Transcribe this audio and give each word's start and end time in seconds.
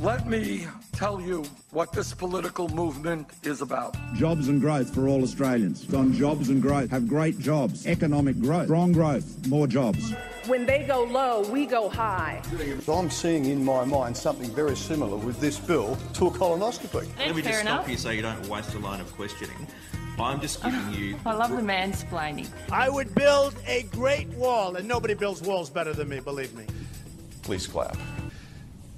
Let 0.00 0.28
me 0.28 0.66
tell 0.92 1.22
you 1.22 1.42
what 1.70 1.90
this 1.90 2.12
political 2.12 2.68
movement 2.68 3.28
is 3.42 3.62
about. 3.62 3.96
Jobs 4.14 4.48
and 4.48 4.60
growth 4.60 4.94
for 4.94 5.08
all 5.08 5.22
Australians. 5.22 5.92
On 5.94 6.12
jobs 6.12 6.50
and 6.50 6.60
growth. 6.60 6.90
Have 6.90 7.08
great 7.08 7.38
jobs. 7.38 7.86
Economic 7.86 8.38
growth. 8.38 8.66
Strong 8.66 8.92
growth. 8.92 9.46
More 9.48 9.66
jobs. 9.66 10.12
When 10.46 10.66
they 10.66 10.84
go 10.84 11.04
low, 11.04 11.50
we 11.50 11.64
go 11.64 11.88
high. 11.88 12.42
I'm 12.86 13.08
seeing 13.08 13.46
in 13.46 13.64
my 13.64 13.86
mind 13.86 14.14
something 14.14 14.50
very 14.50 14.76
similar 14.76 15.16
with 15.16 15.40
this 15.40 15.58
bill 15.58 15.96
to 16.14 16.26
a 16.26 16.30
colonoscopy. 16.30 17.06
That's 17.16 17.18
Let 17.18 17.36
me 17.36 17.42
just 17.42 17.62
enough. 17.62 17.80
stop 17.80 17.88
you 17.88 17.96
so 17.96 18.10
you 18.10 18.20
don't 18.20 18.46
waste 18.48 18.74
a 18.74 18.78
line 18.78 19.00
of 19.00 19.10
questioning. 19.16 19.66
I'm 20.18 20.42
just 20.42 20.62
giving 20.62 20.78
oh, 20.78 20.92
you. 20.92 21.18
I 21.24 21.32
love 21.32 21.50
the 21.50 21.62
mansplaining. 21.62 22.48
I 22.70 22.90
would 22.90 23.14
build 23.14 23.54
a 23.66 23.84
great 23.84 24.28
wall, 24.28 24.76
and 24.76 24.86
nobody 24.86 25.14
builds 25.14 25.40
walls 25.40 25.70
better 25.70 25.94
than 25.94 26.08
me, 26.08 26.20
believe 26.20 26.54
me. 26.54 26.66
Please 27.42 27.66
clap. 27.66 27.96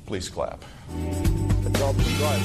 Please 0.09 0.30
clap. 0.30 0.65
For 0.65 1.69
jobs 1.77 1.98
and 2.09 2.17
growth. 2.17 2.43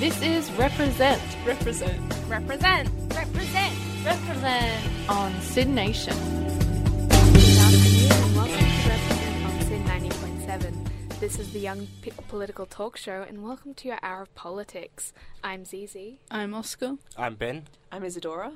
This 0.00 0.22
is 0.22 0.50
Represent. 0.52 1.20
Represent. 1.44 2.00
Represent. 2.26 2.88
Represent. 3.14 3.74
Represent 4.02 5.10
on 5.10 5.38
SYN 5.42 5.74
Nation. 5.74 6.14
Good 6.16 7.58
afternoon 7.58 8.34
welcome 8.34 8.56
to 8.56 8.88
Represent 8.88 9.44
on 9.44 9.60
SYN 9.60 9.84
90.7. 9.84 11.20
This 11.20 11.38
is 11.38 11.52
the 11.52 11.60
Young 11.60 11.86
P- 12.00 12.12
Political 12.28 12.64
Talk 12.64 12.96
Show 12.96 13.26
and 13.28 13.44
welcome 13.44 13.74
to 13.74 13.88
your 13.88 13.98
hour 14.02 14.22
of 14.22 14.34
politics. 14.34 15.12
I'm 15.42 15.66
Zizi 15.66 16.18
I'm 16.30 16.54
Oscar. 16.54 16.96
I'm 17.18 17.34
Ben. 17.34 17.64
I'm 17.92 18.04
Isadora. 18.04 18.52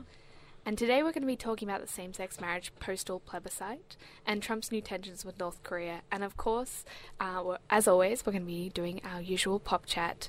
And 0.69 0.77
today 0.77 1.03
we're 1.03 1.13
going 1.13 1.23
to 1.23 1.27
be 1.27 1.35
talking 1.35 1.67
about 1.67 1.81
the 1.81 1.91
same-sex 1.91 2.43
marriage 2.43 2.73
postal 2.79 3.21
plebiscite 3.21 3.97
and 4.27 4.43
Trump's 4.43 4.71
new 4.71 4.83
tensions 4.83 5.25
with 5.25 5.39
North 5.39 5.63
Korea. 5.63 6.03
And 6.13 6.23
of 6.23 6.37
course, 6.37 6.85
uh, 7.19 7.57
as 7.71 7.89
always, 7.89 8.27
we're 8.27 8.33
going 8.33 8.43
to 8.43 8.47
be 8.47 8.69
doing 8.69 9.01
our 9.03 9.23
usual 9.23 9.61
pop 9.61 9.87
chat. 9.87 10.29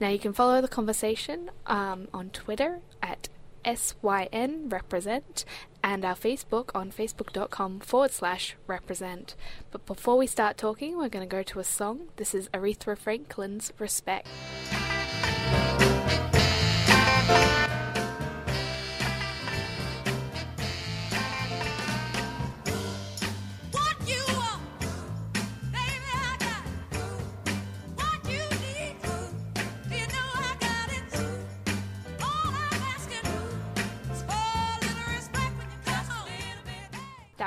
Now 0.00 0.08
you 0.08 0.18
can 0.18 0.32
follow 0.32 0.60
the 0.60 0.66
conversation 0.66 1.52
um, 1.68 2.08
on 2.12 2.30
Twitter 2.30 2.80
at 3.00 3.28
SYN 3.64 4.70
represent 4.70 5.44
and 5.84 6.04
our 6.04 6.16
Facebook 6.16 6.70
on 6.74 6.90
facebook.com 6.90 7.78
forward 7.78 8.10
slash 8.10 8.56
represent. 8.66 9.36
But 9.70 9.86
before 9.86 10.16
we 10.16 10.26
start 10.26 10.58
talking, 10.58 10.98
we're 10.98 11.08
going 11.08 11.28
to 11.28 11.32
go 11.32 11.44
to 11.44 11.60
a 11.60 11.64
song. 11.64 12.08
This 12.16 12.34
is 12.34 12.48
Aretha 12.48 12.98
Franklin's 12.98 13.72
Respect. 13.78 14.26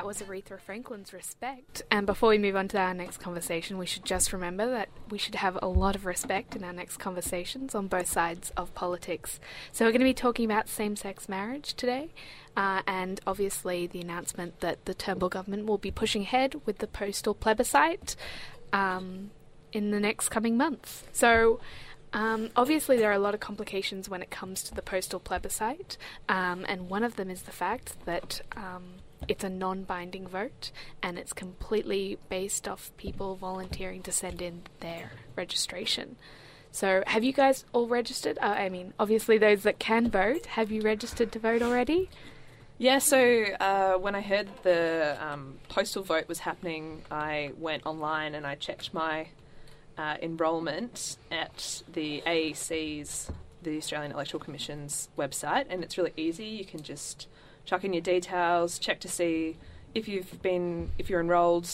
That 0.00 0.06
was 0.06 0.22
Aretha 0.22 0.58
Franklin's 0.58 1.12
Respect. 1.12 1.82
And 1.90 2.06
before 2.06 2.30
we 2.30 2.38
move 2.38 2.56
on 2.56 2.68
to 2.68 2.78
our 2.78 2.94
next 2.94 3.18
conversation, 3.18 3.76
we 3.76 3.84
should 3.84 4.06
just 4.06 4.32
remember 4.32 4.64
that 4.70 4.88
we 5.10 5.18
should 5.18 5.34
have 5.34 5.58
a 5.60 5.68
lot 5.68 5.94
of 5.94 6.06
respect 6.06 6.56
in 6.56 6.64
our 6.64 6.72
next 6.72 6.96
conversations 6.96 7.74
on 7.74 7.86
both 7.86 8.06
sides 8.06 8.50
of 8.56 8.74
politics. 8.74 9.38
So, 9.72 9.84
we're 9.84 9.90
going 9.90 10.00
to 10.00 10.06
be 10.06 10.14
talking 10.14 10.46
about 10.46 10.70
same 10.70 10.96
sex 10.96 11.28
marriage 11.28 11.74
today, 11.74 12.14
uh, 12.56 12.80
and 12.86 13.20
obviously 13.26 13.86
the 13.86 14.00
announcement 14.00 14.60
that 14.60 14.86
the 14.86 14.94
Turnbull 14.94 15.28
government 15.28 15.66
will 15.66 15.76
be 15.76 15.90
pushing 15.90 16.22
ahead 16.22 16.62
with 16.64 16.78
the 16.78 16.86
postal 16.86 17.34
plebiscite 17.34 18.16
um, 18.72 19.32
in 19.70 19.90
the 19.90 20.00
next 20.00 20.30
coming 20.30 20.56
months. 20.56 21.04
So, 21.12 21.60
um, 22.14 22.48
obviously, 22.56 22.96
there 22.96 23.10
are 23.10 23.14
a 23.16 23.18
lot 23.18 23.34
of 23.34 23.40
complications 23.40 24.08
when 24.08 24.22
it 24.22 24.30
comes 24.30 24.62
to 24.62 24.74
the 24.74 24.80
postal 24.80 25.20
plebiscite, 25.20 25.98
um, 26.26 26.64
and 26.66 26.88
one 26.88 27.02
of 27.02 27.16
them 27.16 27.28
is 27.28 27.42
the 27.42 27.52
fact 27.52 28.06
that 28.06 28.40
um, 28.56 28.99
it's 29.28 29.44
a 29.44 29.48
non 29.48 29.84
binding 29.84 30.26
vote 30.26 30.70
and 31.02 31.18
it's 31.18 31.32
completely 31.32 32.18
based 32.28 32.66
off 32.66 32.90
people 32.96 33.36
volunteering 33.36 34.02
to 34.02 34.12
send 34.12 34.42
in 34.42 34.62
their 34.80 35.12
registration. 35.36 36.16
So, 36.72 37.02
have 37.06 37.24
you 37.24 37.32
guys 37.32 37.64
all 37.72 37.88
registered? 37.88 38.38
Uh, 38.40 38.46
I 38.46 38.68
mean, 38.68 38.94
obviously, 38.98 39.38
those 39.38 39.64
that 39.64 39.78
can 39.78 40.08
vote, 40.08 40.46
have 40.46 40.70
you 40.70 40.82
registered 40.82 41.32
to 41.32 41.38
vote 41.38 41.62
already? 41.62 42.08
Yeah, 42.78 42.98
so 42.98 43.44
uh, 43.60 43.94
when 43.94 44.14
I 44.14 44.22
heard 44.22 44.48
the 44.62 45.18
um, 45.20 45.58
postal 45.68 46.02
vote 46.02 46.28
was 46.28 46.38
happening, 46.38 47.02
I 47.10 47.52
went 47.58 47.84
online 47.84 48.34
and 48.34 48.46
I 48.46 48.54
checked 48.54 48.94
my 48.94 49.26
uh, 49.98 50.16
enrolment 50.22 51.18
at 51.30 51.82
the 51.92 52.22
AEC's, 52.26 53.30
the 53.62 53.76
Australian 53.76 54.12
Electoral 54.12 54.42
Commission's 54.42 55.10
website, 55.18 55.66
and 55.68 55.84
it's 55.84 55.98
really 55.98 56.14
easy. 56.16 56.46
You 56.46 56.64
can 56.64 56.82
just 56.82 57.26
chuck 57.70 57.84
in 57.84 57.92
your 57.92 58.02
details, 58.02 58.80
check 58.80 58.98
to 58.98 59.08
see 59.08 59.56
if 59.94 60.08
you've 60.08 60.42
been, 60.42 60.90
if 60.98 61.08
you're 61.08 61.20
enrolled. 61.20 61.70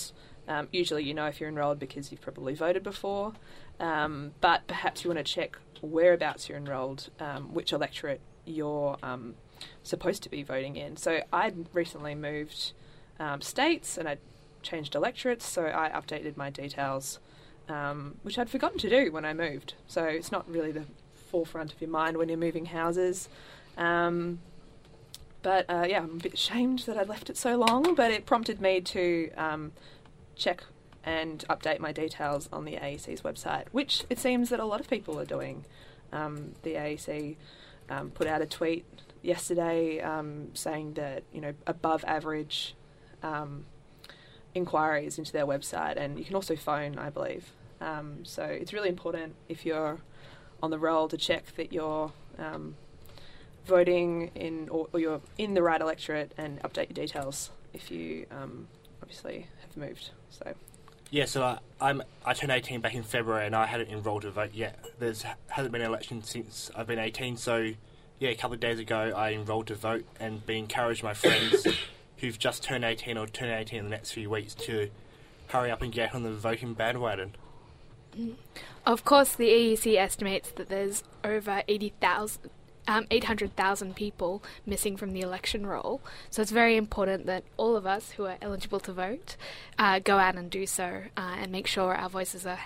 Um, 0.47 0.69
usually, 0.71 1.03
you 1.03 1.15
know 1.15 1.25
if 1.25 1.41
you're 1.41 1.49
enrolled 1.49 1.79
because 1.79 2.13
you've 2.13 2.21
probably 2.21 2.55
voted 2.55 2.83
before, 2.83 3.33
um, 3.81 4.33
but 4.43 4.67
perhaps 4.67 5.03
you 5.03 5.11
want 5.11 5.25
to 5.27 5.33
check 5.35 5.57
whereabouts 5.81 6.51
you're 6.51 6.59
enrolled, 6.59 7.09
um, 7.19 7.55
which 7.55 7.73
electorate 7.73 8.21
you're 8.45 8.99
um, 9.03 9.37
supposed 9.83 10.23
to 10.25 10.29
be 10.29 10.43
voting 10.43 10.77
in. 10.77 10.99
So 10.99 11.23
I'd 11.33 11.75
recently 11.75 12.15
moved 12.15 12.73
um, 13.19 13.41
states 13.41 13.97
and 13.97 14.07
I'd 14.07 14.21
changed 14.63 14.95
electorates, 14.95 15.47
so 15.47 15.65
I 15.65 15.89
updated 15.89 16.37
my 16.37 16.51
details, 16.51 17.21
um, 17.71 18.17
which 18.23 18.39
I'd 18.39 18.51
forgotten 18.51 18.79
to 18.81 18.91
do 18.91 19.11
when 19.11 19.25
I 19.25 19.33
moved. 19.33 19.75
So 19.89 20.05
it's 20.05 20.31
not 20.31 20.49
really 20.49 20.73
the 20.73 20.85
forefront 21.15 21.73
of 21.73 21.81
your 21.81 21.91
mind 21.91 22.19
when 22.19 22.29
you're 22.29 22.37
moving 22.37 22.67
houses. 22.67 23.31
Um, 23.79 24.41
but 25.47 25.65
uh, 25.69 25.87
yeah, 25.89 25.99
I'm 25.99 26.17
a 26.17 26.23
bit 26.25 26.35
ashamed 26.35 26.81
that 26.81 26.99
I 26.99 27.05
left 27.05 27.31
it 27.31 27.37
so 27.37 27.57
long, 27.57 27.95
but 27.95 28.11
it 28.11 28.27
prompted 28.27 28.61
me 28.61 28.81
to 28.81 29.31
um, 29.37 29.71
check 30.35 30.65
and 31.05 31.45
update 31.49 31.79
my 31.79 31.93
details 31.93 32.49
on 32.53 32.65
the 32.65 32.73
AEC's 32.73 33.23
website, 33.23 33.67
which 33.71 34.03
it 34.11 34.19
seems 34.19 34.49
that 34.49 34.59
a 34.59 34.65
lot 34.65 34.81
of 34.81 34.91
people 34.91 35.21
are 35.21 35.25
doing. 35.25 35.65
Um, 36.13 36.55
the 36.65 36.73
AEC 36.73 37.37
um, 37.89 38.11
put 38.11 38.27
out 38.27 38.43
a 38.43 38.47
tweet 38.47 38.87
yesterday 39.23 40.01
um, 40.01 40.49
saying 40.55 40.95
that 40.95 41.23
you 41.33 41.41
know 41.41 41.55
above 41.65 42.05
average 42.09 42.75
um, 43.23 43.67
inquiries 44.53 45.17
into 45.17 45.31
their 45.31 45.47
website, 45.47 45.97
and 45.97 46.19
you 46.19 46.25
can 46.25 46.35
also 46.35 46.57
phone, 46.57 46.99
I 46.99 47.09
believe. 47.09 47.53
Um, 47.81 48.25
so 48.25 48.43
it's 48.43 48.73
really 48.73 48.89
important 48.89 49.37
if 49.49 49.65
you're 49.65 50.01
on 50.61 50.73
the 50.73 50.79
roll 50.81 51.07
to 51.07 51.17
check 51.17 51.55
that 51.55 51.73
you're 51.73 52.11
um, 52.37 52.75
voting 53.67 54.31
in 54.35 54.69
or, 54.69 54.89
or 54.93 55.01
you're 55.01 55.21
in 55.39 55.55
the 55.55 55.63
right 55.63 55.81
electorate 55.81 56.33
and 56.39 56.61
update 56.63 56.89
your 56.89 57.07
details 57.07 57.51
if 57.73 57.91
you 57.91 58.27
um, 58.31 58.69
obviously 59.03 59.47
have 59.61 59.77
moved. 59.77 60.11
So 60.31 60.55
Yeah, 61.11 61.27
so 61.27 61.43
I, 61.43 61.59
I'm 61.81 62.03
I 62.25 62.33
turned 62.33 62.53
18 62.53 62.81
back 62.81 62.95
in 62.95 63.03
February, 63.03 63.47
and 63.47 63.55
I 63.55 63.67
hadn't 63.67 63.91
enrolled 63.91 64.23
to 64.23 64.31
vote 64.31 64.55
yet. 64.55 64.85
There's 64.99 65.25
hasn't 65.49 65.73
been 65.73 65.83
an 65.83 65.89
election 65.89 66.23
since 66.23 66.71
I've 66.75 66.87
been 66.87 66.99
18, 66.99 67.37
so 67.37 67.73
yeah, 68.19 68.31
a 68.31 68.35
couple 68.35 68.55
of 68.55 68.61
days 68.61 68.79
ago 68.79 69.13
I 69.15 69.33
enrolled 69.33 69.67
to 69.69 69.75
vote 69.75 70.05
and 70.19 70.45
been 70.47 70.65
encouraged 70.65 71.03
my 71.03 71.15
friends 71.15 71.67
who've 72.19 72.39
just 72.39 72.63
turned 72.63 72.85
18 72.85 73.19
or 73.19 73.27
turn 73.27 73.51
18 73.51 73.79
in 73.79 73.85
the 73.85 73.91
next 73.91 74.13
few 74.13 74.31
weeks 74.31 74.55
to 74.55 74.91
hurry 75.49 75.71
up 75.71 75.83
and 75.83 75.93
get 75.93 76.15
on 76.15 76.23
the 76.23 76.33
voting 76.33 76.75
bandwagon. 76.75 77.35
Of 78.87 79.05
course, 79.05 79.35
the 79.35 79.49
AEC 79.49 79.97
estimates 79.97 80.51
that 80.53 80.69
there's 80.69 81.03
over 81.23 81.63
80,000, 81.69 82.51
um, 82.89 83.07
800,000 83.11 83.97
people 83.97 84.43
missing 84.65 84.97
from 84.97 85.13
the 85.13 85.21
election 85.21 85.67
roll. 85.67 86.01
So 86.31 86.43
it's 86.43 86.51
very 86.51 86.77
important 86.77 87.27
that 87.27 87.45
all 87.57 87.77
of 87.77 87.87
us 87.87 88.13
who 88.13 88.27
are 88.27 88.37
eligible 88.41 88.81
to 88.81 88.93
vote 88.93 89.37
uh, 89.79 89.99
go 89.99 90.19
out 90.19 90.37
and 90.37 90.51
do 90.51 90.67
so 90.67 91.03
uh, 91.17 91.37
and 91.39 91.51
make 91.51 91.67
sure 91.67 91.95
our 91.95 92.09
voices 92.09 92.47
are, 92.47 92.61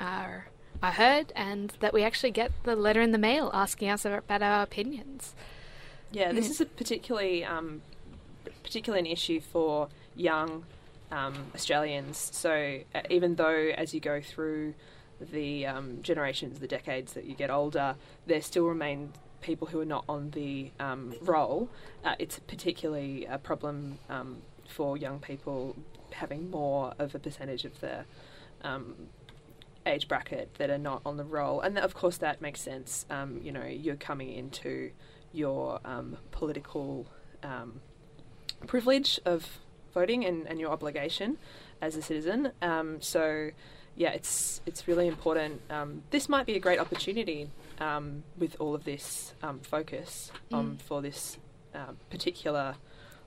are 0.00 0.48
are 0.82 0.92
heard 0.92 1.32
and 1.34 1.72
that 1.80 1.94
we 1.94 2.02
actually 2.02 2.30
get 2.30 2.50
the 2.64 2.76
letter 2.76 3.00
in 3.00 3.10
the 3.12 3.18
mail 3.18 3.50
asking 3.54 3.88
us 3.88 4.04
about 4.04 4.42
our 4.42 4.62
opinions. 4.62 5.34
Yeah, 6.12 6.32
this 6.32 6.50
is 6.50 6.60
a 6.60 6.66
particularly 6.66 7.44
um, 7.44 7.82
particularly 8.62 9.00
an 9.08 9.12
issue 9.12 9.40
for 9.40 9.88
young 10.14 10.64
um, 11.10 11.34
Australians. 11.54 12.30
So 12.32 12.80
uh, 12.94 13.00
even 13.10 13.36
though 13.36 13.72
as 13.76 13.94
you 13.94 14.00
go 14.00 14.20
through 14.20 14.74
the 15.20 15.66
um, 15.66 16.02
generations, 16.02 16.58
the 16.60 16.66
decades 16.66 17.14
that 17.14 17.24
you 17.24 17.34
get 17.34 17.50
older, 17.50 17.96
there 18.26 18.42
still 18.42 18.66
remain 18.66 19.12
people 19.44 19.68
who 19.68 19.78
are 19.80 19.84
not 19.84 20.04
on 20.08 20.30
the 20.30 20.70
um, 20.80 21.14
roll. 21.20 21.68
Uh, 22.02 22.14
it's 22.18 22.38
particularly 22.40 23.26
a 23.26 23.38
problem 23.38 23.98
um, 24.08 24.38
for 24.66 24.96
young 24.96 25.20
people 25.20 25.76
having 26.12 26.50
more 26.50 26.94
of 26.98 27.14
a 27.14 27.18
percentage 27.18 27.64
of 27.64 27.78
the 27.80 28.04
um, 28.62 28.94
age 29.84 30.08
bracket 30.08 30.54
that 30.54 30.70
are 30.70 30.78
not 30.78 31.02
on 31.04 31.18
the 31.18 31.24
roll, 31.24 31.60
and 31.60 31.78
of 31.78 31.94
course 31.94 32.16
that 32.16 32.40
makes 32.40 32.60
sense. 32.60 33.04
Um, 33.10 33.40
you 33.42 33.52
know, 33.52 33.66
you're 33.66 33.96
coming 33.96 34.32
into 34.32 34.90
your 35.32 35.80
um, 35.84 36.16
political 36.30 37.06
privilege 38.66 39.20
of 39.26 39.58
voting 39.92 40.24
and, 40.24 40.46
and 40.46 40.58
your 40.58 40.70
obligation 40.70 41.36
as 41.82 41.96
a 41.96 42.02
citizen. 42.02 42.52
So, 43.00 43.50
yeah, 43.96 44.10
it's 44.10 44.62
it's 44.64 44.88
really 44.88 45.06
important. 45.06 45.60
Um, 45.68 46.02
this 46.10 46.28
might 46.28 46.46
be 46.46 46.54
a 46.54 46.60
great 46.60 46.78
opportunity 46.78 47.50
um, 47.80 48.22
with 48.38 48.56
all 48.60 48.74
of 48.74 48.84
this 48.84 49.34
um, 49.42 49.60
focus 49.60 50.30
um, 50.52 50.76
Mm. 50.76 50.82
for 50.82 51.02
this 51.02 51.38
um, 51.74 51.96
particular 52.10 52.76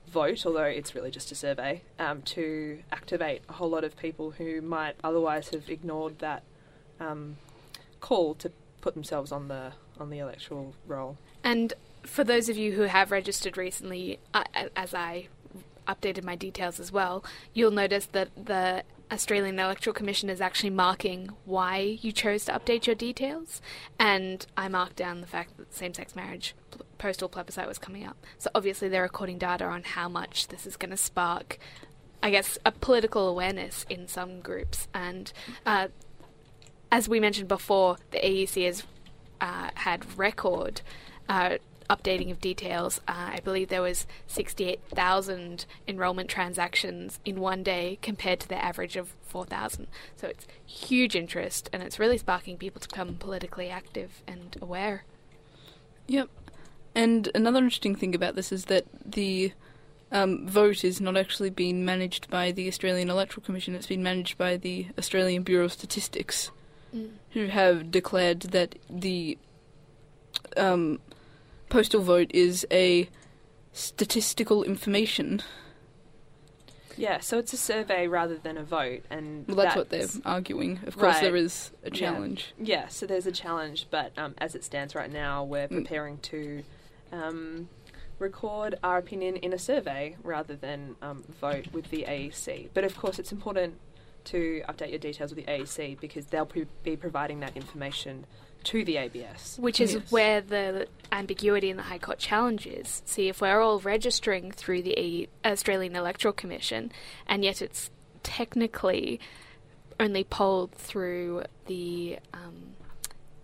vote, 0.06 0.46
although 0.46 0.62
it's 0.62 0.94
really 0.94 1.10
just 1.10 1.30
a 1.30 1.34
survey, 1.34 1.82
um, 1.98 2.22
to 2.22 2.78
activate 2.90 3.42
a 3.48 3.52
whole 3.54 3.68
lot 3.68 3.84
of 3.84 3.96
people 3.96 4.30
who 4.32 4.60
might 4.62 4.94
otherwise 5.04 5.50
have 5.50 5.68
ignored 5.68 6.18
that 6.20 6.42
um, 6.98 7.36
call 8.00 8.34
to 8.36 8.50
put 8.80 8.94
themselves 8.94 9.32
on 9.32 9.48
the 9.48 9.72
on 10.00 10.10
the 10.10 10.18
electoral 10.18 10.74
roll. 10.86 11.18
And 11.42 11.72
for 12.04 12.22
those 12.24 12.48
of 12.48 12.56
you 12.56 12.72
who 12.72 12.82
have 12.82 13.10
registered 13.10 13.56
recently, 13.56 14.18
uh, 14.32 14.44
as 14.76 14.94
I 14.94 15.28
updated 15.88 16.22
my 16.24 16.36
details 16.36 16.78
as 16.78 16.92
well, 16.92 17.24
you'll 17.52 17.70
notice 17.72 18.06
that 18.06 18.28
the 18.46 18.84
Australian 19.10 19.58
Electoral 19.58 19.94
Commission 19.94 20.28
is 20.28 20.40
actually 20.40 20.70
marking 20.70 21.30
why 21.44 21.98
you 22.00 22.12
chose 22.12 22.44
to 22.44 22.52
update 22.52 22.86
your 22.86 22.94
details, 22.94 23.60
and 23.98 24.46
I 24.56 24.68
marked 24.68 24.96
down 24.96 25.20
the 25.20 25.26
fact 25.26 25.56
that 25.56 25.74
same-sex 25.74 26.14
marriage 26.14 26.54
postal 26.98 27.28
plebiscite 27.28 27.66
was 27.66 27.78
coming 27.78 28.04
up. 28.04 28.16
So 28.38 28.50
obviously 28.54 28.88
they're 28.88 29.02
recording 29.02 29.38
data 29.38 29.64
on 29.64 29.82
how 29.84 30.08
much 30.08 30.48
this 30.48 30.66
is 30.66 30.76
going 30.76 30.90
to 30.90 30.96
spark, 30.96 31.58
I 32.22 32.30
guess, 32.30 32.58
a 32.66 32.72
political 32.72 33.28
awareness 33.28 33.86
in 33.88 34.08
some 34.08 34.40
groups. 34.40 34.88
And 34.92 35.32
uh, 35.64 35.88
as 36.92 37.08
we 37.08 37.20
mentioned 37.20 37.48
before, 37.48 37.96
the 38.10 38.18
AEC 38.18 38.66
has 38.66 38.82
uh, 39.40 39.70
had 39.74 40.18
record 40.18 40.82
uh, 41.28 41.58
updating 41.88 42.30
of 42.30 42.40
details. 42.40 43.00
Uh, 43.08 43.30
I 43.34 43.40
believe 43.42 43.68
there 43.68 43.82
was 43.82 44.06
68,000 44.26 45.66
enrollment 45.86 46.28
transactions 46.28 47.18
in 47.24 47.40
one 47.40 47.62
day 47.62 47.98
compared 48.02 48.40
to 48.40 48.48
the 48.48 48.62
average 48.62 48.96
of 48.96 49.14
4,000. 49.22 49.86
So 50.16 50.28
it's 50.28 50.46
huge 50.66 51.16
interest, 51.16 51.70
and 51.72 51.82
it's 51.82 51.98
really 51.98 52.18
sparking 52.18 52.56
people 52.56 52.80
to 52.80 52.88
become 52.88 53.14
politically 53.16 53.70
active 53.70 54.22
and 54.26 54.56
aware. 54.60 55.04
Yep. 56.06 56.28
And 56.94 57.30
another 57.34 57.58
interesting 57.58 57.94
thing 57.94 58.14
about 58.14 58.34
this 58.34 58.50
is 58.52 58.66
that 58.66 58.86
the 59.04 59.52
um, 60.10 60.46
vote 60.48 60.84
is 60.84 61.00
not 61.00 61.16
actually 61.16 61.50
being 61.50 61.84
managed 61.84 62.30
by 62.30 62.50
the 62.50 62.66
Australian 62.68 63.10
Electoral 63.10 63.44
Commission, 63.44 63.74
it's 63.74 63.86
been 63.86 64.02
managed 64.02 64.38
by 64.38 64.56
the 64.56 64.86
Australian 64.98 65.42
Bureau 65.42 65.66
of 65.66 65.72
Statistics, 65.72 66.50
Mm. 66.94 67.10
who 67.32 67.46
have 67.48 67.90
declared 67.90 68.40
that 68.40 68.76
the 68.88 69.36
um, 70.56 71.00
postal 71.68 72.00
vote 72.02 72.30
is 72.34 72.66
a 72.70 73.08
statistical 73.72 74.62
information. 74.64 75.42
Yeah, 76.96 77.20
so 77.20 77.38
it's 77.38 77.52
a 77.52 77.56
survey 77.56 78.08
rather 78.08 78.36
than 78.36 78.56
a 78.58 78.64
vote, 78.64 79.02
and 79.08 79.46
Well, 79.46 79.56
that's 79.56 79.76
what 79.76 79.88
they're 79.90 80.08
arguing. 80.24 80.80
Of 80.84 80.96
course, 80.96 81.14
Right. 81.14 81.22
there 81.22 81.36
is 81.36 81.70
a 81.84 81.90
challenge. 81.90 82.54
Yeah, 82.58 82.88
so 82.88 83.06
there's 83.06 83.26
a 83.26 83.30
challenge, 83.32 83.86
but 83.88 84.12
um, 84.18 84.34
as 84.38 84.56
it 84.56 84.64
stands 84.64 84.96
right 84.96 85.10
now, 85.12 85.44
we're 85.44 85.68
Mm. 85.68 85.76
preparing 85.84 86.18
to 86.18 86.64
um, 87.12 87.68
record 88.18 88.78
our 88.82 88.98
opinion 88.98 89.36
in 89.36 89.52
a 89.52 89.58
survey 89.58 90.16
rather 90.24 90.56
than 90.56 90.96
um, 91.00 91.22
vote 91.40 91.68
with 91.72 91.88
the 91.90 92.04
AEC. 92.08 92.68
But 92.74 92.82
of 92.84 92.96
course, 92.98 93.18
it's 93.20 93.30
important 93.32 93.78
to 94.24 94.62
update 94.68 94.90
your 94.90 94.98
details 94.98 95.32
with 95.34 95.46
the 95.46 95.50
AEC 95.50 95.94
because 96.00 96.26
they'll 96.26 96.44
pre- 96.44 96.66
be 96.82 96.96
providing 96.96 97.38
that 97.40 97.56
information 97.56 98.26
to 98.64 98.84
the 98.84 98.96
ABS. 98.96 99.58
Which 99.58 99.80
is 99.80 99.94
where 100.10 100.40
the 100.40 100.88
ambiguity 101.10 101.70
in 101.70 101.76
the 101.76 101.84
High 101.84 101.98
Court 101.98 102.18
challenge 102.18 102.66
is. 102.66 103.02
See, 103.06 103.28
if 103.28 103.40
we're 103.40 103.60
all 103.60 103.80
registering 103.80 104.50
through 104.52 104.82
the 104.82 105.28
Australian 105.44 105.96
Electoral 105.96 106.34
Commission, 106.34 106.92
and 107.26 107.44
yet 107.44 107.62
it's 107.62 107.90
technically 108.22 109.20
only 110.00 110.24
polled 110.24 110.72
through 110.72 111.44
the 111.66 112.18
um, 112.32 112.74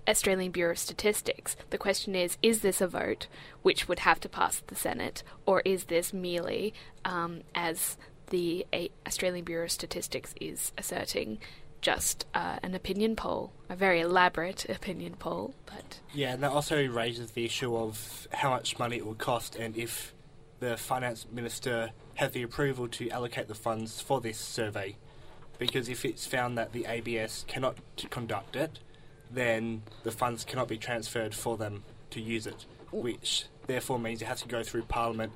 Australian 0.09 0.53
Bureau 0.53 0.73
of 0.73 0.79
Statistics, 0.79 1.57
the 1.71 1.79
question 1.79 2.15
is 2.15 2.37
is 2.43 2.61
this 2.61 2.81
a 2.81 2.87
vote 2.87 3.27
which 3.63 3.89
would 3.89 4.01
have 4.01 4.21
to 4.21 4.29
pass 4.29 4.63
the 4.67 4.75
Senate, 4.75 5.23
or 5.47 5.63
is 5.65 5.85
this 5.85 6.13
merely, 6.13 6.75
um, 7.05 7.41
as 7.55 7.97
the 8.31 8.67
Australian 9.07 9.45
Bureau 9.45 9.65
of 9.65 9.71
Statistics 9.71 10.35
is 10.41 10.73
asserting, 10.77 11.39
just 11.85 12.25
uh, 12.33 12.59
an 12.63 12.75
opinion 12.75 13.15
poll, 13.15 13.53
a 13.69 13.77
very 13.77 14.01
elaborate 14.01 14.65
opinion 14.71 15.15
poll, 15.19 15.55
but 15.67 16.01
Yeah, 16.15 16.33
and 16.33 16.43
that 16.43 16.51
also 16.51 16.85
raises 16.87 17.33
the 17.33 17.45
issue 17.45 17.77
of 17.77 18.27
how 18.33 18.51
much 18.51 18.79
money 18.79 18.97
it 18.97 19.07
would 19.07 19.19
cost 19.19 19.55
and 19.55 19.77
if 19.77 20.15
the 20.61 20.79
finance 20.79 21.27
minister 21.31 21.91
has 22.15 22.33
the 22.33 22.43
approval 22.43 22.89
to 22.89 23.11
allocate 23.11 23.49
the 23.49 23.55
funds 23.55 24.01
for 24.01 24.21
this 24.21 24.39
survey. 24.39 24.97
Because 25.59 25.89
if 25.91 26.05
it's 26.07 26.27
found 26.27 26.57
that 26.57 26.73
the 26.73 26.87
ABS 26.87 27.45
cannot 27.47 27.77
conduct 28.11 28.57
it, 28.57 28.79
then 29.31 29.83
the 30.05 30.11
funds 30.11 30.43
cannot 30.43 30.69
be 30.69 30.79
transferred 30.79 31.35
for 31.35 31.59
them 31.59 31.85
to 32.11 32.21
use 32.21 32.47
it, 32.47 32.65
which 32.93 33.45
therefore 33.67 33.99
means 33.99 34.23
it 34.23 34.27
has 34.27 34.41
to 34.41 34.49
go 34.49 34.63
through 34.63 34.83
Parliament 34.85 35.33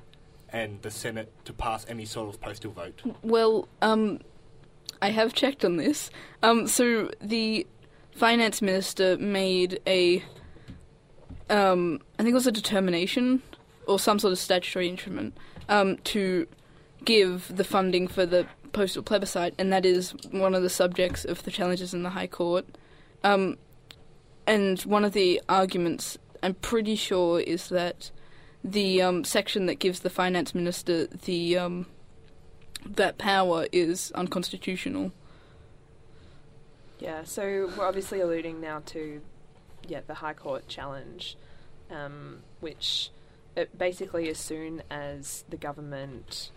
and 0.51 0.81
the 0.81 0.89
Senate 0.89 1.31
to 1.45 1.53
pass 1.53 1.85
any 1.87 2.05
sort 2.05 2.27
of 2.33 2.41
postal 2.41 2.71
vote. 2.71 3.01
Well, 3.21 3.67
um, 3.83 4.19
I 5.01 5.11
have 5.11 5.33
checked 5.33 5.63
on 5.63 5.77
this. 5.77 6.09
Um, 6.43 6.67
so 6.67 7.11
the 7.21 7.65
finance 8.11 8.61
minister 8.61 9.17
made 9.17 9.79
a, 9.87 10.23
um, 11.49 12.01
I 12.17 12.23
think 12.23 12.31
it 12.31 12.35
was 12.35 12.47
a 12.47 12.51
determination 12.51 13.41
or 13.87 13.97
some 13.99 14.19
sort 14.19 14.33
of 14.33 14.39
statutory 14.39 14.89
instrument 14.89 15.37
um, 15.67 15.97
to 15.97 16.47
give 17.05 17.55
the 17.55 17.63
funding 17.63 18.07
for 18.07 18.25
the 18.25 18.45
postal 18.73 19.01
plebiscite, 19.01 19.55
and 19.57 19.71
that 19.73 19.85
is 19.85 20.11
one 20.31 20.53
of 20.53 20.61
the 20.61 20.69
subjects 20.69 21.25
of 21.25 21.43
the 21.43 21.51
challenges 21.51 21.93
in 21.93 22.03
the 22.03 22.11
High 22.11 22.27
Court. 22.27 22.65
Um, 23.23 23.57
and 24.45 24.79
one 24.81 25.05
of 25.05 25.13
the 25.13 25.41
arguments, 25.49 26.17
I'm 26.43 26.55
pretty 26.55 26.95
sure, 26.95 27.39
is 27.39 27.69
that 27.69 28.11
the 28.63 29.01
um, 29.01 29.23
section 29.23 29.65
that 29.67 29.75
gives 29.75 30.01
the 30.01 30.09
finance 30.09 30.53
minister 30.53 31.07
the 31.07 31.57
um, 31.57 31.85
that 32.85 33.17
power 33.17 33.67
is 33.71 34.11
unconstitutional. 34.13 35.11
Yeah, 36.99 37.23
so 37.23 37.71
we're 37.77 37.85
obviously 37.85 38.19
alluding 38.19 38.59
now 38.59 38.81
to 38.87 39.21
yeah 39.87 40.01
the 40.05 40.15
High 40.15 40.33
Court 40.33 40.67
challenge, 40.67 41.37
um, 41.89 42.39
which 42.59 43.09
basically 43.77 44.29
as 44.29 44.37
soon 44.37 44.83
as 44.89 45.43
the 45.49 45.57
government 45.57 46.51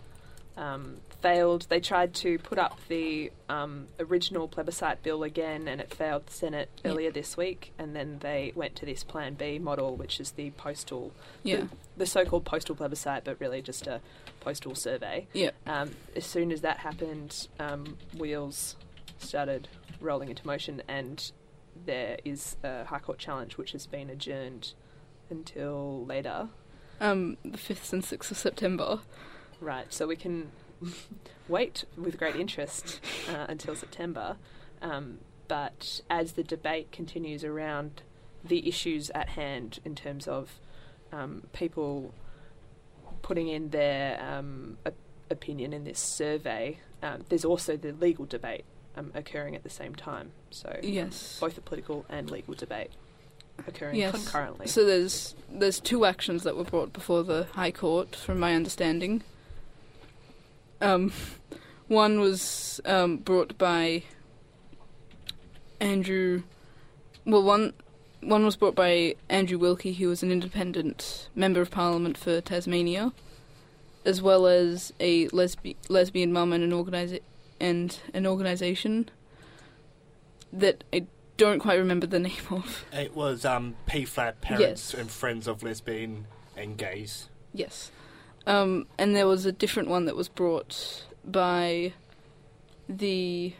um, 0.57 0.97
failed, 1.21 1.65
they 1.69 1.79
tried 1.79 2.13
to 2.15 2.37
put 2.39 2.57
up 2.59 2.79
the 2.87 3.31
um, 3.49 3.87
original 3.99 4.47
plebiscite 4.47 5.01
bill 5.03 5.23
again, 5.23 5.67
and 5.67 5.81
it 5.81 5.93
failed 5.93 6.27
the 6.27 6.33
Senate 6.33 6.69
Yeah. 6.83 6.91
earlier 6.91 7.11
this 7.11 7.35
week, 7.37 7.73
and 7.77 7.95
then 7.95 8.19
they 8.19 8.51
went 8.55 8.75
to 8.77 8.85
this 8.85 9.03
Plan 9.03 9.33
B 9.33 9.57
model, 9.59 9.95
which 9.95 10.19
is 10.19 10.31
the 10.31 10.51
postal, 10.51 11.11
Yeah. 11.43 11.61
the, 11.61 11.69
the 11.97 12.05
so-called 12.05 12.45
postal 12.45 12.75
plebiscite, 12.75 13.23
but 13.23 13.39
really 13.39 13.61
just 13.61 13.87
a 13.87 14.01
postal 14.41 14.75
survey. 14.75 15.27
Yeah. 15.33 15.51
Um, 15.65 15.91
as 16.15 16.25
soon 16.25 16.51
as 16.51 16.61
that 16.61 16.77
happened, 16.79 17.47
um, 17.59 17.97
wheels 18.17 18.75
started 19.17 19.67
rolling 20.01 20.29
into 20.29 20.45
motion, 20.45 20.81
and 20.87 21.31
there 21.85 22.17
is 22.23 22.57
a 22.63 22.83
High 22.85 22.99
Court 22.99 23.17
challenge 23.17 23.57
which 23.57 23.71
has 23.71 23.87
been 23.87 24.09
adjourned 24.09 24.73
until 25.29 26.05
later. 26.05 26.49
Um, 27.01 27.37
the 27.43 27.57
fifth 27.57 27.91
and 27.91 28.03
sixth 28.05 28.29
of 28.31 28.37
September. 28.37 28.99
Right, 29.63 29.91
so 29.93 30.07
we 30.07 30.15
can 30.17 30.51
wait 31.47 31.85
with 31.97 32.17
great 32.17 32.35
interest 32.35 32.99
uh, 33.29 33.45
until 33.47 33.75
September. 33.75 34.35
Um, 34.81 35.19
but 35.47 36.01
as 36.09 36.33
the 36.33 36.43
debate 36.43 36.91
continues 36.91 37.43
around 37.43 38.01
the 38.43 38.67
issues 38.67 39.09
at 39.11 39.29
hand 39.29 39.79
in 39.85 39.95
terms 39.95 40.27
of 40.27 40.59
um, 41.13 41.43
people 41.53 42.13
putting 43.21 43.47
in 43.47 43.69
their 43.69 44.21
um, 44.21 44.77
op- 44.85 44.93
opinion 45.29 45.71
in 45.71 45.85
this 45.85 45.99
survey, 45.99 46.79
um, 47.01 47.23
there's 47.29 47.45
also 47.45 47.77
the 47.77 47.93
legal 47.93 48.25
debate 48.25 48.65
um, 48.97 49.11
occurring 49.15 49.55
at 49.55 49.63
the 49.63 49.69
same 49.69 49.95
time. 49.95 50.31
So 50.51 50.77
Yes. 50.83 51.37
both 51.39 51.57
a 51.57 51.61
political 51.61 52.05
and 52.09 52.29
legal 52.29 52.53
debate 52.53 52.91
occurring 53.67 53.95
Yes. 53.95 54.11
concurrently. 54.13 54.67
So 54.67 54.83
there's 54.83 55.35
there's 55.49 55.79
two 55.79 56.03
actions 56.05 56.43
that 56.43 56.57
were 56.57 56.63
brought 56.63 56.91
before 56.91 57.23
the 57.23 57.45
High 57.53 57.71
Court, 57.71 58.15
from 58.15 58.39
my 58.39 58.55
understanding. 58.55 59.23
Um, 60.83 61.13
one 61.87 62.19
was 62.19 62.81
um, 62.85 63.17
brought 63.17 63.57
by 63.57 64.03
Andrew. 65.79 66.43
Well, 67.25 67.43
one 67.43 67.73
one 68.19 68.45
was 68.45 68.55
brought 68.55 68.75
by 68.75 69.15
Andrew 69.29 69.57
Wilkie, 69.57 69.93
who 69.93 70.07
was 70.09 70.23
an 70.23 70.31
independent 70.31 71.29
member 71.35 71.61
of 71.61 71.71
Parliament 71.71 72.17
for 72.17 72.41
Tasmania, 72.41 73.11
as 74.05 74.21
well 74.21 74.45
as 74.45 74.93
a 74.99 75.27
lesbi- 75.29 75.75
lesbian 75.89 76.31
mum 76.33 76.53
and 76.53 76.63
an 76.63 76.71
organisa- 76.71 77.21
and 77.59 77.97
an 78.13 78.25
organisation 78.27 79.09
that 80.51 80.83
I 80.93 81.05
don't 81.37 81.59
quite 81.59 81.75
remember 81.79 82.07
the 82.07 82.19
name 82.29 82.33
of. 82.51 82.85
It 82.91 83.15
was 83.15 83.45
um, 83.45 83.75
PFLAG 83.87 84.41
Parents 84.41 84.93
and 84.93 85.09
Friends 85.09 85.47
of 85.47 85.63
Lesbian 85.63 86.27
and 86.57 86.77
Gays. 86.77 87.29
Yes. 87.53 87.91
Um, 88.45 88.87
and 88.97 89.15
there 89.15 89.27
was 89.27 89.45
a 89.45 89.51
different 89.51 89.89
one 89.89 90.05
that 90.05 90.15
was 90.15 90.27
brought 90.27 91.05
by 91.25 91.93
the 92.89 93.53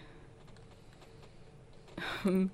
well, 2.25 2.50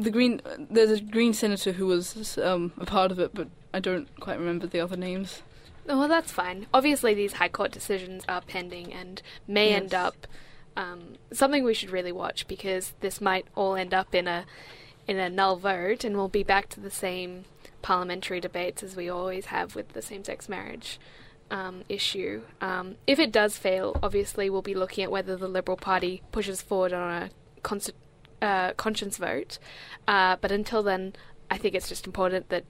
the 0.00 0.10
green 0.10 0.40
there's 0.70 0.90
a 0.90 1.00
green 1.00 1.32
senator 1.32 1.72
who 1.72 1.86
was 1.86 2.38
um, 2.38 2.72
a 2.78 2.86
part 2.86 3.12
of 3.12 3.18
it, 3.18 3.30
but 3.34 3.48
I 3.72 3.80
don't 3.80 4.08
quite 4.20 4.38
remember 4.38 4.66
the 4.66 4.80
other 4.80 4.96
names. 4.96 5.42
Oh, 5.88 5.98
well, 6.00 6.08
that's 6.08 6.32
fine. 6.32 6.66
Obviously, 6.74 7.14
these 7.14 7.34
High 7.34 7.48
Court 7.48 7.72
decisions 7.72 8.24
are 8.28 8.42
pending 8.42 8.92
and 8.92 9.22
may 9.46 9.70
Yes. 9.70 9.80
end 9.82 9.94
up 9.94 10.26
um, 10.76 11.14
something 11.32 11.64
we 11.64 11.72
should 11.74 11.90
really 11.90 12.12
watch 12.12 12.46
because 12.46 12.92
this 13.00 13.20
might 13.20 13.46
all 13.54 13.74
end 13.74 13.94
up 13.94 14.14
in 14.14 14.28
a 14.28 14.44
in 15.06 15.18
a 15.18 15.30
null 15.30 15.56
vote, 15.56 16.04
and 16.04 16.16
we'll 16.16 16.28
be 16.28 16.42
back 16.42 16.68
to 16.70 16.80
the 16.80 16.90
same 16.90 17.44
parliamentary 17.88 18.38
debates 18.38 18.82
as 18.82 18.94
we 18.94 19.08
always 19.08 19.46
have 19.46 19.74
with 19.74 19.88
the 19.94 20.02
same-sex 20.02 20.46
marriage 20.46 21.00
um, 21.50 21.84
issue. 21.88 22.42
Um, 22.60 22.96
if 23.06 23.18
it 23.18 23.32
does 23.32 23.56
fail, 23.56 23.98
obviously, 24.02 24.50
we'll 24.50 24.60
be 24.60 24.74
looking 24.74 25.04
at 25.04 25.10
whether 25.10 25.36
the 25.38 25.48
Liberal 25.48 25.78
Party 25.78 26.20
pushes 26.30 26.60
forward 26.60 26.92
on 26.92 27.10
a 27.10 28.44
uh, 28.44 28.74
conscience 28.74 29.16
vote. 29.16 29.58
Uh, 30.06 30.36
but 30.38 30.52
until 30.52 30.82
then, 30.82 31.14
I 31.50 31.56
think 31.56 31.74
it's 31.74 31.88
just 31.88 32.04
important 32.04 32.50
that 32.50 32.64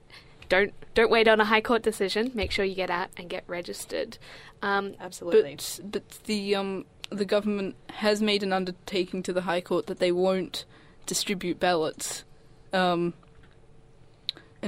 don't 0.49 0.73
don't 0.95 1.11
wait 1.11 1.27
on 1.27 1.41
a 1.41 1.47
high 1.47 1.63
court 1.63 1.83
decision. 1.83 2.31
Make 2.33 2.53
sure 2.53 2.65
you 2.65 2.77
get 2.77 2.89
out 2.89 3.09
and 3.17 3.29
get 3.29 3.43
registered. 3.49 4.19
Um, 4.63 4.95
Absolutely. 5.01 5.57
But 5.57 5.81
but 5.91 6.09
the 6.27 6.55
um 6.55 6.85
the 7.11 7.25
government 7.25 7.75
has 8.05 8.23
made 8.23 8.45
an 8.45 8.53
undertaking 8.53 9.25
to 9.25 9.33
the 9.33 9.43
High 9.43 9.63
Court 9.63 9.89
that 9.89 9.99
they 9.99 10.13
won't 10.13 10.65
distribute 11.07 11.59
ballots 11.59 12.25
um 12.73 13.15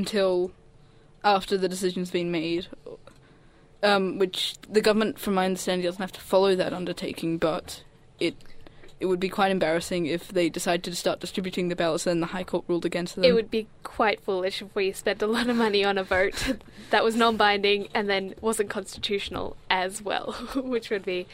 until 0.01 0.51
after 1.23 1.59
the 1.59 1.69
decision's 1.69 2.11
been 2.11 2.31
made. 2.31 2.69
Um, 3.83 4.19
which 4.19 4.57
the 4.69 4.83
government, 4.83 5.19
from 5.19 5.33
my 5.35 5.47
understanding, 5.47 5.87
doesn't 5.87 6.03
have 6.03 6.13
to 6.13 6.21
follow 6.21 6.55
that 6.55 6.75
undertaking, 6.75 7.39
but 7.39 7.83
it 8.19 8.35
it 9.01 9.07
would 9.07 9.21
be 9.21 9.31
quite 9.31 9.51
embarrassing 9.51 10.05
if 10.05 10.29
they 10.29 10.51
decide 10.51 10.85
to 10.85 10.95
start 10.95 11.21
distributing 11.21 11.69
the 11.69 11.77
ballots 11.77 12.07
and 12.07 12.23
the 12.23 12.27
High 12.27 12.45
Court 12.45 12.65
ruled 12.69 12.85
against 12.85 13.15
them. 13.15 13.25
It 13.25 13.33
would 13.33 13.51
be 13.51 13.67
quite 13.83 14.21
foolish 14.21 14.61
if 14.61 14.75
we 14.75 14.93
spent 14.93 15.23
a 15.23 15.27
lot 15.27 15.49
of 15.49 15.57
money 15.57 15.83
on 15.83 15.97
a 15.97 16.05
vote 16.05 16.59
that 16.91 17.03
was 17.03 17.17
non-binding 17.17 17.89
and 17.95 18.11
then 18.11 18.35
wasn't 18.43 18.69
constitutional 18.69 19.57
as 19.71 20.03
well, 20.03 20.33
which 20.55 20.91
would 20.91 21.07
be 21.07 21.27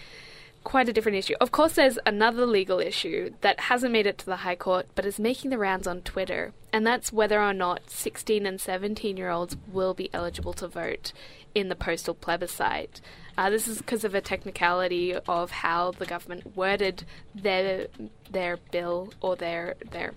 quite 0.66 0.88
a 0.88 0.92
different 0.92 1.16
issue. 1.16 1.35
Of 1.40 1.52
course, 1.52 1.75
there's 1.75 1.96
another 2.04 2.44
legal 2.44 2.80
issue 2.80 3.30
that 3.40 3.61
hasn't 3.61 3.92
made 3.92 4.04
it 4.04 4.18
to 4.18 4.26
the 4.26 4.38
High 4.38 4.56
Court 4.56 4.88
but 4.96 5.06
is 5.06 5.20
making 5.20 5.50
the 5.50 5.58
rounds 5.58 5.87
on 5.87 6.02
Twitter, 6.02 6.52
and 6.73 6.85
that's 6.85 7.12
whether 7.12 7.40
or 7.40 7.54
not 7.54 7.88
16 7.88 8.44
and 8.44 8.61
17 8.61 9.16
year 9.16 9.30
olds 9.30 9.56
will 9.73 9.94
be 9.94 10.11
eligible 10.12 10.52
to 10.54 10.66
vote 10.66 11.12
in 11.54 11.68
the 11.68 11.76
postal 11.76 12.14
plebiscite. 12.14 13.00
Uh, 13.38 13.49
this 13.49 13.68
is 13.68 13.78
because 13.78 14.02
of 14.02 14.12
a 14.16 14.20
technicality 14.20 15.14
of 15.14 15.52
how 15.52 15.92
the 15.92 16.04
government 16.04 16.56
worded 16.56 17.04
their 17.32 17.87
their 18.28 18.56
bill 18.73 19.12
or 19.20 19.37
their 19.37 19.76
their 19.92 20.14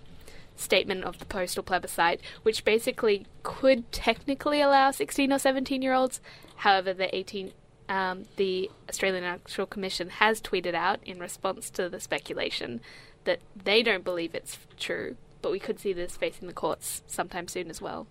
statement 0.55 1.03
of 1.03 1.19
the 1.19 1.25
postal 1.25 1.61
plebiscite, 1.61 2.21
which 2.41 2.65
basically 2.65 3.27
could 3.43 3.91
technically 3.91 4.61
allow 4.61 4.89
16 4.89 5.31
or 5.31 5.37
17 5.37 5.83
year 5.83 5.93
olds. 5.93 6.19
However, 6.55 6.91
the 6.91 7.15
18 7.15 7.51
um, 7.89 8.25
the 8.37 8.69
Australian 8.87 9.23
Electoral 9.23 9.67
Commission 9.67 10.09
has 10.09 10.39
tweeted 10.39 10.75
out 10.75 10.99
in 11.05 11.19
response 11.19 11.69
to 11.71 11.89
the 11.89 11.99
speculation 11.99 12.79
that 13.25 13.39
they 13.55 13.83
don't 13.83 14.03
believe 14.03 14.33
it's 14.33 14.57
true, 14.79 15.17
but 15.41 15.51
we 15.51 15.59
could 15.59 15.79
see 15.79 15.91
this 15.91 16.15
facing 16.15 16.47
the 16.47 16.53
courts 16.53 17.01
sometime 17.07 17.47
soon 17.47 17.69
as 17.69 17.81
well. 17.81 18.07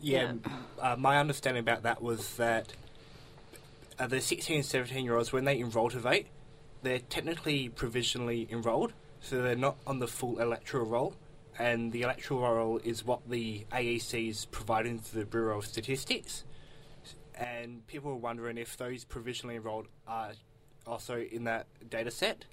Yeah, 0.00 0.34
Uh, 0.80 0.96
my 0.98 1.18
understanding 1.18 1.60
about 1.60 1.84
that 1.84 2.02
was 2.02 2.36
that 2.36 2.72
uh, 3.98 4.06
the 4.06 4.20
16 4.20 4.56
and 4.56 4.64
17 4.64 5.04
year 5.04 5.16
olds, 5.16 5.32
when 5.32 5.44
they 5.44 5.58
enrol 5.58 5.90
to 5.90 5.98
vote, 5.98 6.26
they're 6.82 6.98
technically 6.98 7.68
provisionally 7.68 8.48
enrolled, 8.50 8.92
so 9.20 9.40
they're 9.40 9.54
not 9.54 9.76
on 9.86 10.00
the 10.00 10.08
full 10.08 10.38
electoral 10.40 10.86
roll. 10.86 11.14
And 11.58 11.92
the 11.92 12.02
electoral 12.02 12.40
roll 12.40 12.78
is 12.78 13.04
what 13.04 13.28
the 13.28 13.64
AEC 13.70 14.28
is 14.28 14.46
providing 14.46 14.98
to 14.98 15.14
the 15.14 15.24
Bureau 15.24 15.58
of 15.58 15.66
Statistics. 15.66 16.44
And 17.42 17.84
people 17.88 18.12
were 18.12 18.16
wondering 18.16 18.56
if 18.56 18.76
those 18.76 19.04
provisionally 19.04 19.56
enrolled 19.56 19.88
are 20.06 20.30
also 20.86 21.18
in 21.20 21.44
that 21.44 21.66
data 21.90 22.10
set. 22.10 22.44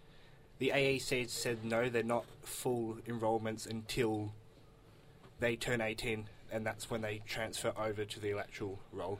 The 0.58 0.72
AEC 0.74 1.30
said 1.30 1.64
no, 1.64 1.90
they're 1.90 2.04
not 2.04 2.26
full 2.42 2.98
enrolments 3.08 3.68
until 3.68 4.34
they 5.40 5.56
turn 5.56 5.80
18, 5.80 6.28
and 6.52 6.66
that's 6.66 6.90
when 6.90 7.02
they 7.02 7.22
transfer 7.28 7.72
over 7.78 8.04
to 8.04 8.20
the 8.20 8.32
electoral 8.32 8.80
roll. 8.92 9.20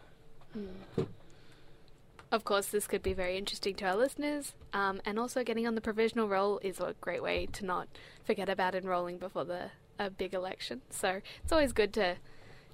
Of 2.32 2.44
course, 2.44 2.68
this 2.68 2.88
could 2.88 3.04
be 3.04 3.14
very 3.14 3.38
interesting 3.38 3.76
to 3.76 3.86
our 3.86 3.96
listeners, 3.96 4.54
um, 4.74 5.02
and 5.06 5.20
also 5.20 5.44
getting 5.44 5.68
on 5.68 5.76
the 5.76 5.82
provisional 5.82 6.28
roll 6.28 6.60
is 6.64 6.80
a 6.80 6.96
great 7.00 7.24
way 7.24 7.46
to 7.54 7.66
not 7.66 7.88
forget 8.26 8.50
about 8.50 8.76
enrolling 8.76 9.18
before 9.18 9.46
the 9.46 9.72
a 10.00 10.10
big 10.10 10.34
election. 10.34 10.82
So 10.90 11.22
it's 11.44 11.52
always 11.52 11.74
good 11.74 11.94
to 11.94 12.16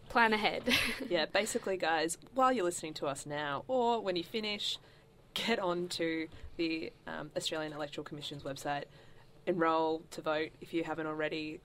plan 0.10 0.34
ahead. 0.34 0.64
yeah, 1.10 1.26
basically, 1.26 1.78
guys, 1.78 2.18
while 2.34 2.52
you're 2.52 2.66
listening 2.66 2.94
to 2.96 3.08
us 3.08 3.26
now, 3.26 3.64
or 3.68 4.02
when 4.02 4.16
you 4.16 4.24
finish, 4.24 4.78
get 5.34 5.60
on 5.60 5.88
to 5.90 6.28
the 6.58 6.92
um, 7.08 7.32
Australian 7.36 7.74
Electoral 7.74 8.04
Commission's 8.04 8.44
website, 8.44 8.86
enrol 9.46 10.04
to 10.12 10.22
vote 10.22 10.50
if 10.62 10.74
you 10.74 10.84
haven't 10.84 11.08
already. 11.08 11.60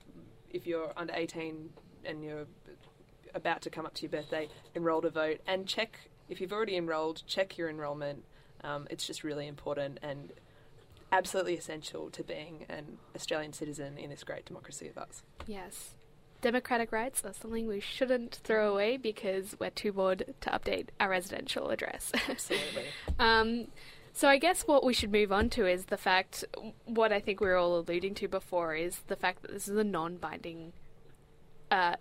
If 0.49 0.67
you're 0.67 0.91
under 0.97 1.13
18 1.15 1.69
and 2.03 2.23
you're 2.23 2.45
about 3.33 3.61
to 3.61 3.69
come 3.69 3.85
up 3.85 3.93
to 3.95 4.01
your 4.01 4.11
birthday, 4.11 4.49
enrol 4.75 5.01
to 5.01 5.09
vote 5.09 5.39
and 5.47 5.65
check 5.65 6.09
if 6.31 6.39
you've 6.39 6.53
already 6.53 6.77
enrolled, 6.77 7.23
check 7.27 7.57
your 7.57 7.69
enrolment. 7.69 8.23
Um, 8.63 8.87
it's 8.89 9.05
just 9.05 9.23
really 9.23 9.47
important 9.47 9.99
and 10.01 10.31
absolutely 11.11 11.57
essential 11.57 12.09
to 12.11 12.23
being 12.23 12.65
an 12.69 12.99
Australian 13.13 13.51
citizen 13.51 13.97
in 13.97 14.09
this 14.09 14.23
great 14.23 14.45
democracy 14.45 14.87
of 14.87 14.97
ours. 14.97 15.23
yes. 15.45 15.95
Democratic 16.41 16.91
rights 16.91 17.23
are 17.23 17.33
something 17.33 17.67
we 17.67 17.79
shouldn't 17.79 18.39
throw 18.43 18.73
away 18.73 18.97
because 18.97 19.55
we're 19.59 19.69
too 19.69 19.93
bored 19.93 20.33
to 20.41 20.49
update 20.49 20.87
our 20.99 21.09
residential 21.09 21.69
address. 21.69 22.11
Absolutely. 22.29 22.85
Um, 23.19 23.67
so 24.13 24.27
I 24.27 24.37
guess 24.37 24.63
what 24.63 24.83
we 24.83 24.93
should 24.93 25.11
move 25.11 25.31
on 25.31 25.49
to 25.51 25.67
is 25.67 25.85
the 25.85 25.97
fact, 25.97 26.43
what 26.85 27.11
I 27.11 27.19
think 27.19 27.39
we 27.39 27.47
were 27.47 27.55
all 27.55 27.79
alluding 27.79 28.15
to 28.15 28.27
before, 28.27 28.75
is 28.75 28.99
the 29.07 29.15
fact 29.15 29.43
that 29.43 29.51
this 29.51 29.67
is 29.67 29.77
a 29.77 29.83
non-binding. 29.83 30.73
Uh, 31.69 31.95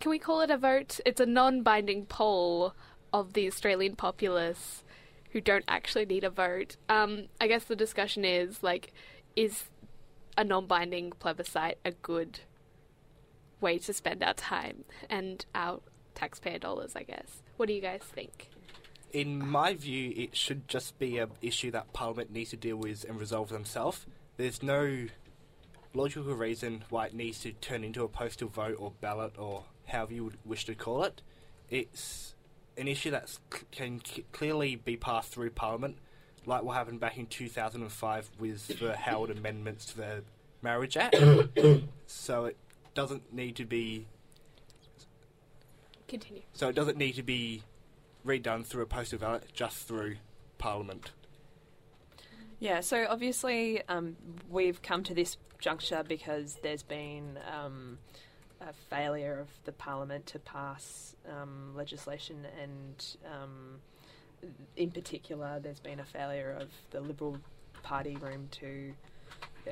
can 0.00 0.10
we 0.10 0.18
call 0.18 0.40
it 0.42 0.50
a 0.50 0.58
vote? 0.58 1.00
It's 1.06 1.20
a 1.20 1.26
non-binding 1.26 2.06
poll 2.06 2.74
of 3.12 3.32
the 3.32 3.46
Australian 3.46 3.96
populace 3.96 4.84
who 5.30 5.40
don't 5.40 5.64
actually 5.68 6.04
need 6.04 6.24
a 6.24 6.30
vote. 6.30 6.76
Um, 6.88 7.26
I 7.40 7.46
guess 7.46 7.64
the 7.64 7.76
discussion 7.76 8.24
is 8.24 8.62
like, 8.62 8.92
is 9.36 9.64
a 10.36 10.44
non-binding 10.44 11.12
plebiscite 11.12 11.78
a 11.84 11.92
good 11.92 12.40
way 13.64 13.78
to 13.78 13.92
spend 13.92 14.22
our 14.22 14.34
time 14.34 14.84
and 15.10 15.44
our 15.54 15.80
taxpayer 16.14 16.58
dollars? 16.58 16.92
I 16.94 17.02
guess. 17.02 17.42
What 17.56 17.66
do 17.66 17.72
you 17.72 17.80
guys 17.80 18.02
think? 18.02 18.50
In 19.12 19.48
my 19.48 19.74
view, 19.74 20.12
it 20.16 20.36
should 20.36 20.68
just 20.68 20.98
be 20.98 21.18
an 21.18 21.30
issue 21.40 21.70
that 21.72 21.92
Parliament 21.92 22.32
needs 22.32 22.50
to 22.50 22.56
deal 22.56 22.76
with 22.76 23.04
and 23.08 23.18
resolve 23.18 23.48
themselves. 23.48 24.06
There's 24.36 24.62
no 24.62 25.06
logical 25.94 26.34
reason 26.34 26.84
why 26.90 27.06
it 27.06 27.14
needs 27.14 27.40
to 27.40 27.52
turn 27.52 27.84
into 27.84 28.02
a 28.02 28.08
postal 28.08 28.48
vote 28.48 28.76
or 28.78 28.92
ballot 29.00 29.38
or 29.38 29.64
however 29.86 30.12
you 30.14 30.24
would 30.24 30.38
wish 30.44 30.64
to 30.64 30.74
call 30.74 31.04
it. 31.04 31.22
It's 31.70 32.34
an 32.76 32.88
issue 32.88 33.10
that 33.12 33.38
can 33.70 34.02
clearly 34.32 34.76
be 34.76 34.96
passed 34.96 35.30
through 35.30 35.50
Parliament, 35.50 35.98
like 36.44 36.62
what 36.62 36.76
happened 36.76 37.00
back 37.00 37.16
in 37.16 37.26
2005 37.26 38.30
with 38.38 38.80
the 38.80 38.96
Howard 38.96 39.30
amendments 39.30 39.86
to 39.86 39.96
the 39.96 40.24
Marriage 40.62 40.96
Act. 40.96 41.16
so 42.06 42.46
it 42.46 42.56
doesn't 42.94 43.32
need 43.32 43.56
to 43.56 43.64
be. 43.64 44.06
Continue. 46.08 46.42
So 46.52 46.68
it 46.68 46.74
doesn't 46.74 46.96
need 46.96 47.14
to 47.16 47.22
be 47.22 47.62
redone 48.26 48.64
through 48.64 48.82
a 48.82 48.86
postal 48.86 49.18
ballot, 49.18 49.44
just 49.52 49.86
through 49.88 50.16
Parliament. 50.58 51.12
Yeah, 52.60 52.80
so 52.80 53.06
obviously 53.08 53.82
um, 53.88 54.16
we've 54.48 54.80
come 54.80 55.02
to 55.04 55.14
this 55.14 55.36
juncture 55.58 56.02
because 56.06 56.58
there's 56.62 56.82
been 56.82 57.38
um, 57.52 57.98
a 58.60 58.72
failure 58.90 59.38
of 59.38 59.48
the 59.64 59.72
Parliament 59.72 60.26
to 60.26 60.38
pass 60.38 61.16
um, 61.30 61.74
legislation, 61.74 62.46
and 62.62 63.06
um, 63.26 63.80
in 64.76 64.90
particular, 64.90 65.58
there's 65.62 65.80
been 65.80 66.00
a 66.00 66.04
failure 66.04 66.56
of 66.58 66.68
the 66.90 67.00
Liberal 67.00 67.38
Party 67.82 68.16
room 68.16 68.48
to 68.52 68.92
uh, 69.66 69.70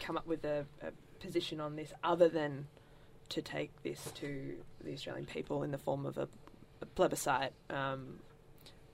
come 0.00 0.16
up 0.16 0.26
with 0.26 0.44
a, 0.44 0.64
a 0.82 0.90
position 1.20 1.60
on 1.60 1.76
this 1.76 1.92
other 2.02 2.28
than 2.28 2.66
to 3.28 3.42
take 3.42 3.82
this 3.82 4.10
to 4.16 4.56
the 4.82 4.92
Australian 4.92 5.26
people 5.26 5.62
in 5.62 5.70
the 5.70 5.78
form 5.78 6.06
of 6.06 6.16
a, 6.18 6.28
a 6.80 6.86
plebiscite. 6.86 7.52
Um, 7.70 8.20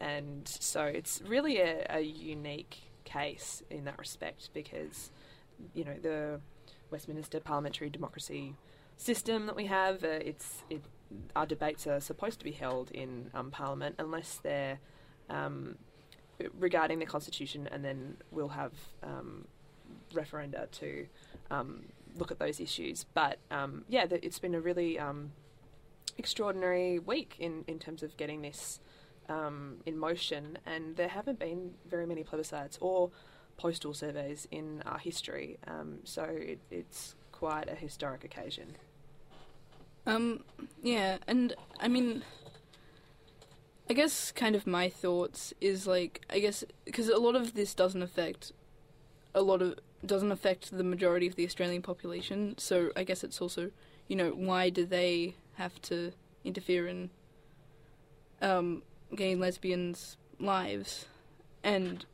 and 0.01 0.47
so 0.47 0.85
it's 0.85 1.23
really 1.23 1.59
a, 1.59 1.87
a 1.89 2.01
unique 2.01 2.79
case 3.05 3.63
in 3.71 3.85
that 3.85 3.99
respect 3.99 4.51
because, 4.53 5.11
you 5.73 5.85
know, 5.85 5.95
the 6.03 6.41
Westminster 6.91 7.41
parliamentary 7.41 7.91
democracy 7.91 8.55
system 8.97 9.47
that 9.47 9.57
we 9.57 9.67
have, 9.67 10.05
uh, 10.05 10.09
it's 10.09 10.65
it, 10.69 10.83
our 11.37 11.47
debates 11.47 11.87
are 11.87 12.01
supposed 12.01 12.39
to 12.41 12.45
be 12.45 12.53
held 12.53 12.91
in 12.91 13.31
um, 13.35 13.51
Parliament 13.51 13.95
unless 13.99 14.41
they're 14.43 14.79
um, 15.31 15.77
regarding 16.59 16.99
the 16.99 17.07
constitution, 17.07 17.69
and 17.71 17.85
then 17.85 18.17
we'll 18.31 18.49
have 18.49 18.73
um, 19.03 19.47
referenda 20.13 20.71
to 20.73 21.07
um, 21.51 21.83
look 22.17 22.31
at 22.31 22.39
those 22.39 22.61
issues. 22.61 23.05
But 23.15 23.39
um, 23.51 23.85
yeah, 23.89 24.07
the, 24.07 24.25
it's 24.25 24.39
been 24.39 24.55
a 24.55 24.61
really 24.61 24.99
um, 24.99 25.33
extraordinary 26.19 26.99
week 26.99 27.37
in, 27.39 27.65
in 27.67 27.79
terms 27.79 28.03
of 28.03 28.17
getting 28.17 28.43
this 28.43 28.81
um, 29.29 29.79
in 29.87 29.99
motion, 29.99 30.59
and 30.67 30.97
there 30.97 31.09
haven't 31.09 31.39
been 31.39 31.73
very 31.89 32.07
many 32.07 32.23
plebiscites 32.23 32.77
or 32.81 33.11
postal 33.57 33.95
surveys 33.95 34.47
in 34.51 34.83
our 34.85 34.99
history, 34.99 35.59
um, 35.67 35.99
so 36.05 36.25
it, 36.25 36.59
it's 36.71 37.15
quite 37.33 37.69
a 37.69 37.75
historic 37.75 38.25
occasion. 38.25 38.77
Um, 40.07 40.45
yeah, 40.83 41.19
and 41.27 41.55
I 41.81 41.89
mean, 41.89 42.23
I 43.89 43.95
guess 43.95 44.33
kind 44.33 44.55
of 44.55 44.67
my 44.67 44.89
thoughts 44.89 45.55
is 45.61 45.87
like, 45.87 46.23
I 46.29 46.39
guess, 46.39 46.65
because 46.85 47.09
a 47.09 47.17
lot 47.19 47.37
of 47.37 47.55
this 47.55 47.75
doesn't 47.75 48.03
affect 48.03 48.53
a 49.35 49.43
lot 49.43 49.63
of 49.63 49.79
doesn't 50.07 50.33
affect 50.33 50.71
the 50.77 50.85
majority 50.85 51.27
of 51.27 51.37
the 51.37 51.45
Australian 51.45 51.83
population. 51.83 52.57
So 52.59 52.91
I 52.97 53.05
guess 53.05 53.25
it's 53.25 53.41
also, 53.41 53.71
you 54.09 54.17
know, 54.17 54.31
why 54.31 54.71
do 54.71 54.85
they 54.85 55.37
have 55.55 55.81
to 55.83 56.13
interfere 56.45 56.87
in 56.87 57.11
um, 58.43 58.83
gay 59.15 59.33
and 59.33 59.41
lesbians' 59.41 60.17
lives? 60.39 61.07
And 61.63 62.05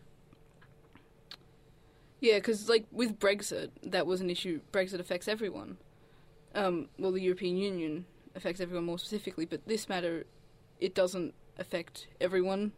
yeah, 2.20 2.34
because 2.34 2.68
like 2.68 2.86
with 2.92 3.18
Brexit, 3.18 3.70
that 3.82 4.06
was 4.06 4.20
an 4.20 4.30
issue. 4.30 4.60
Brexit 4.72 5.00
affects 5.00 5.26
everyone. 5.26 5.78
Um, 6.54 6.88
well, 6.98 7.12
the 7.12 7.20
European 7.20 7.56
Union 7.56 8.04
affects 8.34 8.60
everyone 8.60 8.84
more 8.84 8.98
specifically, 8.98 9.46
but 9.46 9.66
this 9.66 9.88
matter, 9.88 10.24
it 10.78 10.94
doesn't 10.94 11.34
affect 11.58 12.06
everyone. 12.20 12.72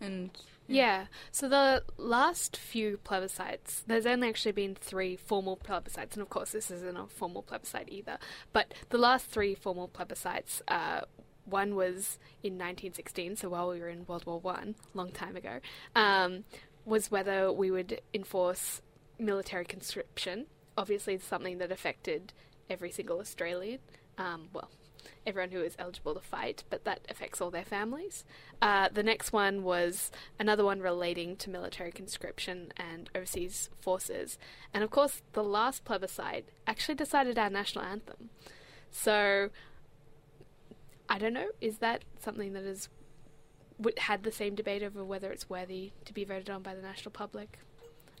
And 0.00 0.30
Yeah. 0.66 1.06
So 1.30 1.48
the 1.48 1.82
last 1.96 2.56
few 2.56 2.98
plebiscites, 3.04 3.82
there's 3.86 4.06
only 4.06 4.28
actually 4.28 4.52
been 4.52 4.74
three 4.74 5.16
formal 5.16 5.56
plebiscites, 5.56 6.14
and 6.14 6.22
of 6.22 6.30
course 6.30 6.52
this 6.52 6.70
isn't 6.70 6.96
a 6.96 7.06
formal 7.06 7.42
plebiscite 7.42 7.88
either. 7.90 8.18
But 8.52 8.74
the 8.88 8.98
last 8.98 9.26
three 9.26 9.54
formal 9.54 9.88
plebiscites, 9.88 10.62
uh, 10.68 11.02
one 11.44 11.74
was 11.74 12.18
in 12.42 12.54
1916, 12.54 13.36
so 13.36 13.50
while 13.50 13.68
we 13.68 13.80
were 13.80 13.88
in 13.88 14.06
World 14.06 14.24
War 14.24 14.40
One, 14.40 14.76
long 14.94 15.10
time 15.10 15.36
ago, 15.36 15.60
um, 15.94 16.44
was 16.84 17.10
whether 17.10 17.52
we 17.52 17.70
would 17.70 18.00
enforce 18.12 18.80
military 19.18 19.64
conscription. 19.64 20.46
Obviously, 20.76 21.14
it's 21.14 21.26
something 21.26 21.58
that 21.58 21.70
affected 21.70 22.32
every 22.70 22.90
single 22.90 23.20
Australian. 23.20 23.78
Um, 24.16 24.48
well, 24.52 24.70
everyone 25.26 25.50
who 25.50 25.62
is 25.62 25.74
eligible 25.78 26.14
to 26.14 26.20
fight, 26.20 26.64
but 26.70 26.84
that 26.84 27.00
affects 27.08 27.40
all 27.40 27.50
their 27.50 27.64
families. 27.64 28.24
Uh, 28.60 28.88
the 28.92 29.02
next 29.02 29.32
one 29.32 29.62
was 29.62 30.10
another 30.38 30.64
one 30.64 30.80
relating 30.80 31.36
to 31.36 31.50
military 31.50 31.92
conscription 31.92 32.72
and 32.76 33.10
overseas 33.14 33.70
forces. 33.80 34.38
And 34.72 34.84
of 34.84 34.90
course, 34.90 35.22
the 35.32 35.44
last 35.44 35.84
plebiscite 35.84 36.48
actually 36.66 36.94
decided 36.94 37.38
our 37.38 37.50
national 37.50 37.84
anthem. 37.84 38.30
So, 38.90 39.50
I 41.08 41.18
don't 41.18 41.34
know, 41.34 41.48
is 41.60 41.78
that 41.78 42.04
something 42.18 42.52
that 42.52 42.64
has 42.64 42.88
had 43.98 44.22
the 44.22 44.32
same 44.32 44.54
debate 44.54 44.82
over 44.82 45.04
whether 45.04 45.32
it's 45.32 45.50
worthy 45.50 45.92
to 46.04 46.12
be 46.12 46.24
voted 46.24 46.50
on 46.50 46.62
by 46.62 46.74
the 46.74 46.82
national 46.82 47.10
public? 47.10 47.58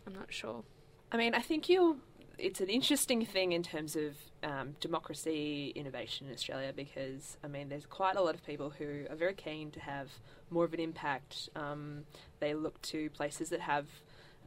I'm 0.06 0.14
not 0.14 0.32
sure. 0.32 0.64
I 1.12 1.16
mean, 1.16 1.34
I 1.34 1.40
think 1.40 1.68
you'll. 1.68 1.98
It's 2.38 2.60
an 2.60 2.68
interesting 2.68 3.24
thing 3.24 3.52
in 3.52 3.62
terms 3.62 3.96
of 3.96 4.16
um, 4.42 4.76
democracy 4.80 5.72
innovation 5.74 6.26
in 6.26 6.32
Australia 6.32 6.72
because 6.74 7.36
I 7.44 7.48
mean, 7.48 7.68
there's 7.68 7.86
quite 7.86 8.16
a 8.16 8.22
lot 8.22 8.34
of 8.34 8.44
people 8.44 8.70
who 8.70 9.04
are 9.08 9.16
very 9.16 9.34
keen 9.34 9.70
to 9.72 9.80
have 9.80 10.08
more 10.50 10.64
of 10.64 10.74
an 10.74 10.80
impact. 10.80 11.48
Um, 11.54 12.04
they 12.40 12.54
look 12.54 12.80
to 12.82 13.08
places 13.10 13.50
that 13.50 13.60
have 13.60 13.86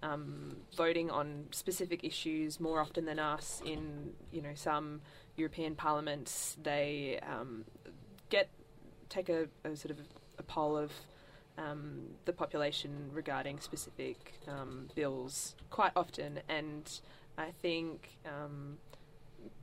um, 0.03 0.57
voting 0.75 1.09
on 1.09 1.45
specific 1.51 2.03
issues 2.03 2.59
more 2.59 2.79
often 2.79 3.05
than 3.05 3.19
us. 3.19 3.61
In 3.65 4.11
you 4.31 4.41
know 4.41 4.53
some 4.53 5.01
European 5.35 5.75
parliaments, 5.75 6.57
they 6.61 7.19
um, 7.23 7.65
get 8.29 8.49
take 9.09 9.29
a, 9.29 9.47
a 9.63 9.75
sort 9.75 9.91
of 9.91 9.99
a 10.37 10.43
poll 10.43 10.77
of 10.77 10.91
um, 11.57 12.01
the 12.25 12.33
population 12.33 13.09
regarding 13.11 13.59
specific 13.59 14.33
um, 14.47 14.87
bills 14.95 15.55
quite 15.69 15.91
often, 15.95 16.39
and 16.47 16.99
I 17.37 17.51
think 17.61 18.17
um, 18.25 18.77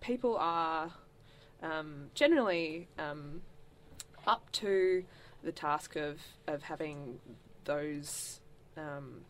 people 0.00 0.36
are 0.36 0.92
um, 1.62 2.10
generally 2.14 2.88
um, 2.98 3.42
up 4.26 4.50
to 4.52 5.04
the 5.42 5.52
task 5.52 5.96
of, 5.96 6.20
of 6.46 6.62
having 6.62 7.18
those 7.64 8.40
um, 8.76 9.22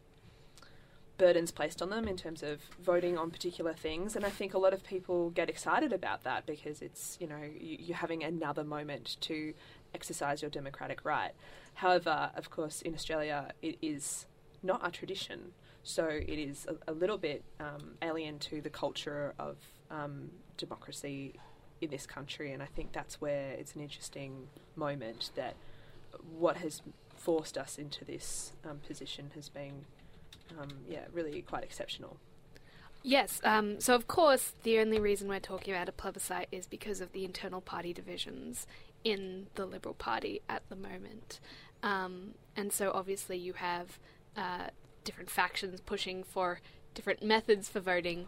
burdens 1.16 1.50
placed 1.50 1.80
on 1.80 1.90
them 1.90 2.08
in 2.08 2.16
terms 2.16 2.42
of 2.42 2.60
voting 2.82 3.16
on 3.16 3.30
particular 3.30 3.72
things. 3.72 4.16
And 4.16 4.24
I 4.24 4.30
think 4.30 4.54
a 4.54 4.58
lot 4.58 4.72
of 4.72 4.84
people 4.84 5.30
get 5.30 5.48
excited 5.48 5.92
about 5.92 6.24
that 6.24 6.44
because 6.46 6.82
it's, 6.82 7.16
you 7.20 7.26
know, 7.26 7.40
you, 7.58 7.76
you're 7.80 7.96
having 7.96 8.22
another 8.24 8.64
moment 8.64 9.16
to 9.22 9.54
exercise 9.94 10.42
your 10.42 10.50
democratic 10.50 11.04
right. 11.04 11.32
However, 11.74 12.30
of 12.36 12.50
course, 12.50 12.82
in 12.82 12.94
Australia, 12.94 13.52
it 13.62 13.78
is 13.80 14.26
not 14.62 14.82
our 14.82 14.90
tradition. 14.90 15.52
So 15.84 16.06
it 16.06 16.38
is 16.38 16.66
a, 16.66 16.90
a 16.90 16.94
little 16.94 17.18
bit 17.18 17.44
um, 17.60 17.92
alien 18.02 18.38
to 18.40 18.60
the 18.60 18.70
culture 18.70 19.34
of 19.38 19.56
um, 19.90 20.30
democracy 20.56 21.34
in 21.80 21.90
this 21.90 22.06
country. 22.06 22.52
And 22.52 22.62
I 22.62 22.66
think 22.66 22.92
that's 22.92 23.20
where 23.20 23.50
it's 23.52 23.74
an 23.74 23.82
interesting 23.82 24.48
moment 24.76 25.30
that 25.36 25.54
what 26.36 26.56
has 26.58 26.82
forced 27.16 27.56
us 27.56 27.78
into 27.78 28.04
this 28.04 28.52
um, 28.68 28.78
position 28.86 29.30
has 29.34 29.48
been, 29.48 29.84
um, 30.58 30.68
yeah, 30.88 31.04
really 31.12 31.42
quite 31.42 31.62
exceptional. 31.62 32.16
Yes, 33.02 33.40
um, 33.44 33.80
so 33.80 33.94
of 33.94 34.08
course, 34.08 34.54
the 34.62 34.78
only 34.78 34.98
reason 34.98 35.28
we're 35.28 35.38
talking 35.38 35.74
about 35.74 35.90
a 35.90 35.92
plebiscite 35.92 36.48
is 36.50 36.66
because 36.66 37.02
of 37.02 37.12
the 37.12 37.26
internal 37.26 37.60
party 37.60 37.92
divisions 37.92 38.66
in 39.04 39.48
the 39.56 39.66
Liberal 39.66 39.94
Party 39.94 40.40
at 40.48 40.62
the 40.70 40.76
moment. 40.76 41.38
Um, 41.82 42.32
and 42.56 42.72
so 42.72 42.90
obviously, 42.94 43.36
you 43.36 43.52
have 43.52 43.98
uh, 44.38 44.68
different 45.04 45.30
factions 45.30 45.80
pushing 45.80 46.24
for 46.24 46.60
different 46.94 47.22
methods 47.22 47.68
for 47.68 47.80
voting. 47.80 48.26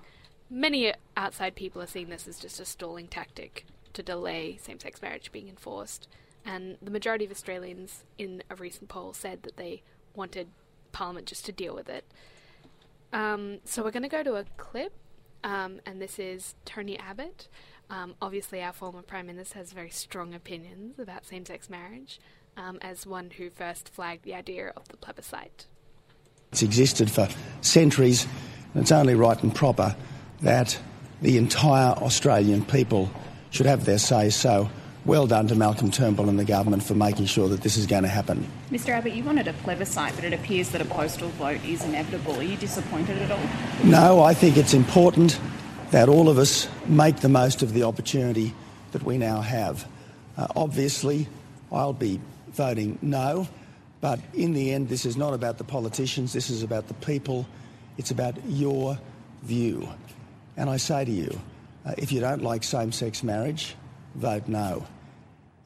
Many 0.48 0.92
outside 1.16 1.54
people 1.56 1.82
are 1.82 1.86
seeing 1.86 2.08
this 2.08 2.28
as 2.28 2.38
just 2.38 2.60
a 2.60 2.64
stalling 2.64 3.08
tactic 3.08 3.66
to 3.94 4.02
delay 4.02 4.58
same 4.60 4.78
sex 4.78 5.00
marriage 5.02 5.32
being 5.32 5.48
enforced. 5.48 6.06
And 6.44 6.76
the 6.80 6.90
majority 6.90 7.24
of 7.24 7.30
Australians 7.30 8.04
in 8.18 8.42
a 8.48 8.54
recent 8.54 8.88
poll 8.88 9.12
said 9.12 9.42
that 9.42 9.56
they 9.56 9.82
wanted 10.14 10.48
Parliament 10.92 11.26
just 11.26 11.44
to 11.46 11.52
deal 11.52 11.74
with 11.74 11.88
it. 11.88 12.04
Um, 13.12 13.58
so 13.64 13.82
we're 13.82 13.90
going 13.90 14.02
to 14.02 14.08
go 14.08 14.22
to 14.22 14.34
a 14.34 14.44
clip, 14.56 14.92
um, 15.42 15.80
and 15.86 16.00
this 16.00 16.18
is 16.18 16.54
Tony 16.64 16.98
Abbott. 16.98 17.48
Um, 17.88 18.14
obviously, 18.20 18.62
our 18.62 18.72
former 18.72 19.02
Prime 19.02 19.26
Minister 19.26 19.58
has 19.58 19.72
very 19.72 19.90
strong 19.90 20.34
opinions 20.34 20.98
about 20.98 21.26
same 21.26 21.46
sex 21.46 21.70
marriage, 21.70 22.20
um, 22.56 22.78
as 22.82 23.06
one 23.06 23.30
who 23.30 23.50
first 23.50 23.88
flagged 23.88 24.24
the 24.24 24.34
idea 24.34 24.72
of 24.76 24.88
the 24.88 24.96
plebiscite. 24.96 25.66
It's 26.52 26.62
existed 26.62 27.10
for 27.10 27.28
centuries, 27.60 28.26
and 28.74 28.82
it's 28.82 28.92
only 28.92 29.14
right 29.14 29.40
and 29.42 29.54
proper 29.54 29.96
that 30.42 30.78
the 31.22 31.38
entire 31.38 31.92
Australian 31.94 32.64
people 32.64 33.10
should 33.50 33.66
have 33.66 33.84
their 33.84 33.98
say 33.98 34.30
so. 34.30 34.70
Well 35.04 35.26
done 35.26 35.46
to 35.48 35.54
Malcolm 35.54 35.92
Turnbull 35.92 36.28
and 36.28 36.38
the 36.38 36.44
government 36.44 36.82
for 36.82 36.94
making 36.94 37.26
sure 37.26 37.48
that 37.48 37.60
this 37.60 37.76
is 37.76 37.86
going 37.86 38.02
to 38.02 38.08
happen. 38.08 38.46
Mr 38.72 38.88
Abbott, 38.88 39.12
you 39.12 39.22
wanted 39.22 39.46
a 39.46 39.52
plebiscite, 39.52 40.14
but 40.16 40.24
it 40.24 40.32
appears 40.32 40.70
that 40.70 40.80
a 40.80 40.84
postal 40.84 41.28
vote 41.30 41.64
is 41.64 41.84
inevitable. 41.84 42.34
Are 42.40 42.42
you 42.42 42.56
disappointed 42.56 43.18
at 43.22 43.30
all? 43.30 43.38
No, 43.84 44.20
I 44.20 44.34
think 44.34 44.56
it's 44.56 44.74
important 44.74 45.38
that 45.92 46.08
all 46.08 46.28
of 46.28 46.38
us 46.38 46.68
make 46.86 47.16
the 47.18 47.28
most 47.28 47.62
of 47.62 47.72
the 47.72 47.84
opportunity 47.84 48.52
that 48.90 49.04
we 49.04 49.16
now 49.16 49.40
have. 49.40 49.86
Uh, 50.36 50.48
obviously, 50.56 51.28
I'll 51.70 51.92
be 51.92 52.20
voting 52.48 52.98
no, 53.00 53.46
but 54.06 54.20
in 54.34 54.52
the 54.52 54.70
end, 54.70 54.88
this 54.88 55.04
is 55.04 55.16
not 55.16 55.34
about 55.34 55.58
the 55.58 55.64
politicians, 55.64 56.32
this 56.32 56.48
is 56.48 56.62
about 56.62 56.86
the 56.86 56.94
people, 56.94 57.44
it's 57.98 58.12
about 58.12 58.36
your 58.46 58.96
view. 59.42 59.88
And 60.56 60.70
I 60.70 60.76
say 60.76 61.04
to 61.04 61.10
you, 61.10 61.40
uh, 61.84 61.94
if 61.98 62.12
you 62.12 62.20
don't 62.20 62.40
like 62.40 62.62
same 62.62 62.92
sex 62.92 63.24
marriage, 63.24 63.74
vote 64.14 64.46
no. 64.46 64.86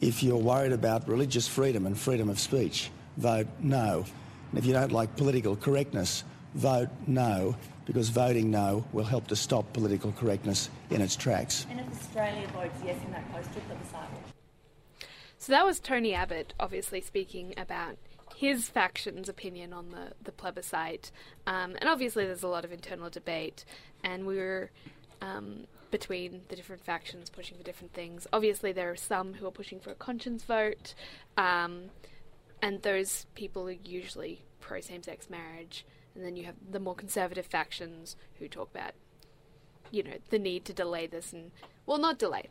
If 0.00 0.22
you're 0.22 0.38
worried 0.38 0.72
about 0.72 1.06
religious 1.06 1.46
freedom 1.46 1.84
and 1.84 1.98
freedom 1.98 2.30
of 2.30 2.40
speech, 2.40 2.90
vote 3.18 3.46
no. 3.58 4.06
And 4.48 4.58
if 4.58 4.64
you 4.64 4.72
don't 4.72 4.90
like 4.90 5.14
political 5.16 5.54
correctness, 5.54 6.24
vote 6.54 6.88
no, 7.06 7.54
because 7.84 8.08
voting 8.08 8.50
no 8.50 8.86
will 8.94 9.04
help 9.04 9.26
to 9.26 9.36
stop 9.36 9.70
political 9.74 10.12
correctness 10.12 10.70
in 10.88 11.02
its 11.02 11.14
tracks. 11.14 11.66
And 11.68 11.78
if 11.78 11.88
Australia 11.90 12.48
votes 12.54 12.80
yes 12.86 12.96
in 13.04 13.12
that 13.12 13.30
postal 13.32 13.60
plebiscite? 13.68 14.08
So 15.36 15.52
that 15.52 15.66
was 15.66 15.78
Tony 15.78 16.14
Abbott, 16.14 16.54
obviously 16.58 17.02
speaking 17.02 17.52
about 17.58 17.96
his 18.40 18.70
faction's 18.70 19.28
opinion 19.28 19.70
on 19.74 19.90
the, 19.90 20.14
the 20.24 20.32
plebiscite. 20.32 21.12
Um, 21.46 21.76
and 21.78 21.90
obviously, 21.90 22.24
there's 22.24 22.42
a 22.42 22.48
lot 22.48 22.64
of 22.64 22.72
internal 22.72 23.10
debate, 23.10 23.66
and 24.02 24.24
we 24.24 24.38
were 24.38 24.70
um, 25.20 25.66
between 25.90 26.40
the 26.48 26.56
different 26.56 26.82
factions 26.82 27.28
pushing 27.28 27.58
for 27.58 27.62
different 27.62 27.92
things. 27.92 28.26
Obviously, 28.32 28.72
there 28.72 28.90
are 28.90 28.96
some 28.96 29.34
who 29.34 29.46
are 29.46 29.50
pushing 29.50 29.78
for 29.78 29.90
a 29.90 29.94
conscience 29.94 30.42
vote. 30.44 30.94
Um, 31.36 31.90
and 32.62 32.80
those 32.80 33.26
people 33.34 33.68
are 33.68 33.76
usually 33.84 34.42
pro 34.58 34.80
same-sex 34.80 35.28
marriage, 35.28 35.84
and 36.14 36.24
then 36.24 36.34
you 36.34 36.44
have 36.44 36.54
the 36.70 36.80
more 36.80 36.94
conservative 36.94 37.44
factions 37.44 38.16
who 38.38 38.48
talk 38.48 38.70
about, 38.74 38.92
you 39.90 40.02
know, 40.02 40.16
the 40.30 40.38
need 40.38 40.64
to 40.64 40.72
delay 40.72 41.06
this 41.06 41.34
and 41.34 41.50
well, 41.84 41.98
not 41.98 42.18
delay, 42.18 42.48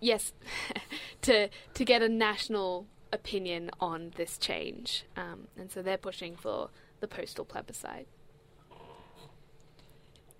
yes, 0.00 0.32
to 1.20 1.50
to 1.74 1.84
get 1.84 2.00
a 2.00 2.08
national 2.08 2.86
opinion 3.12 3.70
on 3.80 4.12
this 4.16 4.38
change, 4.38 5.04
um, 5.16 5.48
and 5.56 5.70
so 5.70 5.82
they're 5.82 5.98
pushing 5.98 6.36
for 6.36 6.70
the 7.00 7.08
postal 7.08 7.44
plebiscite. 7.44 8.08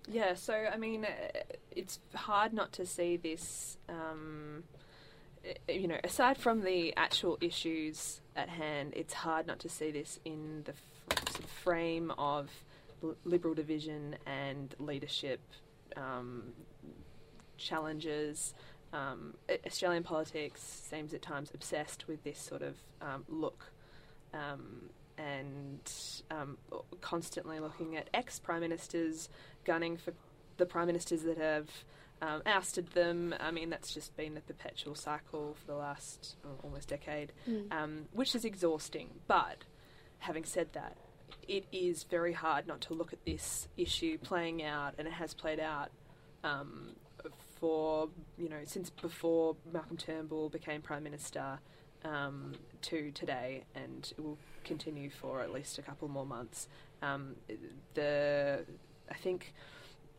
Yeah, 0.08 0.34
so 0.34 0.54
I 0.72 0.76
mean, 0.76 1.04
uh, 1.04 1.40
it's 1.70 2.00
hard 2.14 2.52
not 2.52 2.72
to 2.72 2.86
see 2.86 3.16
this. 3.16 3.78
Um, 3.88 4.64
uh, 5.44 5.72
you 5.72 5.88
know, 5.88 5.98
aside 6.02 6.38
from 6.38 6.62
the 6.62 6.94
actual 6.96 7.38
issues 7.40 8.20
at 8.34 8.48
hand, 8.48 8.92
it's 8.96 9.14
hard 9.14 9.46
not 9.46 9.58
to 9.60 9.68
see 9.68 9.90
this 9.90 10.18
in 10.24 10.64
the 10.64 10.74
frame 11.62 12.12
of 12.18 12.50
liberal 13.24 13.54
division 13.54 14.16
and 14.26 14.74
leadership 14.78 15.40
um, 15.96 16.52
challenges. 17.56 18.54
Um, 18.92 19.34
Australian 19.66 20.02
politics 20.02 20.60
seems 20.62 21.14
at 21.14 21.22
times 21.22 21.50
obsessed 21.54 22.06
with 22.08 22.22
this 22.24 22.38
sort 22.38 22.62
of 22.62 22.76
um, 23.00 23.24
look 23.28 23.72
um, 24.34 24.90
and 25.16 25.90
um, 26.30 26.58
constantly 27.00 27.58
looking 27.60 27.96
at 27.96 28.08
ex 28.12 28.38
prime 28.38 28.60
ministers, 28.60 29.28
gunning 29.64 29.96
for 29.96 30.12
the 30.58 30.66
prime 30.66 30.86
ministers 30.86 31.22
that 31.22 31.38
have 31.38 31.68
um, 32.20 32.42
ousted 32.46 32.88
them. 32.92 33.34
I 33.40 33.50
mean, 33.50 33.70
that's 33.70 33.92
just 33.94 34.16
been 34.16 34.36
a 34.36 34.40
perpetual 34.40 34.94
cycle 34.94 35.56
for 35.60 35.66
the 35.66 35.76
last 35.76 36.36
oh, 36.44 36.58
almost 36.62 36.88
decade, 36.88 37.32
Mm. 37.48 37.72
um, 37.72 38.04
which 38.12 38.34
is 38.34 38.44
exhausting. 38.44 39.08
But 39.26 39.64
having 40.18 40.44
said 40.44 40.68
that, 40.74 40.96
it 41.48 41.64
is 41.72 42.04
very 42.04 42.32
hard 42.34 42.66
not 42.66 42.80
to 42.82 42.94
look 42.94 43.12
at 43.12 43.24
this 43.24 43.68
issue 43.76 44.18
playing 44.18 44.62
out, 44.62 44.94
and 44.98 45.08
it 45.08 45.14
has 45.14 45.34
played 45.34 45.58
out 45.60 45.90
um, 46.44 46.94
you 47.62 48.48
know 48.48 48.60
since 48.64 48.90
before 48.90 49.56
Malcolm 49.72 49.96
Turnbull 49.96 50.48
became 50.48 50.82
prime 50.82 51.02
minister 51.02 51.58
um, 52.04 52.52
to 52.82 53.10
today, 53.12 53.64
and 53.74 54.12
it 54.16 54.22
will 54.22 54.38
continue 54.64 55.10
for 55.10 55.40
at 55.40 55.52
least 55.52 55.78
a 55.78 55.82
couple 55.82 56.08
more 56.08 56.26
months. 56.26 56.68
Um, 57.02 57.36
the 57.94 58.64
I 59.10 59.14
think 59.14 59.54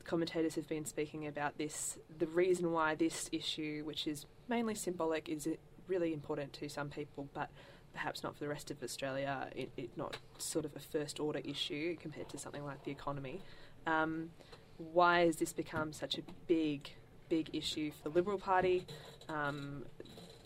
commentators 0.03 0.55
have 0.55 0.67
been 0.67 0.85
speaking 0.85 1.27
about 1.27 1.57
this. 1.57 1.97
The 2.17 2.27
reason 2.27 2.71
why 2.71 2.95
this 2.95 3.29
issue, 3.31 3.83
which 3.85 4.07
is 4.07 4.25
mainly 4.47 4.75
symbolic, 4.75 5.29
is 5.29 5.47
really 5.87 6.13
important 6.13 6.53
to 6.53 6.69
some 6.69 6.89
people, 6.89 7.27
but 7.33 7.49
perhaps 7.93 8.23
not 8.23 8.35
for 8.35 8.43
the 8.43 8.49
rest 8.49 8.71
of 8.71 8.81
Australia. 8.83 9.47
It, 9.55 9.71
it 9.77 9.89
not 9.95 10.17
sort 10.37 10.65
of 10.65 10.75
a 10.75 10.79
first 10.79 11.19
order 11.19 11.39
issue 11.43 11.95
compared 11.97 12.29
to 12.29 12.37
something 12.37 12.65
like 12.65 12.83
the 12.83 12.91
economy. 12.91 13.41
Um, 13.85 14.31
why 14.77 15.25
has 15.25 15.37
this 15.37 15.53
become 15.53 15.93
such 15.93 16.17
a 16.17 16.21
big, 16.47 16.89
big 17.29 17.49
issue 17.53 17.91
for 17.91 18.09
the 18.09 18.15
Liberal 18.15 18.37
Party? 18.37 18.85
Um, 19.29 19.85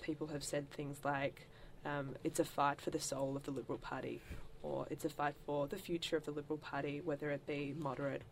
people 0.01 0.27
have 0.27 0.43
said 0.43 0.69
things 0.71 0.97
like 1.03 1.47
um, 1.85 2.15
it's 2.23 2.39
a 2.39 2.45
fight 2.45 2.81
for 2.81 2.89
the 2.89 2.99
soul 2.99 3.35
of 3.35 3.43
the 3.43 3.51
Liberal 3.51 3.79
Party, 3.79 4.21
or 4.63 4.87
it's 4.89 5.05
a 5.05 5.09
fight 5.09 5.35
for 5.45 5.67
the 5.67 5.77
future 5.77 6.17
of 6.17 6.25
the 6.25 6.31
Liberal 6.31 6.57
Party, 6.57 7.01
whether 7.03 7.31
it 7.31 7.45
be 7.45 7.73
moderate 7.77 8.23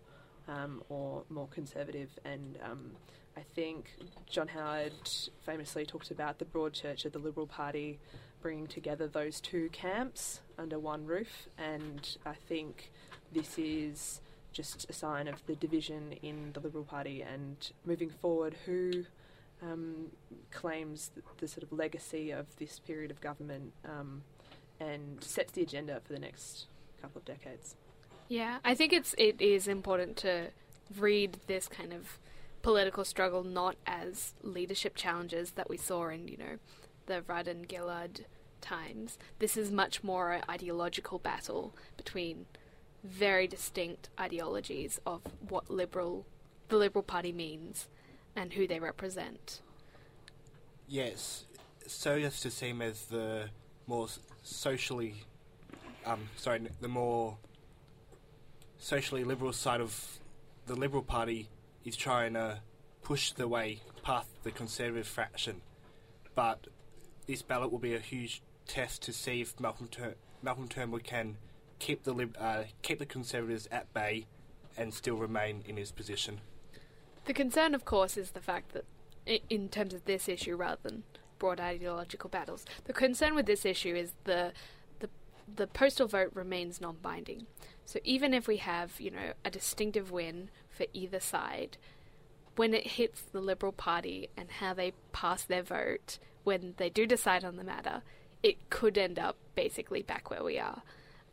um, 0.47 0.84
or 0.89 1.23
more 1.29 1.47
conservative. 1.47 2.10
And 2.23 2.58
um, 2.63 2.91
I 3.38 3.41
think 3.41 3.91
John 4.29 4.47
Howard 4.49 4.93
famously 5.45 5.86
talked 5.86 6.12
about 6.12 6.39
the 6.39 6.45
broad 6.45 6.73
church 6.73 7.05
of 7.05 7.13
the 7.13 7.19
Liberal 7.19 7.47
Party 7.47 7.99
bringing 8.41 8.67
together 8.67 9.08
those 9.08 9.39
two 9.41 9.69
camps 9.69 10.41
under 10.58 10.77
one 10.77 11.05
roof. 11.05 11.47
And 11.58 12.17
I 12.25 12.34
think 12.47 12.91
this 13.34 13.58
is 13.58 14.21
just 14.56 14.89
a 14.89 14.94
sign 14.94 15.28
of 15.28 15.46
the 15.48 15.56
division 15.56 16.13
in 16.24 16.52
the 16.54 16.62
Liberal 16.62 16.86
Party 16.86 17.22
and 17.22 17.72
moving 17.86 18.10
forward, 18.10 18.56
who 18.65 19.04
um, 19.62 20.08
claims 20.50 21.12
the, 21.13 21.22
the 21.39 21.48
sort 21.48 21.63
of 21.63 21.74
legacy 21.74 22.32
of 22.32 22.48
this 22.56 22.80
period 22.80 23.12
of 23.12 23.20
government 23.20 23.74
um, 23.84 24.24
and 24.80 25.22
sets 25.22 25.52
the 25.52 25.62
agenda 25.62 26.00
for 26.06 26.13
the 26.13 26.20
next 26.20 26.68
couple 27.02 27.20
of 27.20 27.26
decades. 27.26 27.76
Yeah, 28.30 28.60
I 28.63 28.74
think 28.76 28.94
it's 28.94 29.13
it 29.18 29.39
is 29.41 29.68
important 29.68 30.15
to 30.18 30.48
read 30.98 31.38
this 31.48 31.68
kind 31.68 31.91
of 31.91 32.18
political 32.62 33.04
struggle 33.04 33.44
not 33.44 33.76
as 33.86 34.34
leadership 34.41 34.96
challenges 34.96 35.52
that 35.52 35.70
we 35.70 35.78
saw 35.78 36.08
in 36.08 36.28
you 36.28 36.38
know 36.38 36.58
the 37.06 37.22
Rudd 37.24 37.48
and 37.48 37.70
Gillard 37.70 38.26
times. 38.62 39.20
This 39.39 39.58
is 39.58 39.70
much 39.70 40.02
more 40.04 40.32
an 40.32 40.44
ideological 40.50 41.20
battle 41.20 41.76
between 41.98 42.46
very 43.06 43.48
distinct 43.48 44.10
ideologies 44.20 45.00
of 45.06 45.22
what 45.48 45.70
liberal 45.70 46.26
the 46.68 46.78
Liberal 46.78 47.04
Party 47.04 47.32
means 47.32 47.88
and 48.36 48.54
who 48.54 48.68
they 48.68 48.80
represent. 48.80 49.62
Yes, 50.88 51.46
so 51.88 52.15
it's 52.15 52.41
the 52.44 52.52
same 52.52 52.82
as 52.82 53.06
the 53.06 53.50
more 53.88 54.08
socially, 54.44 55.24
um, 56.06 56.30
sorry, 56.36 56.68
the 56.82 56.88
more 56.88 57.38
socially 58.78 59.24
liberal 59.24 59.54
side 59.54 59.82
of 59.82 60.20
the 60.65 60.76
Liberal 60.76 61.04
Party 61.04 61.50
is 61.84 61.96
trying 61.96 62.34
to 62.34 62.60
push 63.04 63.32
the 63.32 63.48
way 63.48 63.82
past 64.04 64.28
the 64.44 64.52
Conservative 64.52 65.08
fraction. 65.08 65.62
But 66.34 66.68
this 67.28 67.41
ballot 67.41 67.72
will 67.72 67.80
be 67.80 67.94
a 67.94 68.00
huge 68.00 68.41
test 68.68 69.04
to 69.04 69.13
see 69.13 69.41
if 69.41 69.60
Malcolm 69.60 69.88
Tur- 69.88 70.15
Malcolm 70.41 70.68
Turnbull 70.68 71.00
can 71.00 71.38
keep 71.80 72.04
the 72.04 72.30
uh, 72.40 72.64
keep 72.82 73.00
the 73.00 73.06
Conservatives 73.06 73.68
at 73.72 73.94
bay 73.94 74.26
and 74.78 74.94
still 74.94 75.16
remain 75.16 75.64
in 75.68 75.78
his 75.78 75.92
position. 75.92 76.42
The 77.26 77.34
concern, 77.34 77.74
of 77.74 77.86
course, 77.86 78.18
is 78.18 78.32
the 78.32 78.42
fact 78.42 78.74
that, 78.74 78.86
in 79.50 79.70
terms 79.70 79.94
of 79.94 80.06
this 80.06 80.30
issue 80.30 80.56
rather 80.56 80.80
than 80.84 81.04
broad 81.40 81.60
ideological 81.60 82.30
battles, 82.30 82.66
the 82.86 82.94
concern 82.94 83.36
with 83.36 83.46
this 83.46 83.66
issue 83.66 83.96
is 83.96 84.14
the 84.26 84.54
the 85.00 85.10
the 85.54 85.68
postal 85.68 86.08
vote 86.08 86.32
remains 86.34 86.82
non-binding. 86.82 87.48
So 87.86 88.00
even 88.04 88.34
if 88.34 88.48
we 88.48 88.58
have, 88.58 89.00
you 89.00 89.12
know, 89.12 89.34
a 89.44 89.50
distinctive 89.50 90.12
win 90.12 90.50
for 90.70 90.86
either 90.94 91.20
side, 91.20 91.78
when 92.56 92.74
it 92.74 92.88
hits 92.88 93.22
the 93.22 93.42
Liberal 93.42 93.72
Party 93.72 94.30
and 94.36 94.50
how 94.50 94.74
they 94.74 94.94
pass 95.12 95.44
their 95.44 95.64
vote 95.64 96.18
when 96.44 96.74
they 96.78 96.90
do 96.90 97.06
decide 97.06 97.44
on 97.44 97.58
the 97.58 97.64
matter, 97.64 98.02
it 98.44 98.70
could 98.70 98.98
end 98.98 99.20
up 99.20 99.36
basically 99.56 100.02
back 100.02 100.30
where 100.30 100.44
we 100.44 100.58
are. 100.58 100.84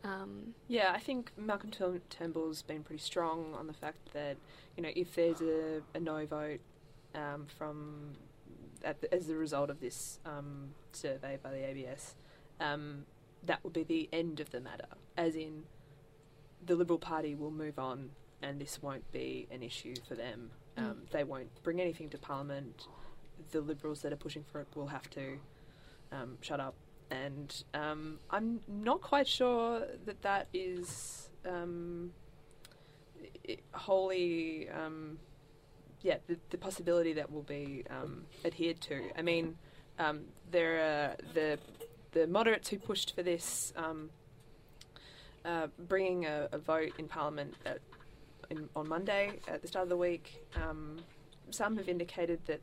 Um, 0.03 0.53
Yeah, 0.67 0.91
I 0.93 0.99
think 0.99 1.31
Malcolm 1.37 1.71
Turn- 1.71 2.01
Turnbull's 2.09 2.61
been 2.61 2.83
pretty 2.83 3.01
strong 3.01 3.53
on 3.57 3.67
the 3.67 3.73
fact 3.73 4.13
that 4.13 4.37
you 4.75 4.83
know 4.83 4.89
if 4.95 5.15
there's 5.15 5.41
a, 5.41 5.81
a 5.93 5.99
no 5.99 6.25
vote 6.25 6.59
um, 7.15 7.47
from 7.57 8.13
at 8.83 8.99
the, 9.01 9.13
as 9.13 9.29
a 9.29 9.35
result 9.35 9.69
of 9.69 9.79
this 9.79 10.19
um, 10.25 10.69
survey 10.91 11.37
by 11.41 11.51
the 11.51 11.65
ABS, 11.65 12.15
um, 12.59 13.05
that 13.45 13.63
will 13.63 13.71
be 13.71 13.83
the 13.83 14.09
end 14.11 14.39
of 14.39 14.49
the 14.51 14.59
matter. 14.59 14.87
As 15.15 15.35
in, 15.35 15.63
the 16.65 16.75
Liberal 16.75 16.99
Party 16.99 17.33
will 17.35 17.51
move 17.51 17.79
on, 17.79 18.09
and 18.41 18.59
this 18.59 18.81
won't 18.81 19.09
be 19.11 19.47
an 19.51 19.63
issue 19.63 19.95
for 20.07 20.15
them. 20.15 20.51
Um, 20.77 20.83
Mm. 20.83 21.11
They 21.11 21.23
won't 21.23 21.63
bring 21.63 21.79
anything 21.79 22.09
to 22.09 22.17
Parliament. 22.17 22.87
The 23.51 23.61
Liberals 23.61 24.01
that 24.01 24.11
are 24.11 24.17
pushing 24.17 24.43
for 24.43 24.59
it 24.61 24.67
will 24.75 24.87
have 24.87 25.09
to 25.11 25.37
um, 26.11 26.37
shut 26.41 26.59
up. 26.59 26.73
And 27.11 27.63
um, 27.73 28.19
I'm 28.29 28.59
not 28.67 29.01
quite 29.01 29.27
sure 29.27 29.83
that 30.05 30.21
that 30.23 30.47
is 30.53 31.29
um, 31.47 32.11
wholly, 33.71 34.69
um, 34.69 35.19
yeah, 36.01 36.17
the, 36.27 36.37
the 36.49 36.57
possibility 36.57 37.13
that 37.13 37.31
will 37.31 37.43
be 37.43 37.83
um, 37.89 38.23
adhered 38.43 38.81
to. 38.81 39.01
I 39.17 39.21
mean, 39.21 39.55
um, 39.99 40.21
there 40.51 40.79
are 40.79 41.15
the 41.33 41.59
the 42.13 42.27
moderates 42.27 42.69
who 42.69 42.77
pushed 42.77 43.15
for 43.15 43.23
this, 43.23 43.73
um, 43.75 44.11
uh, 45.45 45.65
bringing 45.87 46.25
a, 46.27 46.47
a 46.51 46.59
vote 46.59 46.93
in 46.99 47.07
Parliament 47.07 47.55
at, 47.65 47.79
in, 48.51 48.69
on 48.75 48.87
Monday 48.87 49.39
at 49.47 49.63
the 49.63 49.67
start 49.67 49.83
of 49.83 49.89
the 49.89 49.97
week. 49.97 50.45
Some 51.49 51.77
have 51.77 51.87
indicated 51.87 52.39
that 52.47 52.61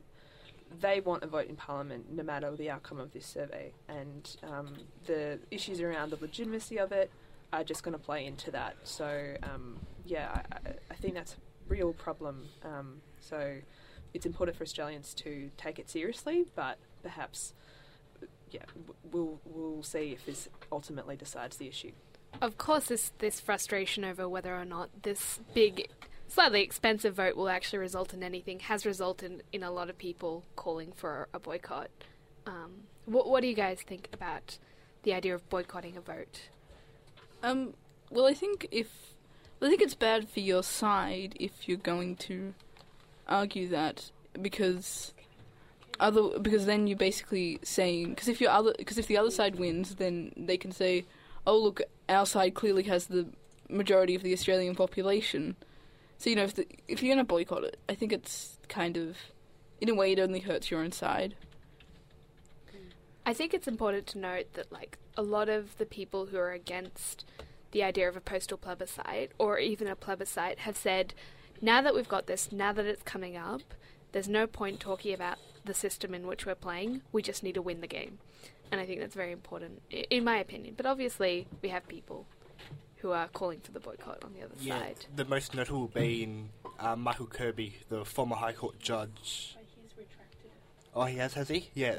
they 0.79 0.99
want 0.99 1.23
a 1.23 1.27
vote 1.27 1.47
in 1.47 1.55
Parliament 1.55 2.05
no 2.11 2.23
matter 2.23 2.55
the 2.55 2.69
outcome 2.69 2.99
of 2.99 3.11
this 3.13 3.25
survey, 3.25 3.73
and 3.87 4.35
um, 4.43 4.73
the 5.05 5.39
issues 5.51 5.81
around 5.81 6.11
the 6.11 6.17
legitimacy 6.21 6.77
of 6.77 6.91
it 6.91 7.11
are 7.53 7.63
just 7.63 7.83
going 7.83 7.93
to 7.93 7.99
play 7.99 8.25
into 8.25 8.51
that. 8.51 8.75
So, 8.83 9.35
um, 9.43 9.77
yeah, 10.05 10.41
I, 10.51 10.69
I- 10.91 10.95
think 10.95 11.15
that's 11.15 11.33
a 11.33 11.37
real 11.67 11.91
problem. 11.93 12.47
Um, 12.63 13.01
so, 13.19 13.57
it's 14.13 14.25
important 14.25 14.57
for 14.57 14.63
Australians 14.63 15.13
to 15.15 15.49
take 15.57 15.79
it 15.79 15.89
seriously, 15.89 16.45
but 16.55 16.77
perhaps, 17.03 17.53
yeah, 18.51 18.63
we'll 19.11 19.39
we'll 19.45 19.83
see 19.83 20.11
if 20.11 20.25
this 20.25 20.47
ultimately 20.71 21.15
decides 21.15 21.57
the 21.57 21.67
issue. 21.67 21.91
Of 22.41 22.57
course, 22.57 22.85
this 22.85 23.11
this 23.19 23.39
frustration 23.39 24.03
over 24.05 24.27
whether 24.29 24.55
or 24.55 24.65
not 24.65 24.89
this 25.03 25.39
big, 25.53 25.89
slightly 26.31 26.61
expensive 26.61 27.15
vote 27.15 27.35
will 27.35 27.49
actually 27.49 27.79
result 27.79 28.13
in 28.13 28.23
anything 28.23 28.59
has 28.61 28.85
resulted 28.85 29.43
in 29.51 29.63
a 29.63 29.71
lot 29.71 29.89
of 29.89 29.97
people 29.97 30.43
calling 30.55 30.93
for 30.93 31.27
a 31.33 31.39
boycott. 31.39 31.89
Um, 32.47 32.83
what 33.05 33.27
what 33.27 33.41
do 33.41 33.47
you 33.47 33.55
guys 33.55 33.81
think 33.81 34.09
about 34.13 34.57
the 35.03 35.13
idea 35.13 35.35
of 35.35 35.47
boycotting 35.49 35.97
a 35.97 36.01
vote? 36.01 36.49
Um, 37.43 37.73
well, 38.09 38.27
I 38.27 38.33
think 38.33 38.67
if 38.71 38.87
I 39.61 39.69
think 39.69 39.81
it's 39.81 39.93
bad 39.93 40.29
for 40.29 40.39
your 40.39 40.63
side 40.63 41.35
if 41.39 41.67
you're 41.67 41.77
going 41.77 42.15
to 42.17 42.53
argue 43.27 43.67
that 43.69 44.11
because 44.41 45.13
other 45.99 46.39
because 46.39 46.65
then 46.65 46.87
you're 46.87 46.97
basically 46.97 47.59
saying 47.61 48.09
because 48.09 48.27
if 48.27 48.39
your 48.39 48.51
other 48.51 48.73
because 48.77 48.97
if 48.97 49.07
the 49.07 49.17
other 49.17 49.31
side 49.31 49.57
wins, 49.57 49.95
then 49.95 50.31
they 50.37 50.57
can 50.57 50.71
say, 50.71 51.05
"Oh, 51.45 51.57
look, 51.57 51.81
our 52.07 52.25
side 52.25 52.53
clearly 52.53 52.83
has 52.83 53.07
the 53.07 53.27
majority 53.69 54.15
of 54.15 54.23
the 54.23 54.33
Australian 54.33 54.75
population." 54.75 55.57
So 56.21 56.29
you 56.29 56.35
know, 56.35 56.43
if 56.43 56.53
the, 56.53 56.67
if 56.87 57.01
you're 57.01 57.15
to 57.15 57.23
boycott 57.23 57.63
it, 57.63 57.79
I 57.89 57.95
think 57.95 58.13
it's 58.13 58.59
kind 58.69 58.95
of 58.95 59.17
in 59.79 59.89
a 59.89 59.95
way 59.95 60.11
it 60.11 60.19
only 60.19 60.41
hurts 60.41 60.69
your 60.69 60.83
own 60.83 60.91
side. 60.91 61.33
I 63.25 63.33
think 63.33 63.55
it's 63.55 63.67
important 63.67 64.05
to 64.07 64.19
note 64.19 64.53
that 64.53 64.71
like 64.71 64.99
a 65.17 65.23
lot 65.23 65.49
of 65.49 65.75
the 65.79 65.85
people 65.87 66.27
who 66.27 66.37
are 66.37 66.51
against 66.51 67.25
the 67.71 67.81
idea 67.81 68.07
of 68.07 68.15
a 68.15 68.21
postal 68.21 68.59
plebiscite 68.59 69.31
or 69.39 69.57
even 69.57 69.87
a 69.87 69.95
plebiscite 69.95 70.59
have 70.59 70.77
said 70.77 71.15
now 71.59 71.81
that 71.81 71.95
we've 71.95 72.07
got 72.07 72.27
this, 72.27 72.51
now 72.51 72.71
that 72.71 72.85
it's 72.85 73.01
coming 73.01 73.35
up, 73.35 73.73
there's 74.11 74.29
no 74.29 74.45
point 74.45 74.79
talking 74.79 75.15
about 75.15 75.39
the 75.65 75.73
system 75.73 76.13
in 76.13 76.27
which 76.27 76.45
we're 76.45 76.53
playing. 76.53 77.01
We 77.11 77.23
just 77.23 77.41
need 77.41 77.55
to 77.55 77.63
win 77.63 77.81
the 77.81 77.87
game. 77.87 78.19
And 78.71 78.79
I 78.79 78.85
think 78.85 78.99
that's 78.99 79.15
very 79.15 79.31
important, 79.31 79.81
in 79.89 80.23
my 80.23 80.37
opinion. 80.37 80.75
But 80.77 80.85
obviously, 80.85 81.47
we 81.63 81.69
have 81.69 81.87
people 81.87 82.27
who 83.01 83.11
are 83.11 83.27
calling 83.27 83.59
for 83.59 83.71
the 83.71 83.79
boycott 83.79 84.23
on 84.23 84.33
the 84.33 84.43
other 84.43 84.53
yeah, 84.59 84.79
side. 84.79 85.05
The 85.15 85.25
most 85.25 85.55
notable 85.55 85.87
being 85.87 86.49
uh, 86.79 86.95
Michael 86.95 87.25
Kirby, 87.25 87.75
the 87.89 88.05
former 88.05 88.35
High 88.35 88.53
Court 88.53 88.79
judge. 88.79 89.55
Oh, 90.93 91.05
he 91.05 91.17
has, 91.17 91.33
has 91.33 91.47
he? 91.47 91.69
Yeah. 91.73 91.95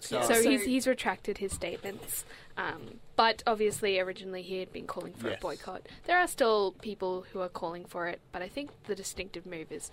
So, 0.00 0.22
so 0.22 0.42
he's, 0.42 0.64
he's 0.64 0.86
retracted 0.86 1.38
his 1.38 1.52
statements. 1.52 2.24
Um, 2.56 3.00
but 3.16 3.42
obviously, 3.46 3.98
originally 3.98 4.42
he 4.42 4.58
had 4.58 4.72
been 4.72 4.86
calling 4.86 5.12
for 5.12 5.28
Yes. 5.28 5.38
a 5.38 5.40
boycott. 5.40 5.86
There 6.06 6.18
are 6.18 6.28
still 6.28 6.72
people 6.80 7.26
who 7.32 7.40
are 7.40 7.48
calling 7.48 7.84
for 7.84 8.06
it, 8.08 8.20
but 8.32 8.40
I 8.40 8.48
think 8.48 8.70
the 8.84 8.94
distinctive 8.94 9.44
move 9.44 9.70
is 9.70 9.90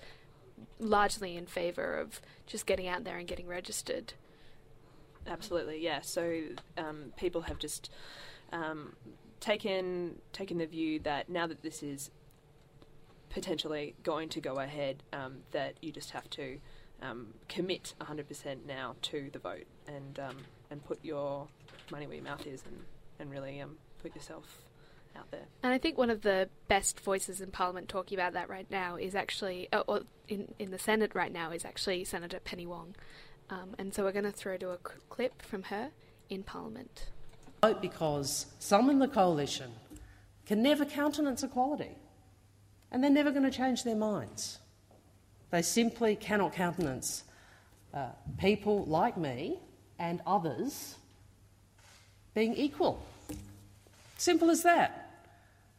largely 0.80 1.36
in 1.36 1.46
favour 1.46 1.98
of 2.00 2.22
just 2.48 2.66
getting 2.66 2.88
out 2.88 3.04
there 3.04 3.18
and 3.18 3.28
getting 3.28 3.48
registered. 3.48 4.14
Absolutely, 5.28 5.84
yeah. 5.84 6.02
So 6.02 6.42
um, 6.78 7.14
people 7.18 7.42
have 7.42 7.60
just 7.60 7.90
um, 8.52 8.96
taken 9.40 10.20
taken 10.34 10.58
the 10.58 10.66
view 10.66 11.00
that 11.00 11.30
now 11.30 11.48
that 11.48 11.62
this 11.62 11.84
is 11.84 12.12
potentially 13.30 13.96
going 14.04 14.30
to 14.30 14.42
go 14.42 14.56
ahead, 14.56 15.04
um, 15.14 15.38
that 15.52 15.76
you 15.82 15.92
just 15.92 16.12
have 16.12 16.30
to 16.32 16.58
um, 17.02 17.34
commit 17.50 17.94
100% 18.00 18.66
now 18.66 18.96
to 19.02 19.30
the 19.34 19.40
vote 19.40 19.66
and 19.88 20.20
um, 20.20 20.38
and 20.72 20.84
put 20.86 21.04
your 21.04 21.48
money 21.92 22.08
where 22.08 22.16
your 22.16 22.24
mouth 22.24 22.46
is 22.48 22.64
and, 22.66 22.78
and 23.20 23.30
really 23.30 23.62
um, 23.62 23.78
put 24.02 24.16
yourself 24.16 24.62
out 25.18 25.30
there. 25.32 25.46
And 25.64 25.74
I 25.74 25.78
think 25.78 25.98
one 25.98 26.10
of 26.10 26.22
the 26.22 26.50
best 26.68 27.00
voices 27.00 27.42
in 27.42 27.52
Parliament 27.52 27.90
talking 27.90 28.18
about 28.18 28.34
that 28.34 28.50
right 28.50 28.70
now 28.70 28.96
is 28.96 29.16
actually, 29.16 29.68
uh, 29.72 29.84
or 29.88 30.02
in, 30.28 30.54
in 30.60 30.72
the 30.72 30.80
Senate 30.80 31.12
right 31.14 31.32
now, 31.32 31.52
is 31.52 31.66
actually 31.66 32.04
Senator 32.04 32.40
Penny 32.40 32.66
Wong. 32.66 32.96
Um, 33.50 33.76
and 33.78 33.94
so 33.94 34.04
we're 34.04 34.12
going 34.12 34.26
to 34.26 34.32
throw 34.32 34.58
to 34.58 34.72
a 34.72 34.78
clip 34.78 35.42
from 35.42 35.64
her 35.64 35.92
in 36.30 36.44
Parliament. 36.44 37.10
Vote 37.66 37.82
because 37.82 38.46
some 38.60 38.90
in 38.90 39.00
the 39.00 39.08
coalition 39.08 39.72
can 40.46 40.62
never 40.62 40.86
countenance 40.86 41.44
equality. 41.44 41.96
And 42.92 43.04
they're 43.04 43.12
never 43.12 43.32
going 43.32 43.44
to 43.44 43.58
change 43.58 43.84
their 43.84 43.96
minds. 43.96 44.60
They 45.52 45.62
simply 45.62 46.16
cannot 46.16 46.54
countenance 46.54 47.24
uh, 47.94 48.10
people 48.38 48.86
like 48.86 49.18
me 49.18 49.60
and 49.98 50.22
others 50.28 50.96
being 52.34 52.54
equal. 52.54 53.04
Simple 54.18 54.50
as 54.50 54.64
that. 54.64 54.92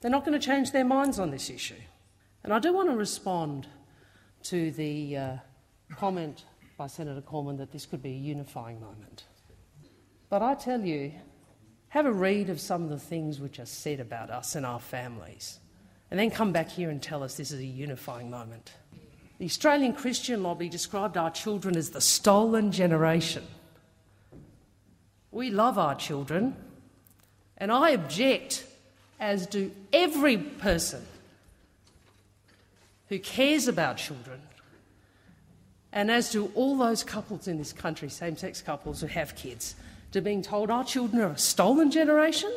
They're 0.01 0.11
not 0.11 0.25
going 0.25 0.39
to 0.39 0.45
change 0.45 0.73
their 0.73 0.85
minds 0.85 1.19
on 1.19 1.31
this 1.31 1.49
issue. 1.51 1.83
And 2.43 2.53
I 2.53 2.59
do 2.59 2.73
want 2.73 2.91
to 2.91 2.97
respond 2.97 3.67
to 4.45 4.71
the 4.73 5.17
uh, 5.17 5.37
comment 5.97 6.45
by 6.77 6.87
Senator 6.87 7.21
Cormann 7.21 7.57
that 7.59 7.73
this 7.73 7.87
could 7.87 8.03
be 8.03 8.11
a 8.11 8.23
unifying 8.35 8.81
moment. 8.81 9.25
But 10.29 10.43
I 10.43 10.55
tell 10.55 10.81
you, 10.81 11.13
have 11.89 12.07
a 12.07 12.13
read 12.13 12.51
of 12.51 12.61
some 12.61 12.83
of 12.83 12.91
the 12.91 12.99
things 12.99 13.41
which 13.41 13.59
are 13.59 13.67
said 13.67 14.01
about 14.01 14.31
us 14.31 14.55
and 14.55 14.67
our 14.67 14.81
families, 14.81 15.59
and 16.11 16.19
then 16.21 16.31
come 16.31 16.53
back 16.53 16.69
here 16.69 16.91
and 16.91 17.03
tell 17.03 17.23
us 17.23 17.37
this 17.37 17.51
is 17.51 17.61
a 17.61 17.65
unifying 17.65 18.31
moment. 18.31 18.73
The 19.39 19.45
Australian 19.45 19.93
Christian 19.93 20.43
lobby 20.43 20.69
described 20.69 21.17
our 21.17 21.31
children 21.31 21.77
as 21.77 21.91
the 21.91 22.01
stolen 22.01 22.73
generation. 22.73 23.45
We 25.31 25.51
love 25.51 25.79
our 25.79 25.95
children, 25.95 26.57
and 27.59 27.71
I 27.71 27.91
object, 27.91 28.65
as 29.21 29.47
do 29.47 29.71
every 29.93 30.39
person 30.39 31.05
who 33.09 33.19
cares 33.19 33.69
about 33.69 33.99
children, 33.99 34.41
and 35.93 36.11
as 36.11 36.33
do 36.33 36.51
all 36.55 36.77
those 36.77 37.05
couples 37.05 37.47
in 37.47 37.59
this 37.59 37.73
country, 37.73 38.09
same 38.09 38.37
sex 38.37 38.61
couples 38.61 39.01
who 39.01 39.07
have 39.07 39.37
kids, 39.37 39.77
to 40.13 40.21
being 40.21 40.43
told 40.43 40.71
our 40.71 40.85
children 40.85 41.23
are 41.23 41.33
a 41.33 41.39
stolen 41.39 41.91
generation? 41.91 42.53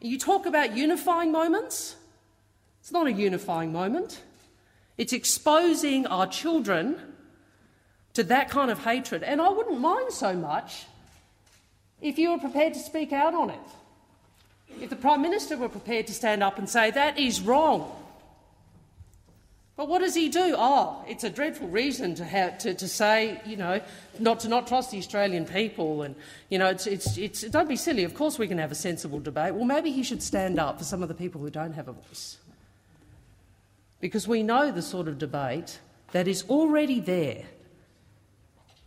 You 0.00 0.18
talk 0.18 0.46
about 0.46 0.76
unifying 0.76 1.32
moments? 1.32 1.96
It's 2.80 2.92
not 2.92 3.06
a 3.06 3.12
unifying 3.12 3.72
moment. 3.72 4.22
It's 4.96 5.12
exposing 5.12 6.06
our 6.06 6.26
children 6.26 6.98
to 8.14 8.22
that 8.24 8.48
kind 8.48 8.70
of 8.70 8.84
hatred. 8.84 9.22
And 9.22 9.40
I 9.40 9.48
wouldn't 9.48 9.80
mind 9.80 10.12
so 10.12 10.34
much 10.34 10.86
if 12.00 12.18
you 12.18 12.30
were 12.30 12.38
prepared 12.38 12.74
to 12.74 12.80
speak 12.80 13.12
out 13.12 13.34
on 13.34 13.50
it. 13.50 13.60
If 14.80 14.90
the 14.90 14.96
Prime 14.96 15.22
Minister 15.22 15.56
were 15.56 15.68
prepared 15.68 16.06
to 16.08 16.14
stand 16.14 16.42
up 16.42 16.58
and 16.58 16.68
say, 16.68 16.90
that 16.90 17.18
is 17.18 17.40
wrong. 17.40 17.90
But 19.76 19.88
what 19.88 19.98
does 19.98 20.14
he 20.14 20.30
do? 20.30 20.54
Oh, 20.56 21.04
it's 21.06 21.22
a 21.22 21.28
dreadful 21.28 21.68
reason 21.68 22.14
to, 22.14 22.24
have, 22.24 22.56
to, 22.58 22.72
to 22.72 22.88
say, 22.88 23.42
you 23.44 23.56
know, 23.56 23.82
not 24.18 24.40
to 24.40 24.48
not 24.48 24.66
trust 24.66 24.90
the 24.90 24.96
Australian 24.96 25.44
people. 25.44 26.00
And, 26.00 26.14
you 26.48 26.58
know, 26.58 26.68
it's, 26.68 26.86
it's, 26.86 27.18
it's, 27.18 27.42
don't 27.42 27.68
be 27.68 27.76
silly. 27.76 28.02
Of 28.02 28.14
course 28.14 28.38
we 28.38 28.48
can 28.48 28.56
have 28.56 28.72
a 28.72 28.76
sensible 28.76 29.20
debate. 29.20 29.54
Well, 29.54 29.66
maybe 29.66 29.90
he 29.90 30.02
should 30.02 30.22
stand 30.22 30.58
up 30.58 30.78
for 30.78 30.84
some 30.84 31.02
of 31.02 31.08
the 31.08 31.14
people 31.14 31.42
who 31.42 31.50
don't 31.50 31.74
have 31.74 31.88
a 31.88 31.92
voice. 31.92 32.38
Because 34.00 34.26
we 34.26 34.42
know 34.42 34.70
the 34.70 34.80
sort 34.80 35.08
of 35.08 35.18
debate 35.18 35.78
that 36.12 36.26
is 36.26 36.44
already 36.48 37.00
there. 37.00 37.44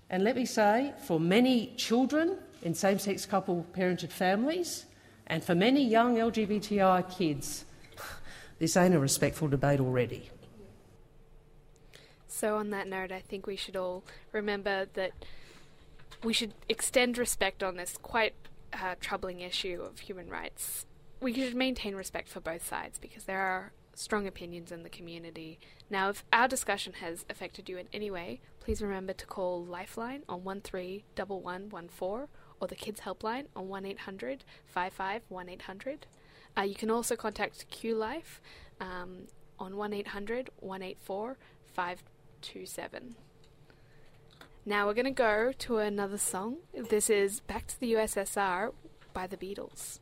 And 0.10 0.24
let 0.24 0.36
me 0.36 0.46
say, 0.46 0.94
for 1.06 1.20
many 1.20 1.72
children 1.78 2.38
in 2.64 2.74
same 2.74 2.98
sex 2.98 3.28
couple 3.28 3.64
parented 3.76 4.12
families 4.12 4.86
and 5.28 5.44
for 5.44 5.54
many 5.54 5.88
young 5.88 6.16
LGBTI 6.16 7.16
kids, 7.16 7.66
this 8.58 8.76
ain't 8.76 8.96
a 8.96 9.00
respectful 9.00 9.48
debate 9.48 9.80
already. 9.80 10.32
So, 12.40 12.56
on 12.56 12.70
that 12.70 12.88
note, 12.88 13.12
I 13.12 13.20
think 13.20 13.46
we 13.46 13.58
should 13.58 13.76
all 13.76 14.06
remember 14.32 14.88
that 14.94 15.12
we 16.24 16.32
should 16.32 16.54
extend 16.70 17.18
respect 17.18 17.62
on 17.62 17.76
this 17.76 17.98
quite 18.02 18.34
uh, 18.72 18.96
troubling 19.02 19.42
issue 19.42 19.82
of 19.86 20.00
human 20.00 20.30
rights. 20.30 20.86
We 21.20 21.34
should 21.34 21.54
maintain 21.54 21.96
respect 21.96 22.30
for 22.30 22.40
both 22.40 22.66
sides 22.66 22.98
because 22.98 23.26
there 23.26 23.42
are 23.42 23.74
strong 23.94 24.26
opinions 24.26 24.72
in 24.72 24.84
the 24.84 24.90
community. 24.90 25.60
Now, 25.90 26.08
if 26.08 26.24
our 26.32 26.48
discussion 26.48 26.94
has 27.02 27.26
affected 27.30 27.68
you 27.68 27.78
in 27.78 27.90
any 27.92 28.10
way, 28.10 28.40
please 28.62 28.82
remember 28.82 29.12
to 29.12 29.26
call 29.26 29.66
Lifeline 29.66 30.24
on 30.30 30.46
131114 30.46 32.30
or 32.62 32.68
the 32.70 32.76
Kids 32.76 33.02
Helpline 33.02 33.48
on 33.54 33.68
1800 33.68 34.46
55 34.66 35.24
1800. 35.28 36.06
Uh, 36.58 36.62
you 36.62 36.76
can 36.76 36.90
also 36.90 37.18
contact 37.18 37.70
Q 37.70 37.96
Life 37.96 38.40
um, 38.80 39.28
on 39.60 39.76
1800 39.76 40.52
184 40.62 41.38
527. 42.42 43.16
Now 44.66 44.88
we're 44.88 44.94
going 44.94 45.06
to 45.06 45.12
go 45.12 45.52
to 45.58 45.78
another 45.78 46.18
song. 46.18 46.58
This 46.74 47.10
is 47.10 47.42
Back 47.42 47.68
to 47.68 47.80
the 47.80 47.94
USSR 47.94 48.72
by 49.14 49.28
the 49.28 49.36
Beatles. 49.36 50.00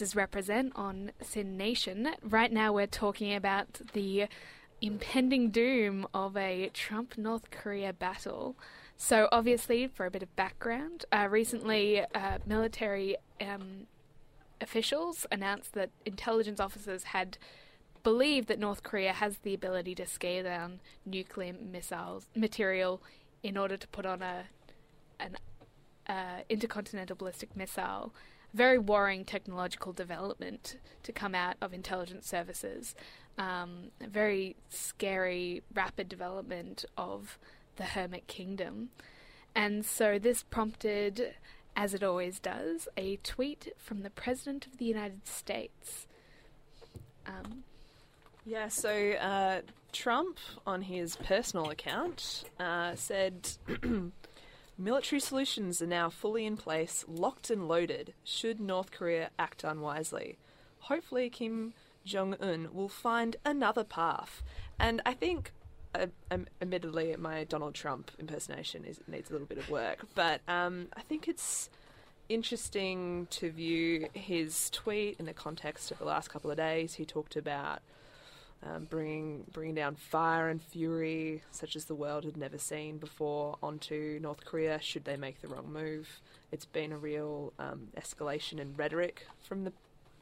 Represent 0.00 0.72
on 0.74 1.12
SYN 1.20 1.56
Nation. 1.56 2.08
Right 2.22 2.52
now, 2.52 2.72
we're 2.72 2.86
talking 2.86 3.34
about 3.34 3.80
the 3.92 4.26
impending 4.80 5.50
doom 5.50 6.06
of 6.14 6.36
a 6.36 6.70
Trump 6.72 7.18
North 7.18 7.50
Korea 7.50 7.92
battle. 7.92 8.56
So, 8.96 9.28
obviously, 9.30 9.86
for 9.86 10.06
a 10.06 10.10
bit 10.10 10.22
of 10.22 10.34
background, 10.36 11.04
uh, 11.12 11.28
recently, 11.30 12.00
uh, 12.14 12.38
military 12.46 13.16
um, 13.40 13.86
officials 14.60 15.26
announced 15.30 15.74
that 15.74 15.90
intelligence 16.04 16.60
officers 16.60 17.04
had 17.04 17.38
believed 18.02 18.48
that 18.48 18.58
North 18.58 18.82
Korea 18.82 19.12
has 19.12 19.38
the 19.38 19.54
ability 19.54 19.94
to 19.96 20.06
scale 20.06 20.44
down 20.44 20.80
nuclear 21.04 21.52
missiles 21.52 22.26
material 22.34 23.02
in 23.42 23.56
order 23.56 23.76
to 23.76 23.88
put 23.88 24.06
on 24.06 24.22
a 24.22 24.44
an 25.18 25.36
uh, 26.06 26.42
intercontinental 26.48 27.14
ballistic 27.16 27.54
missile. 27.54 28.14
Very 28.52 28.78
worrying 28.78 29.24
technological 29.24 29.92
development 29.92 30.76
to 31.02 31.12
come 31.12 31.34
out 31.34 31.56
of 31.60 31.72
intelligence 31.72 32.26
services. 32.26 32.94
Um, 33.38 33.90
a 34.00 34.08
very 34.08 34.56
scary, 34.68 35.62
rapid 35.72 36.08
development 36.08 36.84
of 36.96 37.38
the 37.76 37.84
Hermit 37.84 38.26
Kingdom. 38.26 38.90
And 39.54 39.84
so 39.84 40.18
this 40.18 40.42
prompted, 40.42 41.34
as 41.76 41.94
it 41.94 42.02
always 42.02 42.38
does, 42.38 42.88
a 42.96 43.16
tweet 43.16 43.72
from 43.78 44.02
the 44.02 44.10
President 44.10 44.66
of 44.66 44.78
the 44.78 44.84
United 44.84 45.26
States. 45.26 46.06
Um, 47.26 47.64
Yeah, 48.44 48.68
so 48.68 49.12
uh, 49.12 49.60
Trump, 49.92 50.38
on 50.66 50.82
his 50.82 51.16
personal 51.16 51.70
account, 51.70 52.44
uh, 52.58 52.94
said 52.94 53.50
military 54.80 55.20
solutions 55.20 55.80
are 55.82 55.86
now 55.86 56.10
fully 56.10 56.46
in 56.46 56.56
place, 56.56 57.04
locked 57.06 57.50
and 57.50 57.68
loaded, 57.68 58.14
should 58.24 58.60
North 58.60 58.90
Korea 58.90 59.30
act 59.38 59.62
unwisely. 59.64 60.38
Hopefully, 60.80 61.30
Kim 61.30 61.74
Jong 62.04 62.34
un 62.40 62.68
will 62.72 62.88
find 62.88 63.36
another 63.44 63.84
path. 63.84 64.42
And 64.78 65.00
I 65.04 65.14
think. 65.14 65.52
Uh, 65.92 66.06
um, 66.30 66.46
admittedly, 66.62 67.16
my 67.18 67.42
Donald 67.42 67.74
Trump 67.74 68.12
impersonation 68.20 68.84
is, 68.84 69.00
needs 69.08 69.28
a 69.28 69.32
little 69.32 69.48
bit 69.48 69.58
of 69.58 69.68
work, 69.68 70.06
but 70.14 70.40
um, 70.46 70.86
I 70.96 71.00
think 71.00 71.26
it's 71.26 71.68
interesting 72.28 73.26
to 73.30 73.50
view 73.50 74.06
his 74.12 74.70
tweet 74.70 75.16
in 75.18 75.26
the 75.26 75.32
context 75.32 75.90
of 75.90 75.98
the 75.98 76.04
last 76.04 76.30
couple 76.30 76.48
of 76.48 76.56
days. 76.56 76.94
He 76.94 77.04
talked 77.04 77.34
about 77.34 77.80
um, 78.62 78.84
bringing 78.84 79.44
bringing 79.52 79.74
down 79.74 79.96
fire 79.96 80.48
and 80.48 80.62
fury 80.62 81.42
such 81.50 81.76
as 81.76 81.86
the 81.86 81.94
world 81.94 82.24
had 82.24 82.36
never 82.36 82.58
seen 82.58 82.98
before 82.98 83.56
onto 83.62 84.18
North 84.20 84.44
Korea 84.44 84.80
should 84.80 85.04
they 85.04 85.16
make 85.16 85.40
the 85.40 85.48
wrong 85.48 85.72
move. 85.72 86.20
It's 86.52 86.66
been 86.66 86.92
a 86.92 86.98
real 86.98 87.52
um, 87.58 87.88
escalation 87.96 88.58
in 88.58 88.74
rhetoric 88.76 89.26
from 89.42 89.64
the 89.64 89.72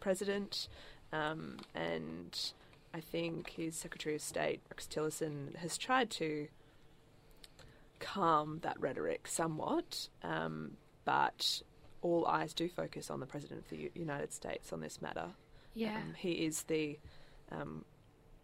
president, 0.01 0.68
um, 1.12 1.57
and 1.74 2.53
I 2.94 3.01
think 3.01 3.51
his 3.51 3.77
Secretary 3.77 4.14
of 4.14 4.22
State 4.22 4.61
Rex 4.70 4.87
Tillerson 4.87 5.57
has 5.57 5.77
tried 5.77 6.11
to 6.11 6.48
calm 7.98 8.61
that 8.62 8.81
rhetoric 8.81 9.27
somewhat, 9.27 10.09
um, 10.22 10.77
but 11.05 11.62
all 12.03 12.27
eyes 12.27 12.55
do 12.55 12.68
focus 12.68 13.11
on 13.11 13.20
the 13.20 13.27
President 13.27 13.61
of 13.61 13.68
the 13.70 13.77
U- 13.77 13.90
United 13.94 14.33
States 14.33 14.72
on 14.72 14.81
this 14.81 15.03
matter. 15.03 15.31
Yeah. 15.74 15.96
Um, 15.96 16.14
he 16.16 16.33
is 16.33 16.62
the 16.64 16.98
um, 17.51 17.85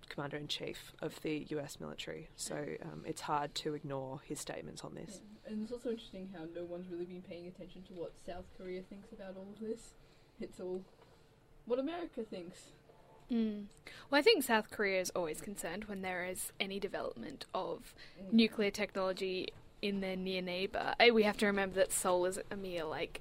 Commander 0.09 0.37
in 0.37 0.49
Chief 0.49 0.93
of 1.01 1.21
the 1.23 1.47
US 1.51 1.79
military, 1.81 2.29
so 2.37 2.57
um, 2.83 3.03
it's 3.07 3.23
hard 3.23 3.55
to 3.57 3.75
ignore 3.75 4.21
his 4.25 4.41
statements 4.41 4.83
on 4.83 4.95
this. 4.95 5.21
And 5.47 5.63
it's 5.63 5.73
also 5.73 5.91
interesting 5.91 6.31
how 6.35 6.45
no 6.55 6.65
one's 6.65 6.91
really 6.91 7.05
been 7.05 7.23
paying 7.23 7.47
attention 7.47 7.83
to 7.89 7.93
what 7.95 8.13
South 8.25 8.45
Korea 8.59 8.83
thinks 8.83 9.13
about 9.13 9.37
all 9.37 9.49
of 9.53 9.61
this. 9.61 9.95
It's 10.41 10.61
all 10.61 10.83
what 11.67 11.79
America 11.79 12.23
thinks. 12.23 12.73
Mm. 13.31 13.65
Well, 14.11 14.19
I 14.19 14.23
think 14.23 14.43
South 14.45 14.71
Korea 14.71 15.01
is 15.01 15.11
always 15.11 15.41
concerned 15.41 15.85
when 15.85 16.03
there 16.03 16.25
is 16.25 16.53
any 16.61 16.79
development 16.79 17.47
of 17.55 17.95
nuclear 18.31 18.71
technology 18.71 19.49
in 19.81 20.01
their 20.01 20.17
near 20.17 20.43
neighbor. 20.43 20.95
Eh, 21.01 21.11
We 21.11 21.23
have 21.25 21.39
to 21.39 21.47
remember 21.47 21.77
that 21.77 21.93
Seoul 21.93 22.27
is 22.27 22.39
a 22.51 22.57
mere 22.57 22.85
like 22.85 23.21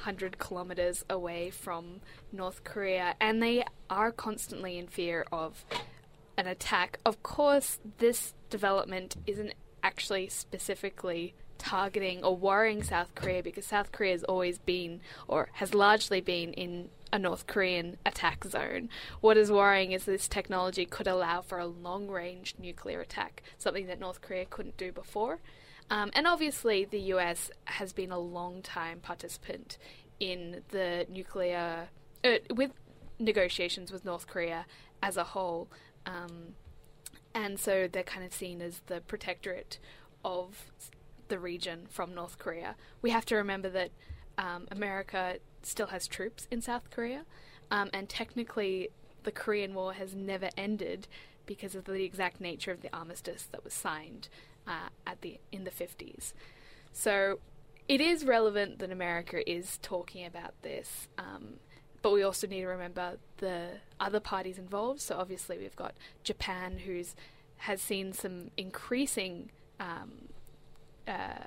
100 0.00 0.38
kilometers 0.38 1.04
away 1.10 1.50
from 1.50 2.00
North 2.32 2.64
Korea, 2.64 3.14
and 3.20 3.42
they 3.42 3.64
are 3.88 4.12
constantly 4.12 4.78
in 4.78 4.86
fear 4.86 5.26
of 5.32 5.64
an 6.40 6.46
attack. 6.46 6.98
Of 7.04 7.22
course, 7.22 7.78
this 7.98 8.32
development 8.48 9.16
isn't 9.26 9.52
actually 9.82 10.28
specifically 10.28 11.34
targeting 11.58 12.24
or 12.24 12.34
worrying 12.34 12.82
South 12.82 13.14
Korea 13.14 13.42
because 13.42 13.66
South 13.66 13.92
Korea 13.92 14.12
has 14.12 14.24
always 14.24 14.58
been, 14.58 15.02
or 15.28 15.50
has 15.54 15.74
largely 15.74 16.22
been, 16.22 16.54
in 16.54 16.88
a 17.12 17.18
North 17.18 17.46
Korean 17.46 17.98
attack 18.06 18.44
zone. 18.44 18.88
What 19.20 19.36
is 19.36 19.52
worrying 19.52 19.92
is 19.92 20.04
this 20.04 20.28
technology 20.28 20.86
could 20.86 21.06
allow 21.06 21.42
for 21.42 21.58
a 21.58 21.66
long 21.66 22.08
range 22.08 22.54
nuclear 22.58 23.00
attack, 23.02 23.42
something 23.58 23.86
that 23.88 24.00
North 24.00 24.22
Korea 24.22 24.46
couldn't 24.46 24.78
do 24.78 24.92
before. 24.92 25.40
Um, 25.90 26.10
and 26.14 26.26
obviously, 26.26 26.86
the 26.86 27.00
US 27.14 27.50
has 27.64 27.92
been 27.92 28.12
a 28.12 28.18
long 28.18 28.62
time 28.62 29.00
participant 29.00 29.76
in 30.18 30.62
the 30.70 31.04
nuclear, 31.10 31.88
uh, 32.24 32.38
with 32.54 32.70
negotiations 33.18 33.92
with 33.92 34.06
North 34.06 34.26
Korea 34.26 34.64
as 35.02 35.16
a 35.16 35.24
whole. 35.24 35.68
Um, 36.06 36.54
and 37.34 37.58
so 37.58 37.88
they're 37.90 38.02
kind 38.02 38.24
of 38.24 38.32
seen 38.32 38.60
as 38.60 38.80
the 38.86 39.00
protectorate 39.00 39.78
of 40.24 40.70
the 41.28 41.38
region 41.38 41.86
from 41.88 42.14
North 42.14 42.38
Korea. 42.38 42.76
We 43.02 43.10
have 43.10 43.24
to 43.26 43.36
remember 43.36 43.68
that 43.70 43.90
um, 44.36 44.66
America 44.70 45.36
still 45.62 45.88
has 45.88 46.06
troops 46.06 46.48
in 46.50 46.60
South 46.60 46.90
Korea, 46.90 47.24
um, 47.70 47.90
and 47.92 48.08
technically 48.08 48.90
the 49.22 49.32
Korean 49.32 49.74
War 49.74 49.92
has 49.92 50.14
never 50.14 50.48
ended 50.56 51.06
because 51.46 51.74
of 51.74 51.84
the 51.84 52.02
exact 52.04 52.40
nature 52.40 52.70
of 52.70 52.80
the 52.80 52.94
armistice 52.94 53.48
that 53.50 53.64
was 53.64 53.74
signed 53.74 54.28
uh, 54.66 54.88
at 55.06 55.20
the 55.20 55.38
in 55.52 55.64
the 55.64 55.70
50s. 55.70 56.32
So 56.92 57.38
it 57.88 58.00
is 58.00 58.24
relevant 58.24 58.78
that 58.78 58.90
America 58.90 59.48
is 59.50 59.78
talking 59.78 60.24
about 60.24 60.54
this, 60.62 61.08
um, 61.18 61.54
but 62.02 62.12
we 62.12 62.22
also 62.22 62.46
need 62.46 62.60
to 62.60 62.66
remember 62.66 63.18
the 63.38 63.78
other 63.98 64.20
parties 64.20 64.58
involved. 64.58 65.00
So 65.00 65.16
obviously 65.16 65.58
we've 65.58 65.76
got 65.76 65.94
Japan, 66.22 66.78
who's 66.86 67.14
has 67.58 67.82
seen 67.82 68.12
some 68.12 68.50
increasing 68.56 69.50
um, 69.78 70.28
uh, 71.06 71.44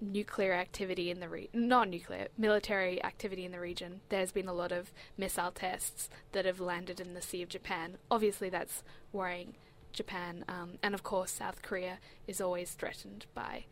nuclear 0.00 0.52
activity 0.52 1.10
in 1.10 1.20
the 1.20 1.28
re- 1.28 1.48
not 1.52 1.88
nuclear 1.88 2.28
military 2.36 3.02
activity 3.02 3.44
in 3.44 3.52
the 3.52 3.60
region. 3.60 4.00
There's 4.10 4.32
been 4.32 4.48
a 4.48 4.52
lot 4.52 4.72
of 4.72 4.92
missile 5.16 5.50
tests 5.50 6.08
that 6.32 6.44
have 6.44 6.60
landed 6.60 7.00
in 7.00 7.14
the 7.14 7.22
Sea 7.22 7.42
of 7.42 7.48
Japan. 7.48 7.96
Obviously, 8.10 8.48
that's 8.48 8.82
worrying 9.12 9.54
Japan, 9.92 10.44
um, 10.48 10.78
and 10.82 10.94
of 10.94 11.02
course, 11.02 11.30
South 11.30 11.62
Korea 11.62 11.98
is 12.26 12.40
always 12.40 12.72
threatened 12.72 13.26
by 13.34 13.64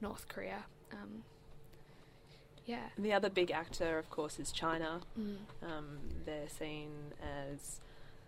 North 0.00 0.28
Korea. 0.28 0.66
Um, 0.92 1.24
yeah. 2.66 2.88
And 2.96 3.04
the 3.04 3.12
other 3.12 3.30
big 3.30 3.50
actor, 3.50 3.98
of 3.98 4.10
course, 4.10 4.38
is 4.38 4.52
China. 4.52 5.00
Mm. 5.18 5.36
Um, 5.62 5.98
they're 6.24 6.48
seen 6.48 6.90
as 7.22 7.80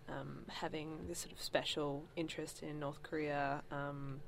um, 0.09 0.43
having 0.47 1.07
this 1.07 1.19
sort 1.19 1.33
of 1.33 1.41
special 1.41 2.03
interest 2.15 2.63
in 2.63 2.79
North 2.79 3.01
Korea. 3.03 3.61
Um, 3.71 4.19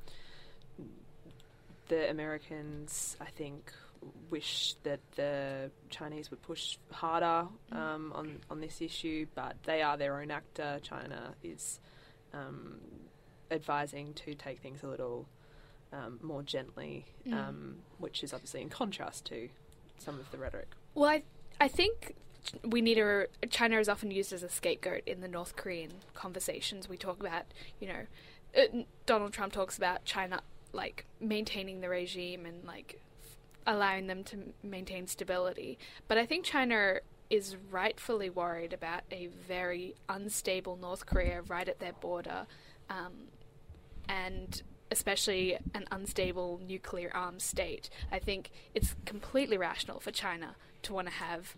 the 1.88 2.10
Americans, 2.10 3.18
I 3.20 3.26
think, 3.26 3.72
wish 4.30 4.76
that 4.84 5.00
the 5.16 5.72
Chinese 5.90 6.30
would 6.32 6.42
push 6.42 6.78
harder 6.92 7.48
um, 7.72 8.12
on 8.16 8.40
on 8.50 8.62
this 8.62 8.82
issue, 8.82 9.26
but 9.36 9.56
they 9.64 9.82
are 9.82 9.98
their 9.98 10.22
own 10.22 10.32
actor. 10.32 10.80
China 10.84 11.34
is 11.44 11.80
um, 12.34 12.76
advising 13.52 14.14
to 14.14 14.36
take 14.36 14.60
things 14.60 14.84
a 14.84 14.88
little 14.88 15.28
um, 15.92 16.20
more 16.22 16.44
gently, 16.44 17.06
Mm. 17.28 17.34
um, 17.34 17.76
which 17.98 18.24
is 18.24 18.34
obviously 18.34 18.62
in 18.62 18.70
contrast 18.70 19.26
to 19.26 19.50
some 20.00 20.20
of 20.20 20.30
the 20.32 20.38
rhetoric. 20.38 20.68
Well, 20.96 21.10
I, 21.10 21.24
I 21.60 21.68
think 21.68 22.16
we 22.64 22.82
need 22.82 22.98
a 22.98 23.28
China 23.50 23.80
is 23.80 23.90
often 23.90 24.12
used 24.12 24.34
as 24.34 24.44
a 24.44 24.50
scapegoat 24.50 25.04
in 25.06 25.22
the 25.22 25.28
North 25.28 25.56
Korean 25.56 25.92
conversations. 26.14 26.90
We 26.90 26.98
talk 26.98 27.20
about, 27.20 27.44
you 27.80 27.88
know, 27.88 28.06
uh, 28.58 28.84
Donald 29.06 29.34
Trump 29.34 29.54
talks 29.54 29.78
about 29.78 30.06
China 30.06 30.42
like 30.72 31.06
maintaining 31.20 31.82
the 31.82 31.90
regime 31.90 32.46
and 32.46 32.64
like 32.66 33.02
allowing 33.68 34.08
them 34.08 34.24
to 34.24 34.54
maintain 34.64 35.08
stability. 35.08 35.78
But 36.08 36.18
I 36.18 36.26
think 36.26 36.46
China 36.46 37.00
is 37.30 37.56
rightfully 37.70 38.30
worried 38.30 38.74
about 38.74 39.02
a 39.12 39.28
very 39.28 39.94
unstable 40.08 40.76
North 40.76 41.06
Korea 41.06 41.44
right 41.44 41.68
at 41.68 41.80
their 41.80 41.94
border, 41.94 42.48
um, 42.90 43.28
and 44.08 44.64
especially 44.92 45.58
an 45.74 45.86
unstable 45.92 46.60
nuclear 46.66 47.12
armed 47.14 47.42
state. 47.42 47.90
I 48.12 48.20
think 48.20 48.50
it's 48.74 48.96
completely 49.06 49.58
rational 49.58 50.00
for 50.00 50.12
China 50.12 50.56
to 50.84 50.94
want 50.94 51.08
to 51.08 51.14
have, 51.14 51.56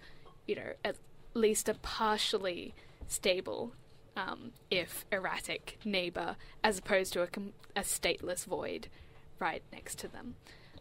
you 0.48 0.56
know, 0.56 0.74
at 0.84 0.96
least 1.34 1.70
a 1.70 1.74
partially 1.76 2.74
stable, 3.08 3.74
um, 4.18 4.52
if 4.70 5.06
erratic, 5.12 5.80
neighbor, 5.86 6.36
as 6.64 6.80
opposed 6.80 7.14
to 7.14 7.22
a, 7.22 7.28
com- 7.28 7.54
a 7.76 7.82
stateless 7.82 8.46
void 8.46 8.88
right 9.40 9.64
next 9.72 9.98
to 10.00 10.08
them. 10.08 10.36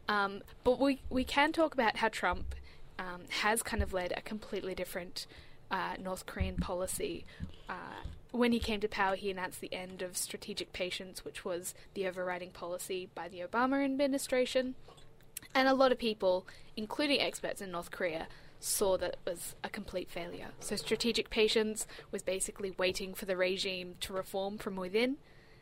Um, 0.09 0.43
but 0.65 0.81
we, 0.81 1.03
we 1.09 1.25
can 1.25 1.53
talk 1.53 1.73
about 1.73 1.97
how 1.97 2.09
Trump 2.09 2.55
um, 2.99 3.23
has 3.29 3.63
kind 3.63 3.83
of 3.83 3.93
led 3.93 4.13
a 4.17 4.21
completely 4.21 4.75
different 4.75 5.27
uh, 5.71 5.95
North 6.03 6.27
Korean 6.27 6.57
policy. 6.57 7.25
Uh, 7.69 8.03
when 8.33 8.53
he 8.53 8.61
came 8.61 8.81
to 8.81 8.89
power, 8.89 9.17
he 9.17 9.31
announced 9.31 9.61
the 9.61 9.73
end 9.73 10.03
of 10.03 10.17
strategic 10.17 10.73
patience, 10.73 11.25
which 11.25 11.45
was 11.45 11.75
the 11.95 12.07
overriding 12.07 12.51
policy 12.51 13.09
by 13.15 13.29
the 13.29 13.41
Obama 13.41 13.85
administration. 13.85 14.75
And 15.55 15.69
a 15.69 15.75
lot 15.75 15.93
of 15.93 15.99
people, 15.99 16.47
including 16.77 17.21
experts 17.21 17.61
in 17.61 17.71
North 17.71 17.91
Korea, 17.91 18.29
saw 18.61 18.99
that 18.99 19.15
it 19.15 19.19
was 19.27 19.55
a 19.65 19.69
complete 19.69 20.11
failure. 20.11 20.49
So 20.61 20.77
strategic 20.77 21.31
patience 21.31 21.87
was 22.13 22.23
basically 22.23 22.73
waiting 22.73 23.15
for 23.15 23.25
the 23.25 23.37
regime 23.37 23.95
to 24.01 24.13
reform 24.13 24.59
from 24.59 24.77
within, 24.77 25.17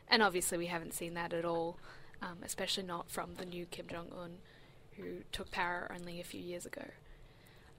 and 0.09 0.23
obviously 0.23 0.59
we 0.59 0.67
haven't 0.67 0.95
seen 0.95 1.15
that 1.15 1.33
at 1.33 1.45
all, 1.45 1.79
um, 2.21 2.39
especially 2.45 2.83
not 2.83 3.09
from 3.09 3.35
the 3.37 3.45
new 3.47 3.67
Kim 3.67 3.87
Jong 3.89 4.09
Un, 4.21 4.39
who 4.97 5.23
took 5.31 5.51
power 5.53 5.91
only 5.95 6.21
a 6.21 6.25
few 6.25 6.41
years 6.41 6.67
ago. 6.67 6.83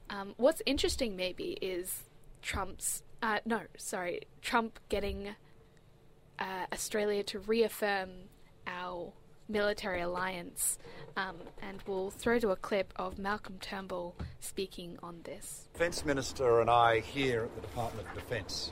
Um, 0.10 0.34
what's 0.38 0.62
interesting, 0.66 1.16
maybe, 1.16 1.58
is 1.62 2.04
Trump's 2.42 3.04
uh, 3.22 3.40
no, 3.46 3.62
sorry, 3.78 4.22
Trump 4.42 4.80
getting 4.90 5.36
uh, 6.40 6.66
Australia 6.72 7.24
to 7.24 7.40
reaffirm 7.40 8.10
our 8.68 9.12
military 9.50 10.02
alliance, 10.02 10.78
um, 11.18 11.36
and 11.62 11.82
we'll 11.86 12.12
throw 12.12 12.40
to 12.40 12.50
a 12.52 12.56
clip 12.56 12.94
of 12.96 13.18
Malcolm 13.18 13.58
Turnbull 13.60 14.16
speaking 14.40 14.98
on 15.04 15.22
this. 15.24 15.68
Defence 15.74 16.06
Minister 16.06 16.62
and 16.62 16.70
I 16.70 17.00
here 17.00 17.44
at 17.44 17.56
the 17.56 17.62
Department 17.62 18.08
of 18.08 18.16
Defence 18.16 18.72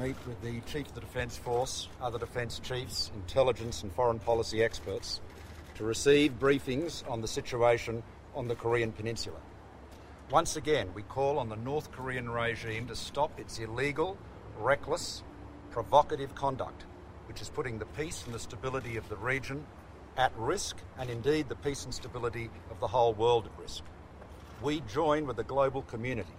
meet 0.00 0.16
with 0.26 0.40
the 0.40 0.60
Chief 0.62 0.88
of 0.88 0.94
the 0.94 1.00
Defence 1.00 1.36
Force, 1.36 1.88
other 2.00 2.18
Defence 2.18 2.58
chiefs, 2.60 3.10
intelligence 3.14 3.82
and 3.82 3.92
foreign 3.92 4.18
policy 4.18 4.64
experts 4.64 5.20
to 5.74 5.84
receive 5.84 6.38
briefings 6.38 7.08
on 7.10 7.20
the 7.20 7.28
situation 7.28 8.02
on 8.34 8.48
the 8.48 8.54
Korean 8.54 8.92
Peninsula. 8.92 9.36
Once 10.32 10.56
again, 10.56 10.88
we 10.94 11.02
call 11.02 11.38
on 11.38 11.50
the 11.50 11.56
North 11.56 11.92
Korean 11.92 12.30
regime 12.30 12.86
to 12.86 12.96
stop 12.96 13.38
its 13.38 13.58
illegal, 13.58 14.16
reckless, 14.58 15.22
provocative 15.70 16.34
conduct, 16.34 16.86
which 17.28 17.42
is 17.42 17.50
putting 17.50 17.78
the 17.78 17.84
peace 17.84 18.24
and 18.24 18.34
the 18.34 18.38
stability 18.38 18.96
of 18.96 19.06
the 19.10 19.16
region 19.16 19.62
at 20.16 20.32
risk, 20.38 20.78
and 20.98 21.10
indeed 21.10 21.50
the 21.50 21.54
peace 21.56 21.84
and 21.84 21.92
stability 21.92 22.48
of 22.70 22.80
the 22.80 22.86
whole 22.86 23.12
world 23.12 23.44
at 23.44 23.60
risk. 23.60 23.84
We 24.62 24.80
join 24.90 25.26
with 25.26 25.36
the 25.36 25.44
global 25.44 25.82
community 25.82 26.32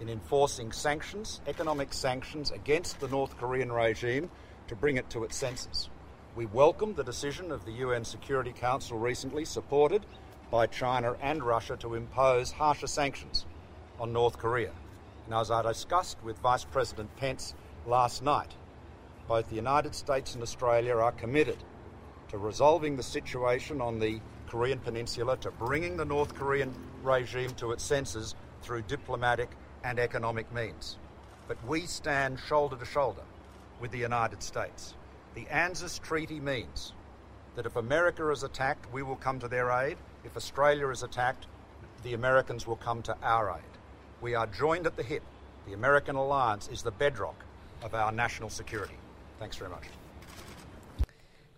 in 0.00 0.08
enforcing 0.08 0.70
sanctions, 0.70 1.40
economic 1.48 1.92
sanctions, 1.92 2.52
against 2.52 3.00
the 3.00 3.08
North 3.08 3.36
Korean 3.38 3.72
regime 3.72 4.30
to 4.68 4.76
bring 4.76 4.98
it 4.98 5.10
to 5.10 5.24
its 5.24 5.36
senses. 5.36 5.90
We 6.36 6.46
welcome 6.46 6.94
the 6.94 7.02
decision 7.02 7.50
of 7.50 7.64
the 7.64 7.72
UN 7.72 8.04
Security 8.04 8.52
Council 8.52 8.98
recently, 8.98 9.44
supported 9.44 10.06
by 10.50 10.66
China 10.66 11.16
and 11.20 11.42
Russia, 11.42 11.76
to 11.78 11.94
impose 11.94 12.50
harsher 12.50 12.86
sanctions 12.86 13.46
on 13.98 14.12
North 14.12 14.38
Korea. 14.38 14.72
And 15.26 15.34
as 15.34 15.50
I 15.50 15.62
discussed 15.62 16.18
with 16.24 16.38
Vice 16.38 16.64
President 16.64 17.14
Pence 17.16 17.54
last 17.86 18.22
night, 18.22 18.54
both 19.28 19.48
the 19.48 19.56
United 19.56 19.94
States 19.94 20.34
and 20.34 20.42
Australia 20.42 20.96
are 20.96 21.12
committed 21.12 21.58
to 22.28 22.38
resolving 22.38 22.96
the 22.96 23.02
situation 23.02 23.80
on 23.80 23.98
the 23.98 24.20
Korean 24.48 24.80
Peninsula, 24.80 25.36
to 25.36 25.52
bringing 25.52 25.96
the 25.96 26.04
North 26.04 26.34
Korean 26.34 26.74
regime 27.04 27.50
to 27.50 27.70
its 27.70 27.84
senses 27.84 28.34
through 28.62 28.82
diplomatic 28.82 29.50
and 29.84 29.98
economic 29.98 30.52
means. 30.52 30.98
But 31.46 31.64
we 31.66 31.86
stand 31.86 32.40
shoulder 32.48 32.76
to 32.76 32.84
shoulder 32.84 33.22
with 33.80 33.92
the 33.92 33.98
United 33.98 34.42
States. 34.42 34.94
The 35.34 35.46
ANZUS 35.48 36.00
Treaty 36.00 36.40
means 36.40 36.92
that 37.54 37.66
if 37.66 37.76
America 37.76 38.28
is 38.30 38.42
attacked, 38.42 38.92
we 38.92 39.02
will 39.02 39.16
come 39.16 39.38
to 39.38 39.48
their 39.48 39.70
aid. 39.70 39.96
If 40.24 40.36
Australia 40.36 40.88
is 40.88 41.02
attacked, 41.02 41.46
the 42.02 42.14
Americans 42.14 42.66
will 42.66 42.76
come 42.76 43.02
to 43.02 43.16
our 43.22 43.50
aid. 43.50 43.78
We 44.20 44.34
are 44.34 44.46
joined 44.46 44.86
at 44.86 44.96
the 44.96 45.02
hip. 45.02 45.22
The 45.66 45.72
American 45.72 46.16
alliance 46.16 46.68
is 46.68 46.82
the 46.82 46.90
bedrock 46.90 47.44
of 47.82 47.94
our 47.94 48.12
national 48.12 48.50
security. 48.50 48.96
Thanks 49.38 49.56
very 49.56 49.70
much. 49.70 49.84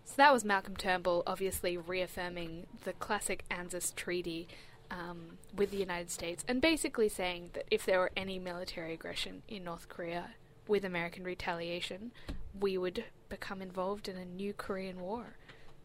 So 0.05 0.13
that 0.17 0.31
was 0.31 0.45
Malcolm 0.45 0.75
Turnbull, 0.75 1.23
obviously 1.25 1.75
reaffirming 1.75 2.67
the 2.83 2.93
classic 2.93 3.43
ANZUS 3.49 3.95
treaty 3.95 4.47
um, 4.91 5.39
with 5.55 5.71
the 5.71 5.77
United 5.77 6.11
States, 6.11 6.45
and 6.47 6.61
basically 6.61 7.09
saying 7.09 7.49
that 7.53 7.65
if 7.71 7.85
there 7.85 7.99
were 7.99 8.11
any 8.15 8.37
military 8.37 8.93
aggression 8.93 9.41
in 9.47 9.63
North 9.63 9.89
Korea 9.89 10.35
with 10.67 10.85
American 10.85 11.23
retaliation, 11.23 12.11
we 12.59 12.77
would 12.77 13.03
become 13.27 13.61
involved 13.61 14.07
in 14.07 14.15
a 14.15 14.25
new 14.25 14.53
Korean 14.53 14.99
War. 14.99 15.35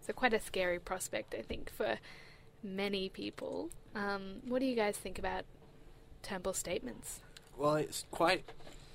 So 0.06 0.12
quite 0.12 0.34
a 0.34 0.40
scary 0.40 0.78
prospect, 0.78 1.34
I 1.34 1.42
think, 1.42 1.70
for 1.70 1.98
many 2.76 3.08
people. 3.08 3.70
Um, 3.94 4.42
what 4.46 4.60
do 4.60 4.66
you 4.66 4.76
guys 4.76 4.96
think 4.96 5.18
about 5.18 5.44
Turnbull's 6.22 6.58
statements? 6.58 7.20
Well, 7.56 7.76
it's 7.76 8.04
quite 8.10 8.44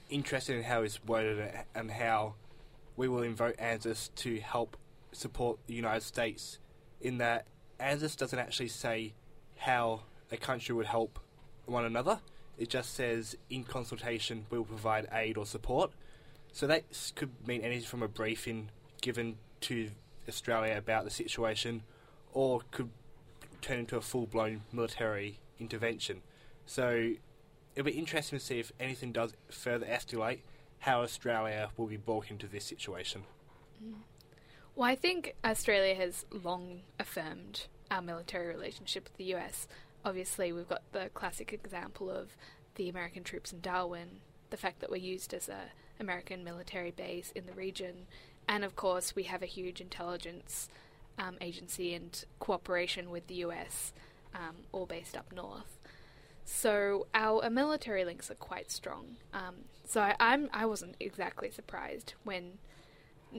interesting 0.09 0.57
in 0.57 0.63
how 0.63 0.83
it's 0.83 1.03
worded 1.03 1.51
and 1.75 1.91
how 1.91 2.35
we 2.95 3.07
will 3.07 3.23
invoke 3.23 3.57
ANZUS 3.57 4.11
to 4.15 4.39
help 4.39 4.77
support 5.11 5.59
the 5.67 5.73
United 5.73 6.03
States. 6.03 6.59
In 7.01 7.17
that, 7.17 7.45
ANZUS 7.79 8.15
doesn't 8.15 8.39
actually 8.39 8.69
say 8.69 9.13
how 9.57 10.01
a 10.31 10.37
country 10.37 10.75
would 10.75 10.85
help 10.85 11.19
one 11.65 11.85
another. 11.85 12.19
It 12.57 12.69
just 12.69 12.93
says, 12.93 13.35
in 13.49 13.63
consultation, 13.63 14.45
we 14.49 14.57
will 14.57 14.65
provide 14.65 15.07
aid 15.11 15.37
or 15.37 15.45
support. 15.45 15.91
So 16.51 16.67
that 16.67 16.83
could 17.15 17.31
mean 17.47 17.61
anything 17.61 17.87
from 17.87 18.03
a 18.03 18.07
briefing 18.07 18.69
given 19.01 19.37
to 19.61 19.89
Australia 20.29 20.77
about 20.77 21.03
the 21.03 21.09
situation, 21.09 21.81
or 22.31 22.61
could 22.71 22.89
turn 23.63 23.79
into 23.79 23.97
a 23.97 24.01
full 24.01 24.27
blown 24.27 24.61
military 24.71 25.39
intervention. 25.59 26.21
So 26.65 27.13
it'll 27.75 27.85
be 27.85 27.91
interesting 27.97 28.39
to 28.39 28.43
see 28.45 28.59
if 28.59 28.71
anything 28.79 29.11
does 29.11 29.33
further 29.49 29.85
escalate, 29.85 30.39
how 30.79 31.01
Australia 31.01 31.69
will 31.77 31.87
be 31.87 31.97
brought 31.97 32.29
into 32.29 32.47
this 32.47 32.65
situation. 32.65 33.23
Mm. 33.83 33.93
Well, 34.75 34.89
I 34.89 34.95
think 34.95 35.35
Australia 35.45 35.95
has 35.95 36.25
long 36.31 36.81
affirmed 36.99 37.67
our 37.91 38.01
military 38.01 38.47
relationship 38.47 39.03
with 39.03 39.17
the 39.17 39.35
US. 39.35 39.67
Obviously, 40.03 40.51
we've 40.51 40.67
got 40.67 40.81
the 40.91 41.09
classic 41.13 41.53
example 41.53 42.09
of 42.09 42.35
the 42.75 42.89
American 42.89 43.23
troops 43.23 43.53
in 43.53 43.61
Darwin, 43.61 44.19
the 44.49 44.57
fact 44.57 44.79
that 44.81 44.89
we're 44.89 44.97
used 44.97 45.33
as 45.33 45.47
a 45.47 45.71
American 45.99 46.43
military 46.43 46.91
base 46.91 47.31
in 47.35 47.45
the 47.45 47.53
region, 47.53 48.07
and 48.47 48.63
of 48.63 48.75
course, 48.75 49.15
we 49.15 49.23
have 49.23 49.41
a 49.41 49.47
huge 49.47 49.79
intelligence 49.79 50.69
um, 51.17 51.37
agency 51.41 51.93
and 51.93 52.25
cooperation 52.39 53.09
with 53.09 53.27
the 53.27 53.35
US, 53.35 53.93
um, 54.33 54.55
all 54.71 54.85
based 54.85 55.15
up 55.15 55.31
north. 55.33 55.79
So 56.45 57.07
our, 57.13 57.49
military 57.49 58.03
links 58.03 58.29
are 58.29 58.35
quite 58.35 58.71
strong. 58.71 59.17
Um, 59.33 59.65
so 59.85 60.01
I, 60.01 60.15
I'm 60.19 60.49
I 60.53 60.65
wasn't 60.65 60.95
exactly 60.99 61.49
surprised 61.49 62.15
when 62.23 62.57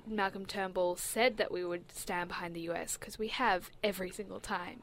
Malcolm 0.07 0.47
Turnbull 0.47 0.97
said 0.97 1.37
that 1.37 1.53
we 1.53 1.65
would 1.65 1.93
stand 1.93 2.29
behind 2.29 2.55
the 2.55 2.69
US 2.71 2.97
because 2.97 3.19
we 3.19 3.29
have 3.29 3.71
every 3.83 4.11
single 4.11 4.41
time. 4.41 4.83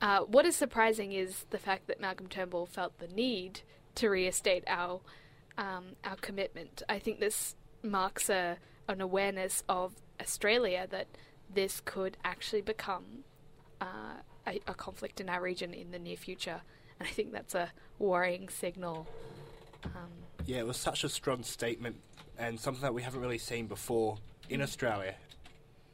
Uh, 0.00 0.20
what 0.20 0.44
is 0.44 0.56
surprising 0.56 1.12
is 1.12 1.46
the 1.50 1.58
fact 1.58 1.86
that 1.86 2.00
Malcolm 2.00 2.26
Turnbull 2.26 2.66
felt 2.66 2.98
the 2.98 3.08
need 3.08 3.60
to 3.94 4.08
reinstate 4.08 4.64
our 4.66 5.00
um, 5.56 5.96
our 6.04 6.16
commitment. 6.16 6.82
I 6.88 6.98
think 6.98 7.20
this 7.20 7.54
marks 7.82 8.28
a 8.28 8.58
an 8.88 9.00
awareness 9.00 9.62
of 9.68 9.94
Australia 10.20 10.86
that 10.90 11.06
this 11.54 11.80
could 11.80 12.16
actually 12.24 12.62
become 12.62 13.24
uh, 13.80 14.16
a, 14.46 14.60
a 14.66 14.74
conflict 14.74 15.20
in 15.20 15.28
our 15.28 15.40
region 15.40 15.72
in 15.72 15.90
the 15.90 15.98
near 15.98 16.16
future, 16.16 16.60
and 16.98 17.08
I 17.08 17.12
think 17.12 17.32
that's 17.32 17.54
a 17.54 17.70
worrying 17.98 18.48
signal. 18.48 19.06
Um, 19.84 20.10
Yeah, 20.46 20.58
it 20.58 20.66
was 20.66 20.76
such 20.76 21.04
a 21.04 21.08
strong 21.08 21.42
statement 21.42 21.96
and 22.38 22.58
something 22.58 22.82
that 22.82 22.94
we 22.94 23.02
haven't 23.02 23.20
really 23.20 23.38
seen 23.38 23.66
before 23.66 24.18
in 24.48 24.60
Australia 24.60 25.14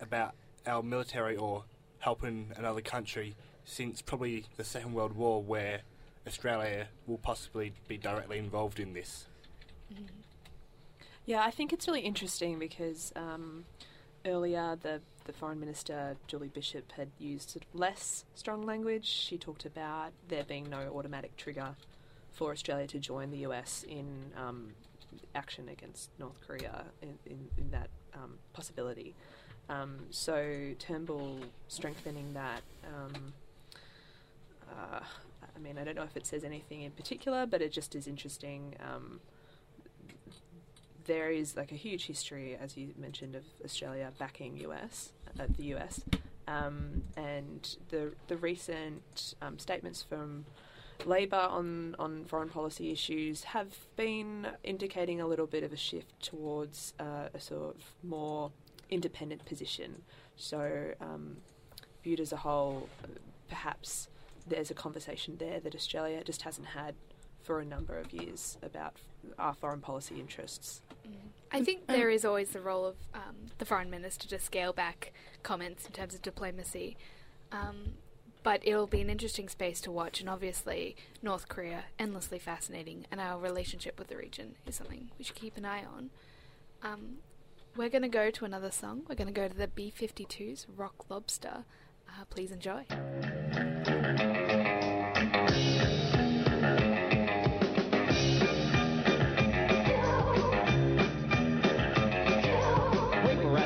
about 0.00 0.34
our 0.66 0.82
military 0.82 1.36
or 1.36 1.64
helping 1.98 2.52
another 2.56 2.80
country 2.80 3.36
since 3.64 4.02
probably 4.02 4.46
the 4.56 4.64
Second 4.64 4.94
World 4.94 5.14
War, 5.14 5.42
where 5.42 5.82
Australia 6.26 6.88
will 7.06 7.18
possibly 7.18 7.72
be 7.88 7.96
directly 7.96 8.38
involved 8.38 8.80
in 8.80 8.92
this. 8.94 9.26
Yeah, 11.26 11.42
I 11.44 11.50
think 11.50 11.72
it's 11.72 11.86
really 11.86 12.00
interesting 12.00 12.58
because 12.58 13.12
um, 13.14 13.64
earlier 14.24 14.76
the 14.80 15.00
the 15.24 15.32
foreign 15.32 15.60
minister 15.60 16.16
Julie 16.26 16.48
Bishop 16.48 16.92
had 16.92 17.08
used 17.18 17.56
less 17.74 18.24
strong 18.34 18.62
language. 18.62 19.06
She 19.06 19.38
talked 19.38 19.64
about 19.64 20.12
there 20.28 20.44
being 20.44 20.68
no 20.68 20.92
automatic 20.96 21.36
trigger 21.36 21.76
for 22.32 22.50
Australia 22.50 22.86
to 22.88 22.98
join 22.98 23.30
the 23.30 23.38
US 23.38 23.84
in 23.88 24.32
um, 24.36 24.72
action 25.34 25.68
against 25.68 26.10
North 26.18 26.40
Korea 26.46 26.84
in, 27.02 27.18
in, 27.26 27.48
in 27.58 27.70
that 27.70 27.90
um, 28.14 28.38
possibility. 28.52 29.14
Um, 29.68 29.98
so 30.10 30.72
Turnbull 30.78 31.40
strengthening 31.68 32.34
that. 32.34 32.62
Um, 32.84 33.32
uh, 34.68 35.00
I 35.54 35.58
mean, 35.58 35.78
I 35.78 35.84
don't 35.84 35.94
know 35.94 36.02
if 36.02 36.16
it 36.16 36.26
says 36.26 36.44
anything 36.44 36.82
in 36.82 36.92
particular, 36.92 37.46
but 37.46 37.62
it 37.62 37.72
just 37.72 37.94
is 37.94 38.06
interesting. 38.06 38.74
There 41.10 41.32
is 41.32 41.56
like 41.56 41.72
a 41.72 41.74
huge 41.74 42.06
history, 42.06 42.56
as 42.56 42.76
you 42.76 42.94
mentioned, 42.96 43.34
of 43.34 43.42
Australia 43.64 44.12
backing 44.16 44.56
US, 44.58 45.10
uh, 45.40 45.46
the 45.56 45.64
US, 45.74 46.04
um, 46.46 47.02
and 47.16 47.76
the 47.88 48.12
the 48.28 48.36
recent 48.36 49.34
um, 49.42 49.58
statements 49.58 50.04
from 50.04 50.44
Labor 51.04 51.48
on 51.58 51.96
on 51.98 52.26
foreign 52.26 52.48
policy 52.48 52.92
issues 52.92 53.42
have 53.42 53.72
been 53.96 54.46
indicating 54.62 55.20
a 55.20 55.26
little 55.26 55.48
bit 55.48 55.64
of 55.64 55.72
a 55.72 55.76
shift 55.76 56.14
towards 56.22 56.94
uh, 57.00 57.26
a 57.34 57.40
sort 57.40 57.74
of 57.74 57.82
more 58.04 58.52
independent 58.88 59.44
position. 59.44 60.02
So, 60.36 60.94
um, 61.00 61.38
viewed 62.04 62.20
as 62.20 62.30
a 62.30 62.36
whole, 62.36 62.88
perhaps 63.48 64.06
there's 64.46 64.70
a 64.70 64.74
conversation 64.74 65.38
there 65.38 65.58
that 65.58 65.74
Australia 65.74 66.22
just 66.22 66.42
hasn't 66.42 66.68
had 66.68 66.94
for 67.42 67.60
a 67.60 67.64
number 67.64 67.98
of 67.98 68.12
years 68.12 68.58
about 68.62 68.94
our 69.38 69.54
foreign 69.54 69.80
policy 69.80 70.20
interests. 70.20 70.82
I 71.52 71.62
think 71.64 71.86
there 71.86 72.10
is 72.10 72.24
always 72.24 72.50
the 72.50 72.60
role 72.60 72.86
of 72.86 72.96
um, 73.12 73.34
the 73.58 73.64
foreign 73.64 73.90
minister 73.90 74.28
to 74.28 74.38
scale 74.38 74.72
back 74.72 75.12
comments 75.42 75.84
in 75.84 75.92
terms 75.92 76.14
of 76.14 76.22
diplomacy. 76.22 76.96
Um, 77.50 77.94
but 78.42 78.60
it'll 78.64 78.86
be 78.86 79.00
an 79.00 79.10
interesting 79.10 79.48
space 79.48 79.80
to 79.82 79.90
watch, 79.90 80.20
and 80.20 80.30
obviously, 80.30 80.96
North 81.22 81.48
Korea, 81.48 81.84
endlessly 81.98 82.38
fascinating, 82.38 83.06
and 83.10 83.20
our 83.20 83.38
relationship 83.38 83.98
with 83.98 84.08
the 84.08 84.16
region 84.16 84.54
is 84.66 84.76
something 84.76 85.10
we 85.18 85.24
should 85.24 85.34
keep 85.34 85.56
an 85.56 85.66
eye 85.66 85.84
on. 85.84 86.10
Um, 86.82 87.16
we're 87.76 87.90
going 87.90 88.02
to 88.02 88.08
go 88.08 88.30
to 88.30 88.44
another 88.44 88.70
song. 88.70 89.02
We're 89.08 89.16
going 89.16 89.28
to 89.28 89.32
go 89.32 89.48
to 89.48 89.54
the 89.54 89.68
B 89.68 89.92
52s, 89.96 90.66
Rock 90.74 91.10
Lobster. 91.10 91.64
Uh, 92.08 92.24
please 92.30 92.50
enjoy. 92.50 92.86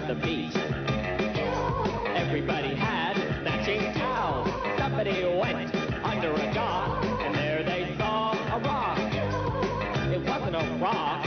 The. 0.07 0.13
Everybody 2.15 2.75
had 2.75 3.17
matching. 3.43 3.81
Somebody 4.79 5.25
went 5.25 5.75
under 6.05 6.35
a 6.35 6.53
dock, 6.53 7.03
and 7.23 7.35
there 7.35 7.63
they 7.63 7.95
saw 7.97 8.33
a 8.55 8.59
rock. 8.61 8.99
It 10.13 10.21
wasn't 10.29 10.57
a 10.57 10.79
rock. 10.79 11.25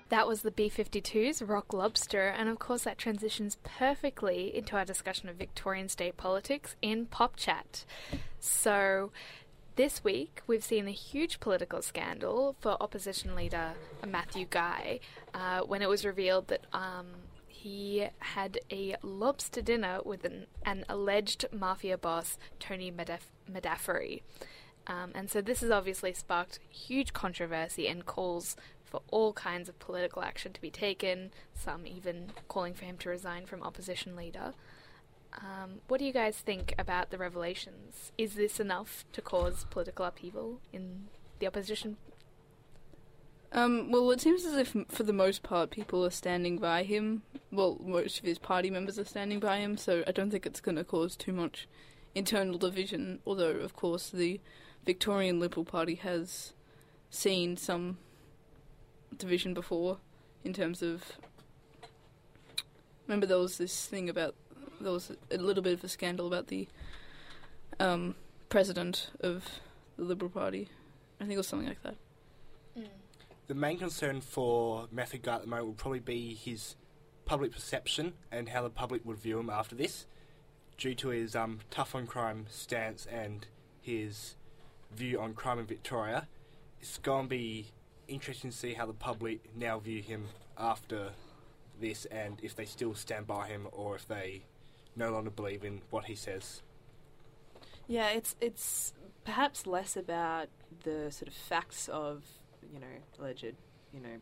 That 0.10 0.28
was 0.28 0.42
the 0.42 0.52
B 0.52 0.70
52's 0.70 1.42
Rock 1.42 1.72
Lobster, 1.72 2.28
and 2.28 2.50
of 2.50 2.60
course, 2.60 2.84
that 2.84 2.98
transitions 2.98 3.56
perfectly 3.64 4.54
into 4.54 4.76
our 4.76 4.84
discussion 4.84 5.30
of 5.30 5.38
Victorian 5.38 5.88
state 5.88 6.18
politics 6.18 6.76
in 6.82 7.06
Pop 7.06 7.38
Chat. 7.38 7.86
So, 8.42 9.12
this 9.76 10.04
week 10.04 10.42
we've 10.48 10.64
seen 10.64 10.88
a 10.88 10.92
huge 10.92 11.40
political 11.40 11.82
scandal 11.82 12.56
for 12.60 12.82
opposition 12.82 13.36
leader 13.36 13.74
Matthew 14.06 14.46
Guy 14.50 15.00
uh, 15.34 15.62
when 15.62 15.82
it 15.82 15.90
was 15.90 16.06
revealed 16.06 16.48
that 16.48 16.66
um, 16.74 17.08
he 17.48 18.08
had 18.20 18.60
a 18.72 18.96
lobster 19.04 19.62
dinner 19.62 20.00
with 20.04 20.26
an, 20.26 20.48
an 20.66 20.84
alleged 20.90 21.46
mafia 21.52 21.98
boss, 21.98 22.38
Tony 22.60 22.92
Medaf- 22.92 23.30
Madafferi. 23.50 24.24
Um, 24.88 25.12
and 25.14 25.30
so 25.30 25.42
this 25.42 25.62
has 25.62 25.70
obviously 25.70 26.14
sparked 26.14 26.60
huge 26.70 27.14
controversy 27.14 27.88
and 27.88 28.06
calls 28.06 28.56
for 28.84 29.02
all 29.10 29.32
kinds 29.32 29.70
of 29.70 29.80
political 29.80 30.24
action 30.24 30.52
to 30.54 30.60
be 30.60 30.72
taken, 30.72 31.32
some 31.54 31.86
even 31.86 32.32
calling 32.48 32.74
for 32.74 32.86
him 32.86 32.98
to 32.98 33.10
resign 33.10 33.46
from 33.46 33.64
opposition 33.64 34.16
leader. 34.16 34.54
Um, 35.34 35.82
what 35.88 36.00
do 36.00 36.06
you 36.06 36.14
guys 36.14 36.38
think 36.38 36.76
about 36.78 37.10
the 37.10 37.18
revelations? 37.18 38.12
Is 38.18 38.36
this 38.36 38.60
enough 38.60 39.06
to 39.14 39.22
cause 39.22 39.66
political 39.70 40.06
upheaval 40.06 40.60
in 40.74 41.08
the 41.40 41.48
opposition? 41.48 41.98
Um, 43.54 43.92
well, 43.92 44.10
it 44.12 44.22
seems 44.22 44.46
as 44.46 44.56
if, 44.56 44.76
for 44.88 45.04
the 45.04 45.14
most 45.14 45.44
part, 45.44 45.72
people 45.72 46.06
are 46.06 46.12
standing 46.12 46.58
by 46.58 46.84
him. 46.84 47.24
Well, 47.52 47.78
most 47.84 48.20
of 48.20 48.26
his 48.26 48.40
party 48.40 48.70
members 48.70 48.98
are 48.98 49.06
standing 49.06 49.40
by 49.40 49.58
him, 49.58 49.76
so 49.78 50.04
I 50.08 50.12
don't 50.12 50.32
think 50.32 50.46
it's 50.46 50.62
going 50.62 50.78
to 50.78 50.86
cause 50.86 51.16
too 51.16 51.34
much 51.34 51.68
internal 52.16 52.58
division. 52.58 53.20
Although, 53.26 53.58
of 53.58 53.76
course, 53.76 54.10
the 54.10 54.40
Victorian 54.86 55.40
Liberal 55.40 55.66
Party 55.66 55.96
has 55.96 56.54
seen 57.10 57.58
some 57.58 57.98
division 59.16 59.54
before 59.54 59.98
in 60.44 60.54
terms 60.54 60.82
of. 60.82 61.18
Remember, 63.06 63.26
there 63.26 63.38
was 63.38 63.58
this 63.58 63.86
thing 63.86 64.10
about. 64.10 64.36
There 64.82 64.92
was 64.92 65.12
a 65.30 65.38
little 65.38 65.64
bit 65.64 65.74
of 65.74 65.84
a 65.84 65.88
scandal 65.88 66.28
about 66.28 66.48
the 66.48 66.68
um, 67.80 68.16
president 68.50 69.10
of 69.20 69.46
the 69.98 70.04
Liberal 70.04 70.30
Party. 70.30 70.70
I 71.20 71.24
think 71.24 71.34
it 71.34 71.38
was 71.38 71.48
something 71.48 71.68
like 71.68 71.84
that. 71.84 71.96
The 73.48 73.56
main 73.56 73.80
concern 73.80 74.22
for 74.22 74.88
Matthew 74.92 75.20
Guy 75.20 75.36
at 75.36 75.42
the 75.42 75.48
moment 75.48 75.68
will 75.68 75.74
probably 75.74 76.00
be 76.00 76.36
his 76.36 76.76
public 77.26 77.52
perception 77.52 78.14
and 78.32 78.48
how 78.48 78.64
the 78.64 78.70
public 78.70 79.06
would 79.06 79.18
view 79.18 79.40
him 79.40 79.50
after 79.50 79.76
this, 79.76 80.06
due 80.78 80.96
to 80.96 81.10
his 81.10 81.36
um, 81.36 81.60
tough 81.70 81.94
on 81.94 82.08
crime 82.08 82.46
stance 82.50 83.06
and 83.06 83.48
his 83.82 84.36
view 84.96 85.20
on 85.20 85.34
crime 85.34 85.60
in 85.60 85.66
Victoria. 85.66 86.28
It's 86.80 86.98
going 86.98 87.26
to 87.26 87.30
be 87.30 87.68
interesting 88.08 88.52
to 88.52 88.56
see 88.58 88.74
how 88.74 88.86
the 88.86 88.94
public 88.94 89.42
now 89.56 89.80
view 89.80 90.02
him 90.02 90.28
after 90.58 91.10
this 91.80 92.06
and 92.06 92.40
if 92.42 92.56
they 92.56 92.66
still 92.66 92.94
stand 92.94 93.28
by 93.28 93.48
him 93.48 93.68
or 93.72 93.96
if 93.96 94.08
they 94.08 94.44
no 94.96 95.12
longer 95.12 95.30
believe 95.30 95.64
in 95.64 95.82
what 95.90 96.06
he 96.06 96.16
says. 96.16 96.62
Yeah, 97.88 98.10
it's 98.10 98.36
it's 98.40 98.94
perhaps 99.24 99.68
less 99.68 99.96
about 99.98 100.48
the 100.84 101.12
sort 101.12 101.28
of 101.28 101.34
facts 101.34 101.90
of 101.90 102.24
you 102.74 102.80
know 102.80 102.88
alleged 103.20 103.56
you 103.94 104.00
know 104.00 104.18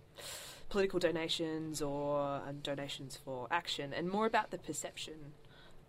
political 0.69 0.99
donations 0.99 1.81
or 1.81 2.41
um, 2.47 2.59
donations 2.61 3.19
for 3.23 3.47
action, 3.51 3.93
and 3.93 4.09
more 4.09 4.25
about 4.25 4.51
the 4.51 4.57
perception. 4.57 5.33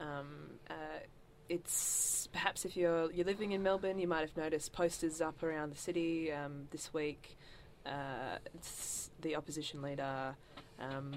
Um, 0.00 0.58
uh, 0.68 1.00
it's 1.48 2.28
perhaps 2.32 2.64
if 2.64 2.76
you're 2.76 3.10
you're 3.12 3.26
living 3.26 3.52
in 3.52 3.62
Melbourne, 3.62 3.98
you 3.98 4.08
might 4.08 4.20
have 4.20 4.36
noticed 4.36 4.72
posters 4.72 5.20
up 5.20 5.42
around 5.42 5.72
the 5.72 5.78
city 5.78 6.32
um, 6.32 6.68
this 6.70 6.94
week. 6.94 7.36
Uh, 7.84 8.38
it's 8.54 9.10
the 9.20 9.36
opposition 9.36 9.82
leader 9.82 10.36
um, 10.78 11.12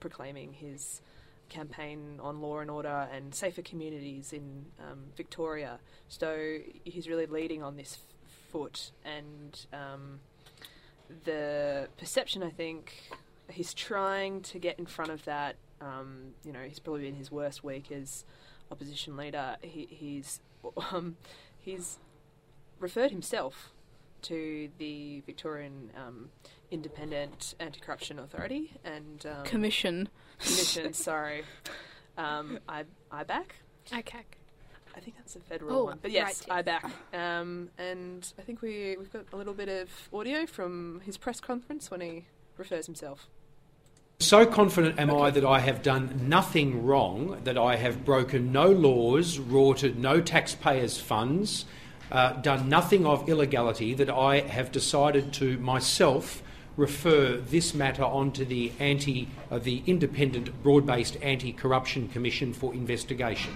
proclaiming 0.00 0.52
his 0.52 1.00
campaign 1.48 2.18
on 2.20 2.40
law 2.40 2.58
and 2.60 2.70
order 2.70 3.08
and 3.12 3.34
safer 3.34 3.62
communities 3.62 4.32
in 4.32 4.66
um, 4.78 5.04
Victoria. 5.16 5.78
So 6.08 6.58
he's 6.84 7.08
really 7.08 7.26
leading 7.26 7.62
on 7.62 7.76
this 7.76 7.98
f- 7.98 8.52
foot, 8.52 8.92
and 9.04 9.66
um, 9.72 10.20
the 11.24 11.88
perception, 11.98 12.42
I 12.42 12.50
think, 12.50 12.94
he's 13.50 13.74
trying 13.74 14.42
to 14.42 14.58
get 14.58 14.78
in 14.78 14.86
front 14.86 15.10
of 15.10 15.24
that. 15.24 15.56
Um, 15.80 16.34
you 16.44 16.52
know, 16.52 16.60
he's 16.66 16.78
probably 16.78 17.08
in 17.08 17.14
his 17.14 17.30
worst 17.30 17.62
week 17.62 17.92
as 17.92 18.24
opposition 18.70 19.16
leader. 19.16 19.56
He, 19.62 19.86
he's 19.90 20.40
um, 20.92 21.16
he's 21.60 21.98
referred 22.78 23.10
himself 23.10 23.72
to 24.22 24.68
the 24.78 25.20
Victorian 25.26 25.90
um, 25.96 26.30
Independent 26.70 27.54
Anti-Corruption 27.60 28.18
Authority 28.18 28.72
and 28.84 29.24
um, 29.26 29.44
Commission. 29.44 30.08
Commission, 30.38 30.92
sorry, 30.92 31.44
um, 32.16 32.58
I 32.68 32.84
IBAC. 33.12 33.44
ICAC. 33.90 34.24
I 34.96 35.00
think 35.00 35.16
that's 35.16 35.36
a 35.36 35.40
federal 35.40 35.72
Oh, 35.76 35.84
one, 35.84 35.98
but 36.02 36.10
yes, 36.10 36.44
right, 36.48 36.64
IBAC. 36.64 36.90
Um, 37.16 37.70
and 37.78 38.32
I 38.38 38.42
think 38.42 38.62
we 38.62 38.96
we've 38.98 39.12
got 39.12 39.26
a 39.32 39.36
little 39.36 39.54
bit 39.54 39.68
of 39.68 39.88
audio 40.12 40.44
from 40.46 41.00
his 41.04 41.16
press 41.16 41.40
conference 41.40 41.90
when 41.90 42.00
he 42.00 42.26
refers 42.56 42.86
himself. 42.86 43.28
So 44.20 44.44
confident 44.44 44.98
am 44.98 45.14
I 45.14 45.30
that 45.30 45.44
I 45.44 45.60
have 45.60 45.82
done 45.82 46.22
nothing 46.28 46.84
wrong, 46.84 47.38
that 47.44 47.56
I 47.56 47.76
have 47.76 48.04
broken 48.04 48.50
no 48.50 48.66
laws, 48.68 49.38
rorted 49.38 49.96
no 49.96 50.20
taxpayers' 50.20 50.98
funds, 51.00 51.66
uh, 52.10 52.32
done 52.32 52.68
nothing 52.68 53.06
of 53.06 53.28
illegality, 53.28 53.94
that 53.94 54.10
I 54.10 54.40
have 54.40 54.72
decided 54.72 55.32
to 55.34 55.56
myself 55.58 56.42
refer 56.78 57.36
this 57.36 57.74
matter 57.74 58.04
onto 58.04 58.44
the 58.44 58.72
anti, 58.78 59.28
uh, 59.50 59.58
the 59.58 59.82
independent, 59.86 60.62
broad-based 60.62 61.18
anti-corruption 61.20 62.08
commission 62.08 62.54
for 62.54 62.72
investigation. 62.72 63.52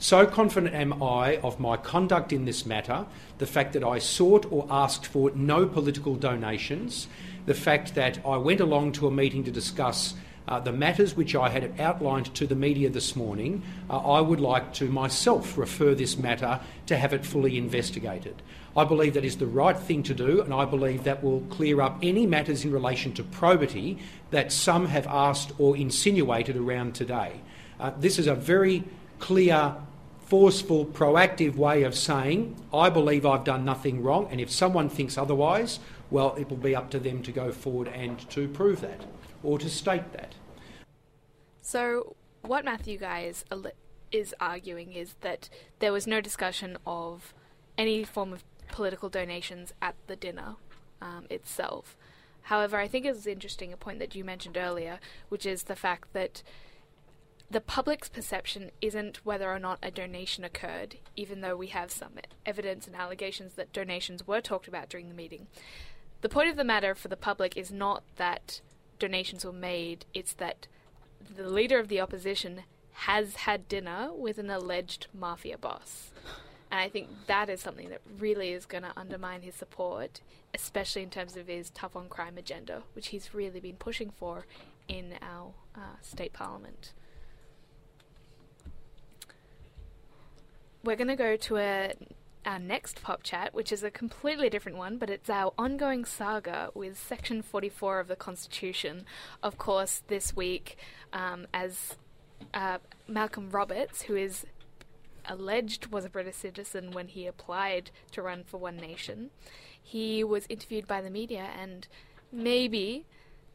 So 0.00 0.26
confident 0.26 0.74
am 0.74 1.02
I 1.02 1.38
of 1.38 1.58
my 1.58 1.76
conduct 1.76 2.32
in 2.32 2.44
this 2.44 2.66
matter, 2.66 3.06
the 3.38 3.46
fact 3.46 3.72
that 3.72 3.84
I 3.84 3.98
sought 3.98 4.46
or 4.50 4.66
asked 4.70 5.06
for 5.06 5.30
no 5.34 5.66
political 5.66 6.16
donations, 6.16 7.08
the 7.46 7.54
fact 7.54 7.94
that 7.94 8.18
I 8.26 8.36
went 8.36 8.60
along 8.60 8.92
to 8.92 9.06
a 9.06 9.10
meeting 9.10 9.44
to 9.44 9.50
discuss 9.50 10.14
uh, 10.48 10.58
the 10.58 10.72
matters 10.72 11.16
which 11.16 11.34
I 11.34 11.48
had 11.50 11.78
outlined 11.78 12.34
to 12.34 12.46
the 12.46 12.54
media 12.54 12.88
this 12.90 13.14
morning, 13.14 13.62
uh, 13.90 13.98
I 13.98 14.20
would 14.20 14.40
like 14.40 14.72
to 14.74 14.86
myself 14.88 15.58
refer 15.58 15.94
this 15.94 16.16
matter 16.16 16.60
to 16.86 16.96
have 16.96 17.12
it 17.12 17.24
fully 17.24 17.58
investigated. 17.58 18.42
I 18.78 18.84
believe 18.84 19.14
that 19.14 19.24
is 19.24 19.38
the 19.38 19.46
right 19.48 19.76
thing 19.76 20.04
to 20.04 20.14
do, 20.14 20.40
and 20.40 20.54
I 20.54 20.64
believe 20.64 21.02
that 21.02 21.24
will 21.24 21.40
clear 21.50 21.80
up 21.80 21.98
any 22.00 22.26
matters 22.26 22.64
in 22.64 22.70
relation 22.70 23.12
to 23.14 23.24
probity 23.24 23.98
that 24.30 24.52
some 24.52 24.86
have 24.86 25.04
asked 25.08 25.50
or 25.58 25.76
insinuated 25.76 26.56
around 26.56 26.94
today. 26.94 27.40
Uh, 27.80 27.90
this 27.98 28.20
is 28.20 28.28
a 28.28 28.36
very 28.36 28.84
clear, 29.18 29.74
forceful, 30.26 30.86
proactive 30.86 31.56
way 31.56 31.82
of 31.82 31.96
saying, 31.96 32.54
I 32.72 32.88
believe 32.88 33.26
I've 33.26 33.42
done 33.42 33.64
nothing 33.64 34.00
wrong, 34.00 34.28
and 34.30 34.40
if 34.40 34.48
someone 34.48 34.88
thinks 34.88 35.18
otherwise, 35.18 35.80
well, 36.08 36.36
it 36.36 36.48
will 36.48 36.56
be 36.56 36.76
up 36.76 36.88
to 36.90 37.00
them 37.00 37.20
to 37.24 37.32
go 37.32 37.50
forward 37.50 37.88
and 37.88 38.30
to 38.30 38.46
prove 38.46 38.80
that 38.82 39.06
or 39.42 39.58
to 39.58 39.68
state 39.68 40.12
that. 40.12 40.36
So, 41.62 42.14
what 42.42 42.64
Matthew 42.64 42.96
Guy 42.96 43.22
is, 43.22 43.44
is 44.12 44.36
arguing 44.38 44.92
is 44.92 45.16
that 45.22 45.48
there 45.80 45.92
was 45.92 46.06
no 46.06 46.20
discussion 46.20 46.78
of 46.86 47.34
any 47.76 48.04
form 48.04 48.32
of 48.32 48.47
political 48.70 49.08
donations 49.08 49.72
at 49.80 49.94
the 50.06 50.16
dinner 50.16 50.56
um, 51.00 51.26
itself. 51.30 51.96
However, 52.42 52.78
I 52.78 52.88
think 52.88 53.04
it's 53.04 53.26
interesting 53.26 53.72
a 53.72 53.76
point 53.76 53.98
that 53.98 54.14
you 54.14 54.24
mentioned 54.24 54.56
earlier, 54.56 55.00
which 55.28 55.44
is 55.44 55.64
the 55.64 55.76
fact 55.76 56.12
that 56.14 56.42
the 57.50 57.60
public's 57.60 58.08
perception 58.08 58.70
isn't 58.82 59.24
whether 59.24 59.50
or 59.50 59.58
not 59.58 59.78
a 59.82 59.90
donation 59.90 60.44
occurred, 60.44 60.96
even 61.16 61.40
though 61.40 61.56
we 61.56 61.68
have 61.68 61.90
some 61.90 62.12
evidence 62.44 62.86
and 62.86 62.94
allegations 62.94 63.54
that 63.54 63.72
donations 63.72 64.26
were 64.26 64.40
talked 64.40 64.68
about 64.68 64.88
during 64.88 65.08
the 65.08 65.14
meeting. 65.14 65.46
The 66.20 66.28
point 66.28 66.50
of 66.50 66.56
the 66.56 66.64
matter 66.64 66.94
for 66.94 67.08
the 67.08 67.16
public 67.16 67.56
is 67.56 67.72
not 67.72 68.02
that 68.16 68.60
donations 68.98 69.44
were 69.44 69.52
made, 69.52 70.04
it's 70.12 70.34
that 70.34 70.66
the 71.36 71.48
leader 71.48 71.78
of 71.78 71.88
the 71.88 72.00
opposition 72.00 72.62
has 72.92 73.36
had 73.36 73.68
dinner 73.68 74.10
with 74.12 74.38
an 74.38 74.50
alleged 74.50 75.06
mafia 75.14 75.56
boss. 75.56 76.10
And 76.70 76.80
I 76.80 76.88
think 76.88 77.08
that 77.26 77.48
is 77.48 77.60
something 77.60 77.88
that 77.90 78.00
really 78.18 78.52
is 78.52 78.66
going 78.66 78.82
to 78.82 78.92
undermine 78.96 79.42
his 79.42 79.54
support, 79.54 80.20
especially 80.54 81.02
in 81.02 81.10
terms 81.10 81.36
of 81.36 81.46
his 81.46 81.70
tough 81.70 81.96
on 81.96 82.08
crime 82.08 82.36
agenda, 82.36 82.82
which 82.94 83.08
he's 83.08 83.34
really 83.34 83.60
been 83.60 83.76
pushing 83.76 84.10
for 84.10 84.46
in 84.86 85.14
our 85.22 85.52
uh, 85.74 85.96
state 86.02 86.32
parliament. 86.32 86.92
We're 90.84 90.96
going 90.96 91.08
to 91.08 91.16
go 91.16 91.36
to 91.36 91.56
a, 91.56 91.94
our 92.44 92.58
next 92.58 93.02
pop 93.02 93.22
chat, 93.22 93.54
which 93.54 93.72
is 93.72 93.82
a 93.82 93.90
completely 93.90 94.48
different 94.48 94.78
one, 94.78 94.98
but 94.98 95.10
it's 95.10 95.28
our 95.28 95.52
ongoing 95.58 96.04
saga 96.04 96.70
with 96.74 96.98
Section 96.98 97.42
44 97.42 98.00
of 98.00 98.08
the 98.08 98.16
Constitution. 98.16 99.04
Of 99.42 99.58
course, 99.58 100.02
this 100.08 100.36
week, 100.36 100.76
um, 101.12 101.46
as 101.52 101.96
uh, 102.54 102.78
Malcolm 103.06 103.50
Roberts, 103.50 104.02
who 104.02 104.16
is 104.16 104.46
alleged 105.28 105.86
was 105.86 106.04
a 106.04 106.10
British 106.10 106.36
citizen 106.36 106.90
when 106.90 107.08
he 107.08 107.26
applied 107.26 107.90
to 108.12 108.22
run 108.22 108.44
for 108.44 108.58
One 108.58 108.76
Nation, 108.76 109.30
he 109.82 110.24
was 110.24 110.46
interviewed 110.48 110.86
by 110.86 111.00
the 111.00 111.10
media 111.10 111.48
and 111.58 111.86
maybe 112.32 113.06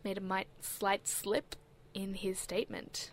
made 0.04 0.18
a 0.18 0.22
might, 0.22 0.48
slight 0.62 1.08
slip 1.08 1.56
in 1.94 2.16
his 2.16 2.40
statement. 2.40 3.12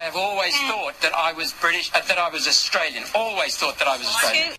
I've 0.00 0.16
always 0.16 0.56
thought 0.62 1.00
that 1.02 1.14
I 1.14 1.32
was 1.32 1.52
British, 1.52 1.90
uh, 1.94 2.00
that 2.08 2.18
I 2.18 2.28
was 2.28 2.46
Australian. 2.46 3.04
Always 3.14 3.56
thought 3.56 3.78
that 3.78 3.88
I 3.88 3.96
was 3.96 4.06
Australian. 4.06 4.52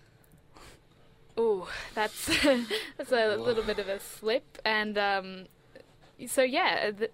Ooh, 1.38 1.66
that's 1.94 2.26
that's 2.96 3.12
a 3.12 3.36
little 3.36 3.62
bit 3.62 3.78
of 3.78 3.88
a 3.88 4.00
slip, 4.00 4.58
and 4.64 4.96
um, 4.96 5.44
so 6.26 6.42
yeah. 6.42 6.90
The, 6.90 7.10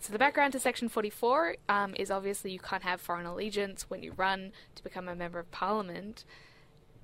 so 0.00 0.12
the 0.12 0.18
background 0.18 0.52
to 0.52 0.60
Section 0.60 0.88
44 0.88 1.56
um, 1.68 1.94
is 1.96 2.10
obviously 2.10 2.52
you 2.52 2.60
can't 2.60 2.82
have 2.82 3.00
foreign 3.00 3.26
allegiance 3.26 3.86
when 3.88 4.02
you 4.02 4.12
run 4.16 4.52
to 4.74 4.82
become 4.82 5.08
a 5.08 5.14
member 5.14 5.38
of 5.38 5.50
Parliament, 5.50 6.24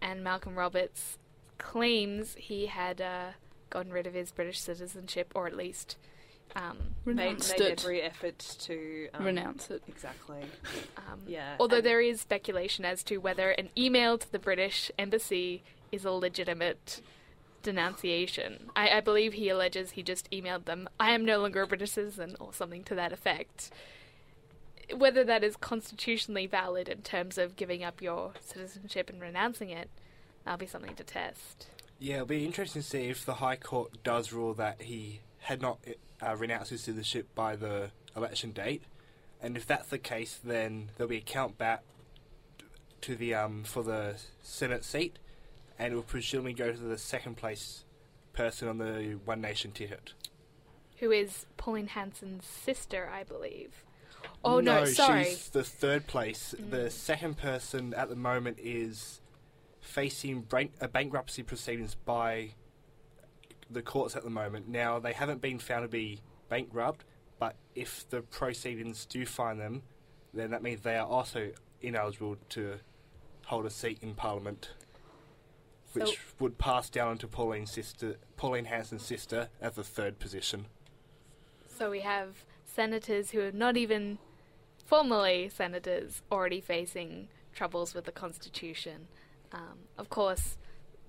and 0.00 0.22
Malcolm 0.22 0.56
Roberts 0.56 1.18
claims 1.58 2.34
he 2.38 2.66
had 2.66 3.00
uh, 3.00 3.30
gotten 3.70 3.92
rid 3.92 4.06
of 4.06 4.14
his 4.14 4.30
British 4.30 4.60
citizenship, 4.60 5.32
or 5.34 5.46
at 5.46 5.56
least 5.56 5.96
um, 6.56 6.78
made, 7.04 7.18
Renounced 7.18 7.58
made 7.58 7.66
it. 7.66 7.80
every 7.82 8.02
effort 8.02 8.38
to 8.38 9.08
um, 9.14 9.24
Renounce 9.24 9.70
it. 9.70 9.82
Exactly. 9.88 10.42
Um, 10.98 11.20
yeah. 11.26 11.56
Although 11.58 11.80
there 11.80 12.00
is 12.00 12.20
speculation 12.20 12.84
as 12.84 13.02
to 13.04 13.18
whether 13.18 13.50
an 13.50 13.70
email 13.76 14.18
to 14.18 14.30
the 14.30 14.38
British 14.38 14.90
embassy 14.98 15.62
is 15.90 16.04
a 16.04 16.10
legitimate 16.10 17.00
denunciation. 17.64 18.70
I, 18.76 18.88
I 18.90 19.00
believe 19.00 19.32
he 19.32 19.48
alleges 19.48 19.92
he 19.92 20.04
just 20.04 20.30
emailed 20.30 20.66
them, 20.66 20.88
I 21.00 21.10
am 21.10 21.24
no 21.24 21.38
longer 21.38 21.62
a 21.62 21.66
British 21.66 21.90
citizen, 21.90 22.36
or 22.38 22.52
something 22.52 22.84
to 22.84 22.94
that 22.94 23.12
effect. 23.12 23.72
Whether 24.94 25.24
that 25.24 25.42
is 25.42 25.56
constitutionally 25.56 26.46
valid 26.46 26.88
in 26.88 27.02
terms 27.02 27.38
of 27.38 27.56
giving 27.56 27.82
up 27.82 28.00
your 28.00 28.34
citizenship 28.40 29.10
and 29.10 29.20
renouncing 29.20 29.70
it, 29.70 29.90
that'll 30.44 30.58
be 30.58 30.66
something 30.66 30.94
to 30.94 31.02
test. 31.02 31.68
Yeah, 31.98 32.16
it'll 32.16 32.26
be 32.26 32.44
interesting 32.44 32.82
to 32.82 32.88
see 32.88 33.08
if 33.08 33.24
the 33.24 33.34
High 33.34 33.56
Court 33.56 34.02
does 34.04 34.32
rule 34.32 34.54
that 34.54 34.82
he 34.82 35.20
had 35.38 35.60
not 35.60 35.78
uh, 36.24 36.36
renounced 36.36 36.70
his 36.70 36.82
citizenship 36.82 37.28
by 37.34 37.56
the 37.56 37.90
election 38.16 38.52
date, 38.52 38.82
and 39.42 39.56
if 39.56 39.66
that's 39.66 39.88
the 39.88 39.98
case, 39.98 40.38
then 40.42 40.90
there'll 40.96 41.08
be 41.08 41.16
a 41.16 41.20
count 41.20 41.58
back 41.58 41.82
to 43.00 43.14
the 43.16 43.34
um 43.34 43.64
for 43.64 43.82
the 43.82 44.16
Senate 44.42 44.84
seat, 44.84 45.18
and 45.78 45.92
it 45.92 45.96
will 45.96 46.02
presumably 46.02 46.52
go 46.52 46.72
to 46.72 46.78
the 46.78 46.98
second 46.98 47.36
place 47.36 47.84
person 48.32 48.68
on 48.68 48.78
the 48.78 49.18
One 49.24 49.40
Nation 49.40 49.72
ticket. 49.72 50.12
Who 50.98 51.10
is 51.10 51.46
Pauline 51.56 51.88
Hanson's 51.88 52.44
sister, 52.44 53.10
I 53.12 53.24
believe. 53.24 53.84
Oh 54.44 54.60
no, 54.60 54.84
sorry. 54.84 55.24
she's 55.24 55.48
the 55.50 55.64
third 55.64 56.06
place. 56.06 56.54
The 56.70 56.90
second 56.90 57.36
person 57.38 57.94
at 57.94 58.08
the 58.08 58.16
moment 58.16 58.58
is 58.60 59.20
facing 59.80 60.46
uh, 60.52 60.86
bankruptcy 60.88 61.42
proceedings 61.42 61.94
by 61.94 62.50
the 63.70 63.82
courts 63.82 64.16
at 64.16 64.24
the 64.24 64.30
moment. 64.30 64.68
Now 64.68 64.98
they 64.98 65.12
haven't 65.12 65.40
been 65.40 65.58
found 65.58 65.84
to 65.84 65.88
be 65.88 66.20
bankrupt, 66.48 67.04
but 67.38 67.56
if 67.74 68.08
the 68.10 68.22
proceedings 68.22 69.06
do 69.06 69.26
find 69.26 69.60
them, 69.60 69.82
then 70.32 70.50
that 70.50 70.62
means 70.62 70.82
they 70.82 70.96
are 70.96 71.06
also 71.06 71.50
ineligible 71.80 72.36
to 72.50 72.78
hold 73.46 73.66
a 73.66 73.70
seat 73.70 73.98
in 74.02 74.14
Parliament, 74.14 74.70
which 75.94 76.10
So- 76.16 76.22
would 76.40 76.58
pass 76.58 76.90
down 76.90 77.18
to 77.18 77.28
Pauline's 77.28 77.70
sister, 77.70 78.18
Pauline 78.36 78.66
Hanson's 78.66 79.04
sister, 79.04 79.48
as 79.60 79.74
the 79.74 79.84
third 79.84 80.18
position. 80.18 80.66
So 81.68 81.90
we 81.90 82.00
have 82.00 82.44
senators 82.64 83.30
who 83.30 83.40
are 83.40 83.52
not 83.52 83.76
even 83.76 84.18
formally 84.84 85.48
senators 85.48 86.22
already 86.30 86.60
facing 86.60 87.28
troubles 87.52 87.94
with 87.94 88.04
the 88.04 88.12
Constitution. 88.12 89.08
Um, 89.52 89.88
of 89.96 90.10
course, 90.10 90.56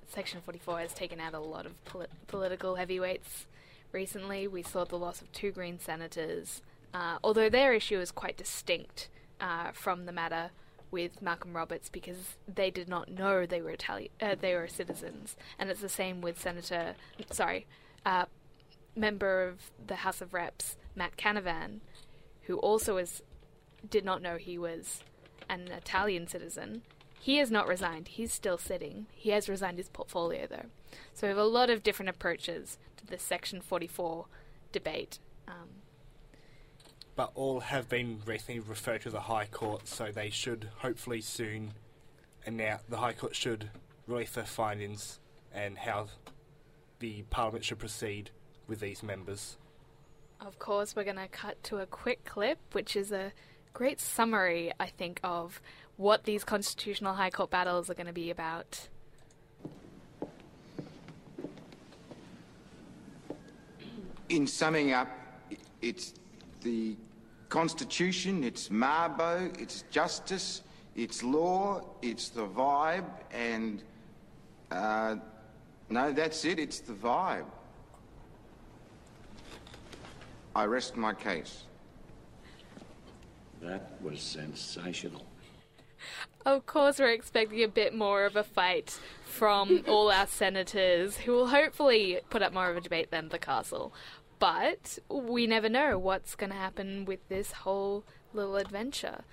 Section 0.08 0.42
44 0.42 0.80
has 0.80 0.94
taken 0.94 1.20
out 1.20 1.34
a 1.34 1.40
lot 1.40 1.66
of 1.66 1.84
poli- 1.86 2.08
political 2.28 2.76
heavyweights 2.76 3.48
recently. 3.92 4.48
We 4.48 4.62
saw 4.62 4.86
the 4.86 4.98
loss 4.98 5.22
of 5.22 5.32
two 5.32 5.52
Green 5.52 5.80
senators, 5.80 6.62
uh, 6.94 7.18
although 7.24 7.50
their 7.50 7.74
issue 7.74 8.00
is 8.00 8.12
quite 8.12 8.38
distinct 8.38 9.10
uh, 9.42 9.72
from 9.72 10.06
the 10.06 10.12
matter 10.12 10.52
with 10.92 11.22
Malcolm 11.22 11.56
Roberts 11.56 11.90
because 11.90 12.38
they 12.48 12.72
did 12.72 12.88
not 12.88 13.10
know 13.10 13.46
they 13.46 13.62
were 13.62 13.72
Italian, 13.72 14.12
uh, 14.22 14.36
they 14.40 14.56
were 14.56 14.68
citizens, 14.68 15.36
and 15.60 15.70
it's 15.70 15.82
the 15.82 15.90
same 15.90 16.22
with 16.22 16.40
Senator, 16.40 16.96
sorry, 17.32 17.66
uh, 18.06 18.26
member 18.96 19.48
of 19.48 19.72
the 19.86 19.98
House 19.98 20.22
of 20.22 20.34
Reps, 20.34 20.78
Matt 20.96 21.18
Canavan, 21.18 21.82
who 22.44 22.58
also 22.58 22.98
is 22.98 23.22
did 23.88 24.06
not 24.06 24.22
know 24.22 24.38
he 24.38 24.58
was 24.58 25.04
an 25.50 25.68
Italian 25.68 26.28
citizen. 26.28 26.82
He 27.20 27.38
has 27.38 27.52
not 27.52 27.68
resigned. 27.68 28.10
He's 28.10 28.34
still 28.34 28.58
sitting. 28.58 29.08
He 29.14 29.30
has 29.32 29.50
resigned 29.50 29.78
his 29.78 29.90
portfolio 29.90 30.48
though. 30.50 30.68
So 31.14 31.28
we 31.28 31.30
have 31.30 31.38
a 31.38 31.44
lot 31.44 31.70
of 31.70 31.84
different 31.84 32.10
approaches 32.10 32.78
to 32.98 33.06
this 33.06 33.22
Section 33.24 33.62
44 33.62 34.26
debate. 34.72 35.20
Um, 35.48 35.70
but 37.16 37.32
all 37.36 37.62
have 37.62 37.88
been 37.88 38.22
recently 38.26 38.60
referred 38.60 39.02
to 39.02 39.10
the 39.10 39.22
High 39.22 39.46
Court, 39.46 39.88
so 39.88 40.12
they 40.12 40.30
should 40.30 40.70
hopefully 40.78 41.22
soon. 41.22 41.74
And 42.46 42.58
now 42.58 42.80
the 42.90 42.98
High 42.98 43.14
Court 43.14 43.36
should 43.36 43.70
release 44.08 44.32
their 44.32 44.46
findings 44.46 45.20
and 45.54 45.78
how 45.78 46.08
the 47.00 47.24
Parliament 47.30 47.64
should 47.66 47.80
proceed 47.80 48.32
with 48.68 48.80
these 48.82 49.02
members. 49.02 49.58
Of 50.42 50.60
course, 50.60 50.96
we're 50.96 51.06
going 51.06 51.16
to 51.16 51.28
cut 51.30 51.64
to 51.64 51.78
a 51.78 51.86
quick 51.86 52.26
clip, 52.26 52.60
which 52.74 52.96
is 52.96 53.12
a 53.12 53.32
great 53.74 54.02
summary, 54.02 54.72
I 54.80 54.88
think, 54.88 55.20
of 55.24 55.62
what 55.98 56.26
these 56.26 56.44
constitutional 56.44 57.14
high 57.14 57.30
court 57.30 57.50
battles 57.50 57.90
are 57.90 57.94
going 57.94 58.08
to 58.08 58.14
be 58.14 58.30
about. 58.30 58.90
In 64.28 64.46
summing 64.48 64.92
up, 64.92 65.08
it's 65.82 66.14
the 66.62 66.98
Constitution, 67.56 68.44
it's 68.44 68.68
Mabo, 68.68 69.50
it's 69.58 69.86
justice, 69.90 70.64
it's 70.94 71.24
law, 71.24 71.82
it's 72.02 72.28
the 72.28 72.46
vibe, 72.46 73.06
and 73.32 73.82
uh, 74.72 75.16
no, 75.90 76.12
that's 76.12 76.44
it, 76.44 76.60
it's 76.60 76.82
the 76.82 76.92
vibe. 76.92 77.46
I 80.54 80.66
rest 80.66 80.98
my 80.98 81.14
case. 81.14 81.64
That 83.62 84.02
was 84.02 84.20
sensational. 84.20 85.26
Of 86.46 86.66
course, 86.66 87.00
we're 87.00 87.14
expecting 87.14 87.64
a 87.64 87.70
bit 87.70 87.96
more 87.96 88.26
of 88.26 88.36
a 88.36 88.44
fight 88.44 89.00
from 89.24 89.86
all 89.88 90.12
our 90.12 90.28
senators, 90.28 91.16
who 91.16 91.32
will 91.32 91.48
hopefully 91.48 92.20
put 92.30 92.42
up 92.42 92.52
more 92.52 92.70
of 92.70 92.76
a 92.76 92.82
debate 92.82 93.12
than 93.12 93.30
the 93.30 93.40
castle. 93.40 93.94
But 94.40 95.00
we 95.10 95.48
never 95.48 95.70
know 95.70 95.98
what's 95.98 96.36
going 96.36 96.52
to 96.52 96.56
happen 96.58 97.06
with 97.06 97.28
this 97.30 97.52
whole 97.52 98.04
little 98.34 98.58
adventure. 98.58 99.24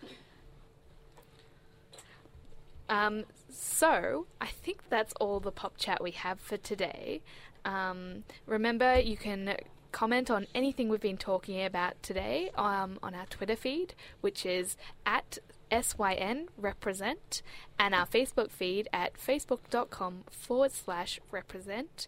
Um, 2.88 3.24
so, 3.48 4.26
I 4.40 4.46
think 4.46 4.88
that's 4.88 5.12
all 5.14 5.40
the 5.40 5.50
pop 5.50 5.76
chat 5.76 6.02
we 6.02 6.10
have 6.12 6.40
for 6.40 6.56
today. 6.56 7.22
Um, 7.64 8.24
remember, 8.46 8.98
you 8.98 9.16
can 9.16 9.56
comment 9.92 10.30
on 10.30 10.46
anything 10.54 10.88
we've 10.88 11.00
been 11.00 11.16
talking 11.16 11.64
about 11.64 12.02
today 12.02 12.50
um, 12.56 12.98
on 13.02 13.14
our 13.14 13.26
Twitter 13.26 13.56
feed, 13.56 13.94
which 14.20 14.44
is 14.44 14.76
at 15.06 15.38
SYN 15.70 16.48
represent, 16.56 17.42
and 17.78 17.94
our 17.94 18.06
Facebook 18.06 18.50
feed 18.50 18.88
at 18.92 19.14
facebook.com 19.14 20.24
forward 20.30 20.72
slash 20.72 21.20
represent. 21.30 22.06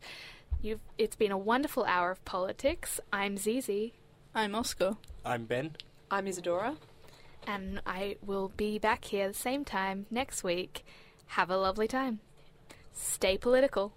You've, 0.64 0.80
it's 0.96 1.14
been 1.14 1.30
a 1.30 1.36
wonderful 1.36 1.84
hour 1.84 2.10
of 2.10 2.24
politics. 2.24 2.98
I'm 3.12 3.36
Zizi. 3.36 3.92
I'm 4.34 4.54
Oscar. 4.54 4.96
I'm 5.22 5.44
Ben. 5.44 5.76
I'm 6.10 6.26
Isadora. 6.26 6.76
And 7.46 7.82
I 7.84 8.16
will 8.24 8.50
be 8.56 8.78
back 8.78 9.04
here 9.04 9.28
the 9.28 9.34
same 9.34 9.66
time 9.66 10.06
next 10.10 10.42
week. 10.42 10.82
Have 11.26 11.50
a 11.50 11.58
lovely 11.58 11.86
time. 11.86 12.20
Stay 12.94 13.36
political. 13.36 13.92